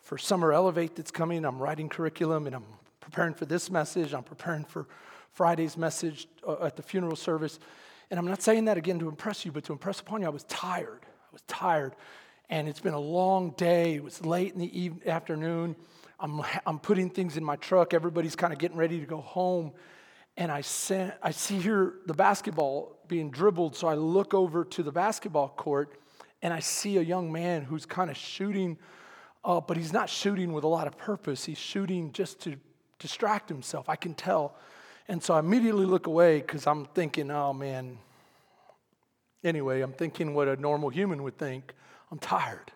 for 0.00 0.18
Summer 0.18 0.52
Elevate 0.52 0.96
that's 0.96 1.12
coming. 1.12 1.44
I'm 1.44 1.60
writing 1.60 1.88
curriculum, 1.88 2.46
and 2.46 2.56
I'm 2.56 2.64
preparing 2.98 3.34
for 3.34 3.46
this 3.46 3.70
message. 3.70 4.14
I'm 4.14 4.24
preparing 4.24 4.64
for 4.64 4.88
Friday's 5.30 5.76
message 5.76 6.26
uh, 6.44 6.56
at 6.64 6.74
the 6.74 6.82
funeral 6.82 7.14
service. 7.14 7.60
And 8.10 8.18
I'm 8.18 8.26
not 8.26 8.42
saying 8.42 8.64
that 8.66 8.78
again 8.78 8.98
to 9.00 9.08
impress 9.08 9.44
you, 9.44 9.52
but 9.52 9.64
to 9.64 9.72
impress 9.72 10.00
upon 10.00 10.22
you, 10.22 10.26
I 10.26 10.30
was 10.30 10.44
tired. 10.44 11.00
I 11.04 11.32
was 11.32 11.42
tired. 11.42 11.94
And 12.48 12.68
it's 12.68 12.80
been 12.80 12.94
a 12.94 13.00
long 13.00 13.50
day. 13.50 13.96
It 13.96 14.04
was 14.04 14.24
late 14.24 14.54
in 14.54 14.60
the 14.60 14.78
eve- 14.80 15.06
afternoon. 15.06 15.76
I'm, 16.18 16.42
I'm 16.66 16.78
putting 16.78 17.10
things 17.10 17.36
in 17.36 17.44
my 17.44 17.56
truck. 17.56 17.92
Everybody's 17.92 18.34
kind 18.34 18.52
of 18.52 18.58
getting 18.58 18.78
ready 18.78 18.98
to 18.98 19.06
go 19.06 19.20
home. 19.20 19.72
And 20.36 20.50
I, 20.50 20.62
sent, 20.62 21.14
I 21.22 21.32
see 21.32 21.58
here 21.58 21.94
the 22.06 22.14
basketball 22.14 22.98
being 23.08 23.30
dribbled. 23.30 23.76
So 23.76 23.88
I 23.88 23.94
look 23.94 24.32
over 24.32 24.64
to 24.64 24.82
the 24.82 24.92
basketball 24.92 25.50
court 25.50 26.00
and 26.40 26.54
I 26.54 26.60
see 26.60 26.96
a 26.96 27.02
young 27.02 27.30
man 27.30 27.62
who's 27.62 27.84
kind 27.84 28.10
of 28.10 28.16
shooting, 28.16 28.78
uh, 29.44 29.60
but 29.60 29.76
he's 29.76 29.92
not 29.92 30.08
shooting 30.08 30.52
with 30.52 30.64
a 30.64 30.68
lot 30.68 30.86
of 30.86 30.96
purpose. 30.96 31.44
He's 31.44 31.58
shooting 31.58 32.12
just 32.12 32.40
to 32.42 32.56
distract 32.98 33.48
himself. 33.48 33.88
I 33.88 33.96
can 33.96 34.14
tell. 34.14 34.56
And 35.08 35.22
so 35.22 35.34
I 35.34 35.38
immediately 35.38 35.86
look 35.86 36.06
away 36.06 36.38
because 36.40 36.66
I'm 36.66 36.84
thinking, 36.86 37.30
oh 37.30 37.52
man. 37.52 37.98
Anyway, 39.42 39.80
I'm 39.80 39.92
thinking 39.92 40.34
what 40.34 40.48
a 40.48 40.56
normal 40.56 40.90
human 40.90 41.22
would 41.22 41.38
think. 41.38 41.72
I'm 42.10 42.18
tired. 42.18 42.72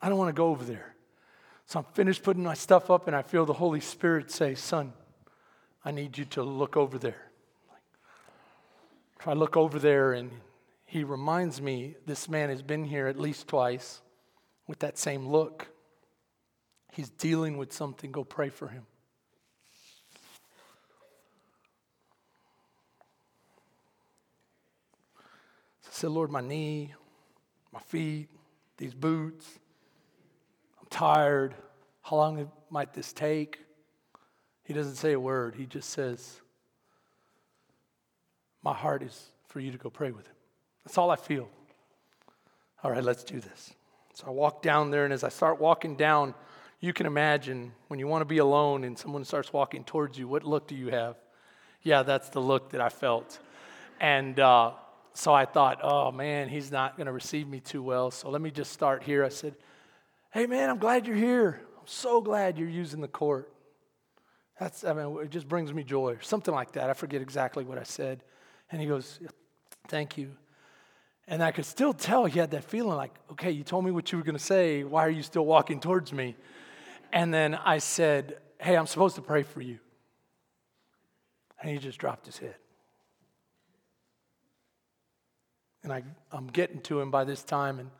I 0.00 0.08
don't 0.08 0.18
want 0.18 0.28
to 0.28 0.38
go 0.38 0.48
over 0.48 0.64
there. 0.64 0.94
So 1.66 1.80
I'm 1.80 1.86
finished 1.92 2.22
putting 2.22 2.42
my 2.42 2.54
stuff 2.54 2.90
up, 2.90 3.06
and 3.06 3.16
I 3.16 3.22
feel 3.22 3.46
the 3.46 3.52
Holy 3.52 3.80
Spirit 3.80 4.30
say, 4.30 4.54
Son, 4.54 4.92
I 5.84 5.90
need 5.90 6.18
you 6.18 6.24
to 6.26 6.42
look 6.42 6.76
over 6.76 6.98
there. 6.98 7.30
If 9.18 9.28
I 9.28 9.32
look 9.32 9.56
over 9.56 9.78
there, 9.78 10.12
and 10.12 10.30
he 10.84 11.04
reminds 11.04 11.60
me 11.60 11.96
this 12.06 12.28
man 12.28 12.48
has 12.48 12.62
been 12.62 12.84
here 12.84 13.06
at 13.06 13.18
least 13.18 13.48
twice 13.48 14.00
with 14.66 14.80
that 14.80 14.98
same 14.98 15.28
look. 15.28 15.68
He's 16.92 17.08
dealing 17.10 17.56
with 17.56 17.72
something. 17.72 18.12
Go 18.12 18.24
pray 18.24 18.50
for 18.50 18.68
him. 18.68 18.86
Said, 25.92 26.10
Lord, 26.10 26.30
my 26.30 26.40
knee, 26.40 26.94
my 27.72 27.80
feet, 27.80 28.28
these 28.78 28.94
boots, 28.94 29.46
I'm 30.80 30.86
tired. 30.88 31.54
How 32.00 32.16
long 32.16 32.50
might 32.70 32.94
this 32.94 33.12
take? 33.12 33.58
He 34.64 34.72
doesn't 34.72 34.96
say 34.96 35.12
a 35.12 35.20
word. 35.20 35.54
He 35.54 35.66
just 35.66 35.90
says, 35.90 36.40
My 38.62 38.72
heart 38.72 39.02
is 39.02 39.30
for 39.48 39.60
you 39.60 39.70
to 39.70 39.78
go 39.78 39.90
pray 39.90 40.10
with 40.12 40.26
him. 40.26 40.34
That's 40.84 40.96
all 40.96 41.10
I 41.10 41.16
feel. 41.16 41.48
All 42.82 42.90
right, 42.90 43.04
let's 43.04 43.22
do 43.22 43.38
this. 43.38 43.74
So 44.14 44.26
I 44.26 44.30
walk 44.30 44.62
down 44.62 44.90
there, 44.90 45.04
and 45.04 45.12
as 45.12 45.24
I 45.24 45.28
start 45.28 45.60
walking 45.60 45.96
down, 45.96 46.34
you 46.80 46.92
can 46.92 47.06
imagine 47.06 47.72
when 47.88 48.00
you 48.00 48.08
want 48.08 48.22
to 48.22 48.26
be 48.26 48.38
alone 48.38 48.84
and 48.84 48.98
someone 48.98 49.24
starts 49.24 49.52
walking 49.52 49.84
towards 49.84 50.18
you, 50.18 50.26
what 50.26 50.42
look 50.42 50.66
do 50.66 50.74
you 50.74 50.88
have? 50.88 51.16
Yeah, 51.82 52.02
that's 52.02 52.30
the 52.30 52.40
look 52.40 52.70
that 52.70 52.80
I 52.80 52.88
felt. 52.88 53.38
And 54.00 54.40
uh, 54.40 54.72
so 55.14 55.32
I 55.32 55.44
thought, 55.44 55.80
oh 55.82 56.10
man, 56.10 56.48
he's 56.48 56.70
not 56.70 56.96
going 56.96 57.06
to 57.06 57.12
receive 57.12 57.48
me 57.48 57.60
too 57.60 57.82
well. 57.82 58.10
So 58.10 58.30
let 58.30 58.40
me 58.40 58.50
just 58.50 58.72
start 58.72 59.02
here. 59.02 59.24
I 59.24 59.28
said, 59.28 59.54
hey 60.30 60.46
man, 60.46 60.70
I'm 60.70 60.78
glad 60.78 61.06
you're 61.06 61.16
here. 61.16 61.60
I'm 61.78 61.86
so 61.86 62.20
glad 62.20 62.58
you're 62.58 62.68
using 62.68 63.00
the 63.00 63.08
court. 63.08 63.52
That's, 64.58 64.84
I 64.84 64.92
mean, 64.92 65.18
it 65.22 65.30
just 65.30 65.48
brings 65.48 65.72
me 65.72 65.82
joy, 65.82 66.18
something 66.20 66.54
like 66.54 66.72
that. 66.72 66.88
I 66.88 66.92
forget 66.94 67.20
exactly 67.20 67.64
what 67.64 67.78
I 67.78 67.82
said. 67.82 68.22
And 68.70 68.80
he 68.80 68.86
goes, 68.86 69.18
thank 69.88 70.16
you. 70.16 70.32
And 71.26 71.42
I 71.42 71.52
could 71.52 71.66
still 71.66 71.92
tell 71.92 72.24
he 72.24 72.38
had 72.38 72.50
that 72.52 72.64
feeling 72.64 72.96
like, 72.96 73.12
okay, 73.32 73.50
you 73.50 73.64
told 73.64 73.84
me 73.84 73.90
what 73.90 74.12
you 74.12 74.18
were 74.18 74.24
going 74.24 74.36
to 74.36 74.42
say. 74.42 74.84
Why 74.84 75.06
are 75.06 75.10
you 75.10 75.22
still 75.22 75.46
walking 75.46 75.80
towards 75.80 76.12
me? 76.12 76.36
And 77.12 77.32
then 77.32 77.54
I 77.54 77.78
said, 77.78 78.38
Hey, 78.58 78.76
I'm 78.76 78.86
supposed 78.86 79.16
to 79.16 79.22
pray 79.22 79.42
for 79.42 79.60
you. 79.60 79.78
And 81.60 81.70
he 81.70 81.78
just 81.78 81.98
dropped 81.98 82.26
his 82.26 82.38
head. 82.38 82.54
And 85.82 85.92
I, 85.92 86.02
I'm 86.30 86.46
getting 86.46 86.80
to 86.82 87.00
him 87.00 87.10
by 87.10 87.24
this 87.24 87.42
time, 87.42 87.78
and 87.78 87.90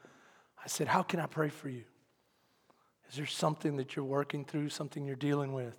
I 0.63 0.69
said, 0.69 0.89
How 0.89 1.03
can 1.03 1.21
I 1.21 1.27
pray 1.27 1.49
for 1.49 1.69
you? 1.69 1.85
Is 3.11 3.17
there 3.17 3.27
something 3.27 3.77
that 3.77 3.95
you're 3.95 4.05
working 4.05 4.45
through, 4.45 4.71
something 4.71 5.05
you're 5.05 5.17
dealing 5.17 5.53
with? 5.53 5.75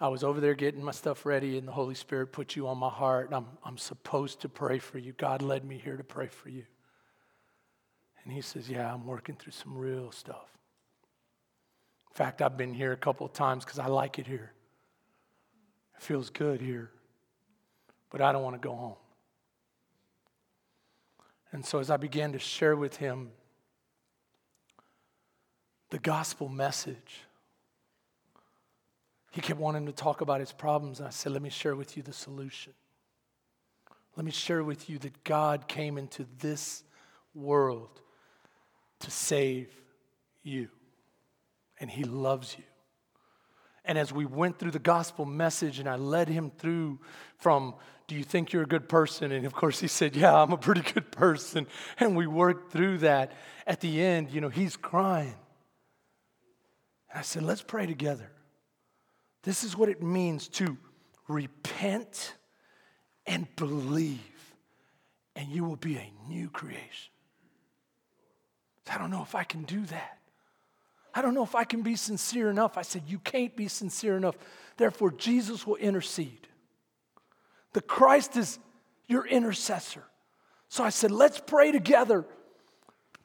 I 0.00 0.08
was 0.08 0.24
over 0.24 0.40
there 0.40 0.54
getting 0.54 0.82
my 0.82 0.90
stuff 0.90 1.24
ready, 1.24 1.56
and 1.56 1.68
the 1.68 1.72
Holy 1.72 1.94
Spirit 1.94 2.32
put 2.32 2.56
you 2.56 2.66
on 2.66 2.76
my 2.76 2.88
heart, 2.88 3.26
and 3.26 3.36
I'm, 3.36 3.46
I'm 3.64 3.78
supposed 3.78 4.40
to 4.40 4.48
pray 4.48 4.80
for 4.80 4.98
you. 4.98 5.12
God 5.12 5.42
led 5.42 5.64
me 5.64 5.78
here 5.78 5.96
to 5.96 6.04
pray 6.04 6.26
for 6.26 6.48
you. 6.48 6.64
And 8.24 8.32
he 8.32 8.40
says, 8.40 8.68
Yeah, 8.68 8.92
I'm 8.92 9.06
working 9.06 9.36
through 9.36 9.52
some 9.52 9.76
real 9.76 10.10
stuff. 10.10 10.48
In 12.10 12.14
fact, 12.14 12.42
I've 12.42 12.56
been 12.56 12.74
here 12.74 12.92
a 12.92 12.96
couple 12.96 13.24
of 13.24 13.32
times 13.32 13.64
because 13.64 13.78
I 13.78 13.86
like 13.86 14.18
it 14.18 14.26
here. 14.26 14.52
It 15.96 16.02
feels 16.02 16.30
good 16.30 16.60
here, 16.60 16.90
but 18.10 18.20
I 18.20 18.32
don't 18.32 18.42
want 18.42 18.60
to 18.60 18.68
go 18.68 18.74
home. 18.74 18.96
And 21.52 21.64
so, 21.64 21.78
as 21.78 21.90
I 21.90 21.96
began 21.96 22.32
to 22.32 22.38
share 22.38 22.74
with 22.74 22.96
him 22.96 23.30
the 25.90 25.98
gospel 25.98 26.48
message, 26.48 27.24
he 29.30 29.40
kept 29.40 29.60
wanting 29.60 29.86
to 29.86 29.92
talk 29.92 30.22
about 30.22 30.40
his 30.40 30.52
problems. 30.52 30.98
And 30.98 31.06
I 31.06 31.10
said, 31.10 31.32
Let 31.32 31.42
me 31.42 31.50
share 31.50 31.76
with 31.76 31.96
you 31.96 32.02
the 32.02 32.12
solution. 32.12 32.72
Let 34.16 34.24
me 34.24 34.32
share 34.32 34.62
with 34.62 34.90
you 34.90 34.98
that 34.98 35.24
God 35.24 35.68
came 35.68 35.96
into 35.96 36.26
this 36.38 36.84
world 37.34 38.00
to 39.00 39.10
save 39.10 39.68
you 40.42 40.68
and 41.78 41.90
He 41.90 42.04
loves 42.04 42.56
you. 42.58 42.64
And 43.84 43.98
as 43.98 44.12
we 44.12 44.24
went 44.24 44.58
through 44.58 44.70
the 44.70 44.78
gospel 44.78 45.24
message 45.24 45.78
and 45.78 45.88
I 45.88 45.96
led 45.96 46.28
him 46.28 46.52
through 46.56 47.00
from, 47.38 47.74
Do 48.12 48.18
you 48.18 48.24
think 48.24 48.52
you're 48.52 48.64
a 48.64 48.66
good 48.66 48.90
person? 48.90 49.32
And 49.32 49.46
of 49.46 49.54
course, 49.54 49.80
he 49.80 49.88
said, 49.88 50.14
Yeah, 50.14 50.34
I'm 50.34 50.52
a 50.52 50.58
pretty 50.58 50.82
good 50.82 51.10
person. 51.10 51.66
And 51.98 52.14
we 52.14 52.26
worked 52.26 52.70
through 52.70 52.98
that. 52.98 53.32
At 53.66 53.80
the 53.80 54.02
end, 54.02 54.30
you 54.32 54.42
know, 54.42 54.50
he's 54.50 54.76
crying. 54.76 55.34
And 57.08 57.20
I 57.20 57.22
said, 57.22 57.42
Let's 57.42 57.62
pray 57.62 57.86
together. 57.86 58.30
This 59.44 59.64
is 59.64 59.78
what 59.78 59.88
it 59.88 60.02
means 60.02 60.48
to 60.48 60.76
repent 61.26 62.34
and 63.24 63.46
believe, 63.56 64.20
and 65.34 65.48
you 65.48 65.64
will 65.64 65.76
be 65.76 65.96
a 65.96 66.12
new 66.28 66.50
creation. 66.50 67.12
I 68.90 68.98
don't 68.98 69.10
know 69.10 69.22
if 69.22 69.34
I 69.34 69.44
can 69.44 69.62
do 69.62 69.86
that. 69.86 70.18
I 71.14 71.22
don't 71.22 71.32
know 71.32 71.44
if 71.44 71.54
I 71.54 71.64
can 71.64 71.80
be 71.80 71.96
sincere 71.96 72.50
enough. 72.50 72.76
I 72.76 72.82
said, 72.82 73.04
You 73.06 73.20
can't 73.20 73.56
be 73.56 73.68
sincere 73.68 74.18
enough. 74.18 74.36
Therefore, 74.76 75.12
Jesus 75.12 75.66
will 75.66 75.76
intercede. 75.76 76.48
The 77.72 77.80
Christ 77.80 78.36
is 78.36 78.58
your 79.08 79.26
intercessor. 79.26 80.04
So 80.68 80.84
I 80.84 80.90
said, 80.90 81.10
Let's 81.10 81.40
pray 81.40 81.72
together 81.72 82.24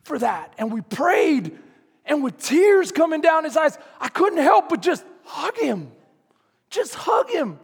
for 0.04 0.20
that. 0.20 0.54
And 0.58 0.72
we 0.72 0.82
prayed, 0.82 1.58
and 2.06 2.24
with 2.24 2.38
tears 2.38 2.92
coming 2.92 3.22
down 3.22 3.44
his 3.44 3.58
eyes, 3.58 3.78
I 4.00 4.10
couldn't 4.10 4.40
help 4.40 4.70
but 4.70 4.82
just 4.82 5.04
hug 5.24 5.58
him. 5.58 5.92
Just 6.70 6.96
hug 6.96 7.30
him. 7.30 7.60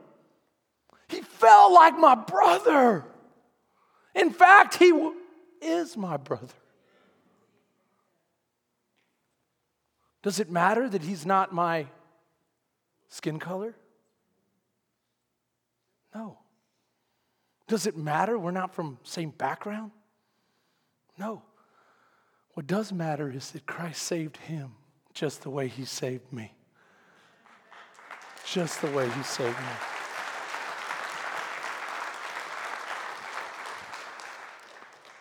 He 1.07 1.21
felt 1.21 1.71
like 1.73 1.97
my 1.97 2.15
brother. 2.15 3.05
In 4.15 4.31
fact, 4.31 4.75
he 4.75 4.93
is 5.61 5.97
my 5.97 6.17
brother. 6.17 6.53
Does 10.21 10.39
it 10.39 10.49
matter 10.49 10.87
that 10.87 11.01
he's 11.01 11.25
not 11.25 11.53
my 11.53 11.87
skin 13.09 13.39
color? 13.39 13.75
No. 16.15 16.37
Does 17.67 17.87
it 17.87 17.97
matter 17.97 18.37
we're 18.37 18.51
not 18.51 18.73
from 18.73 18.97
same 19.03 19.31
background? 19.31 19.91
No. 21.17 21.41
What 22.53 22.67
does 22.67 22.91
matter 22.91 23.31
is 23.31 23.51
that 23.51 23.65
Christ 23.65 24.03
saved 24.03 24.37
him 24.37 24.71
just 25.13 25.43
the 25.43 25.49
way 25.49 25.67
he 25.67 25.85
saved 25.85 26.31
me. 26.31 26.53
Just 28.45 28.81
the 28.81 28.91
way 28.91 29.09
he 29.09 29.23
saved 29.23 29.57
me. 29.57 29.65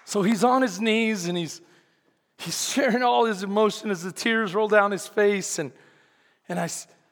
So 0.05 0.23
he's 0.23 0.45
on 0.45 0.61
his 0.61 0.81
knees 0.81 1.27
and 1.27 1.39
he's 1.39 1.63
he's 2.43 2.71
sharing 2.71 3.03
all 3.03 3.25
his 3.25 3.43
emotion 3.43 3.91
as 3.91 4.03
the 4.03 4.13
tears 4.13 4.55
roll 4.55 4.69
down 4.69 4.91
his 4.91 5.07
face. 5.07 5.59
And, 5.59 5.73
and 6.49 6.59
I, 6.59 6.69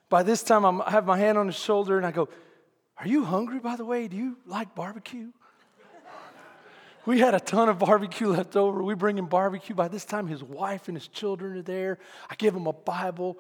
by 0.09 0.23
this 0.23 0.43
time, 0.43 0.65
I'm, 0.65 0.83
I 0.83 0.91
have 0.91 1.07
my 1.07 1.19
hand 1.19 1.39
on 1.39 1.47
his 1.47 1.57
shoulder 1.57 1.97
and 1.97 2.07
I 2.07 2.11
go, 2.11 2.29
Are 3.01 3.09
you 3.09 3.25
hungry, 3.25 3.59
by 3.59 3.77
the 3.77 3.85
way? 3.85 4.09
Do 4.09 4.17
you 4.17 4.37
like 4.47 4.75
barbecue? 4.75 5.29
we 7.07 7.19
had 7.19 7.35
a 7.35 7.41
ton 7.41 7.69
of 7.69 7.79
barbecue 7.79 8.29
left 8.29 8.57
over. 8.57 8.83
We 8.83 8.95
bring 8.95 9.17
him 9.17 9.27
barbecue. 9.27 9.75
By 9.75 9.89
this 9.89 10.05
time, 10.05 10.27
his 10.27 10.43
wife 10.43 10.89
and 10.89 10.97
his 10.97 11.09
children 11.09 11.57
are 11.57 11.63
there. 11.63 11.99
I 12.29 12.35
give 12.35 12.55
him 12.55 12.67
a 12.67 12.73
Bible. 12.73 13.39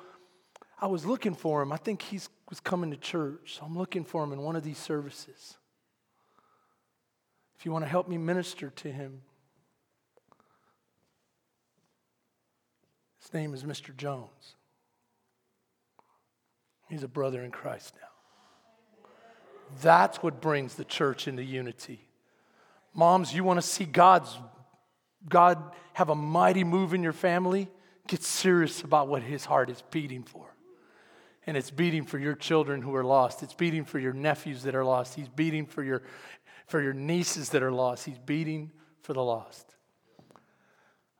I 0.80 0.86
was 0.86 1.04
looking 1.04 1.34
for 1.34 1.60
him. 1.60 1.72
I 1.72 1.76
think 1.76 2.00
he 2.00 2.18
was 2.48 2.60
coming 2.60 2.90
to 2.90 2.96
church. 2.96 3.56
So 3.58 3.66
I'm 3.66 3.76
looking 3.76 4.04
for 4.04 4.24
him 4.24 4.32
in 4.32 4.40
one 4.40 4.56
of 4.56 4.62
these 4.62 4.78
services. 4.78 5.58
If 7.58 7.66
you 7.66 7.72
want 7.72 7.84
to 7.84 7.90
help 7.90 8.08
me 8.08 8.16
minister 8.16 8.70
to 8.70 8.90
him, 8.90 9.20
His 13.30 13.34
name 13.34 13.54
is 13.54 13.62
Mr. 13.62 13.96
Jones. 13.96 14.56
He's 16.88 17.04
a 17.04 17.08
brother 17.08 17.44
in 17.44 17.52
Christ 17.52 17.94
now. 17.94 18.09
That's 19.82 20.22
what 20.22 20.40
brings 20.40 20.74
the 20.74 20.84
church 20.84 21.28
into 21.28 21.42
unity. 21.42 22.06
Moms, 22.94 23.34
you 23.34 23.44
want 23.44 23.60
to 23.60 23.66
see 23.66 23.84
God's 23.84 24.36
God 25.28 25.62
have 25.92 26.08
a 26.08 26.14
mighty 26.14 26.64
move 26.64 26.94
in 26.94 27.02
your 27.02 27.12
family? 27.12 27.68
Get 28.06 28.22
serious 28.22 28.82
about 28.82 29.08
what 29.08 29.22
his 29.22 29.44
heart 29.44 29.70
is 29.70 29.82
beating 29.90 30.22
for. 30.22 30.46
And 31.46 31.56
it's 31.56 31.70
beating 31.70 32.04
for 32.04 32.18
your 32.18 32.34
children 32.34 32.82
who 32.82 32.94
are 32.94 33.04
lost. 33.04 33.42
It's 33.42 33.54
beating 33.54 33.84
for 33.84 33.98
your 33.98 34.12
nephews 34.12 34.62
that 34.64 34.74
are 34.74 34.84
lost. 34.84 35.14
He's 35.14 35.28
beating 35.28 35.66
for 35.66 35.82
your 35.82 36.02
for 36.66 36.80
your 36.80 36.92
nieces 36.92 37.50
that 37.50 37.62
are 37.62 37.72
lost. 37.72 38.04
He's 38.06 38.18
beating 38.18 38.70
for 39.02 39.12
the 39.12 39.22
lost. 39.22 39.74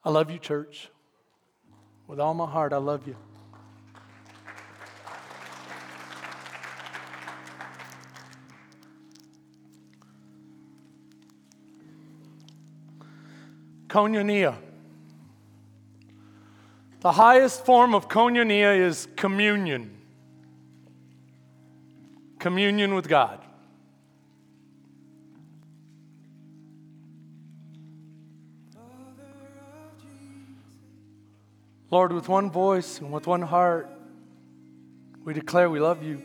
I 0.05 0.11
love 0.11 0.31
you, 0.31 0.39
church. 0.39 0.89
With 2.07 2.21
all 2.21 2.35
my 2.35 2.47
heart, 2.47 2.73
I 2.73 2.79
love 2.79 3.07
you. 3.07 3.17
Koinonia. 13.91 14.57
The 17.01 17.13
highest 17.13 17.67
form 17.67 17.95
of 17.95 18.09
koinonia 18.09 18.79
is 18.79 19.09
communion. 19.17 19.97
Communion 22.39 22.95
with 22.95 23.09
God. 23.09 23.41
Lord, 31.91 32.13
with 32.13 32.29
one 32.29 32.53
voice 32.53 33.01
and 33.01 33.11
with 33.11 33.27
one 33.27 33.43
heart, 33.43 33.91
we 35.25 35.35
declare 35.35 35.69
we 35.69 35.81
love 35.81 36.05
you. 36.05 36.23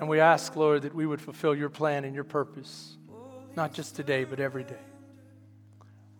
And 0.00 0.08
we 0.08 0.18
ask, 0.18 0.56
Lord, 0.56 0.82
that 0.82 0.92
we 0.92 1.06
would 1.06 1.20
fulfill 1.20 1.54
your 1.54 1.68
plan 1.68 2.04
and 2.04 2.14
your 2.16 2.24
purpose, 2.24 2.96
not 3.56 3.72
just 3.72 3.96
today, 3.96 4.24
but 4.24 4.40
every 4.40 4.64
day. 4.64 4.74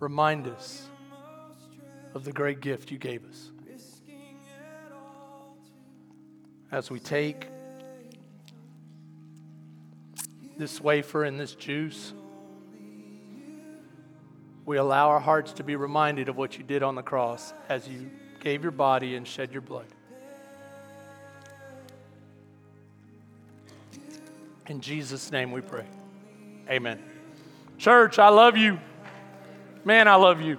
Remind 0.01 0.47
us 0.47 0.89
of 2.15 2.25
the 2.25 2.33
great 2.33 2.61
gift 2.61 2.91
you 2.91 2.99
gave 2.99 3.25
us. 3.25 3.51
As 6.71 6.91
we 6.91 6.99
take 6.99 7.47
this 10.57 10.81
wafer 10.81 11.25
and 11.25 11.39
this 11.39 11.55
juice, 11.55 12.13
we 14.67 14.77
allow 14.77 15.09
our 15.09 15.21
hearts 15.21 15.53
to 15.55 15.65
be 15.65 15.77
reminded 15.77 16.29
of 16.29 16.37
what 16.37 16.57
you 16.57 16.65
did 16.65 16.83
on 16.83 16.95
the 16.95 17.03
cross 17.03 17.53
as 17.69 17.87
you 17.87 18.11
gave 18.41 18.63
your 18.63 18.73
body 18.73 19.15
and 19.15 19.27
shed 19.27 19.53
your 19.53 19.63
blood. 19.63 19.87
In 24.67 24.81
Jesus' 24.81 25.31
name 25.31 25.53
we 25.53 25.61
pray. 25.61 25.87
Amen. 26.69 27.14
Church, 27.79 28.19
I 28.19 28.29
love 28.29 28.57
you. 28.57 28.79
Man, 29.85 30.09
I 30.09 30.15
love 30.15 30.41
you. 30.41 30.59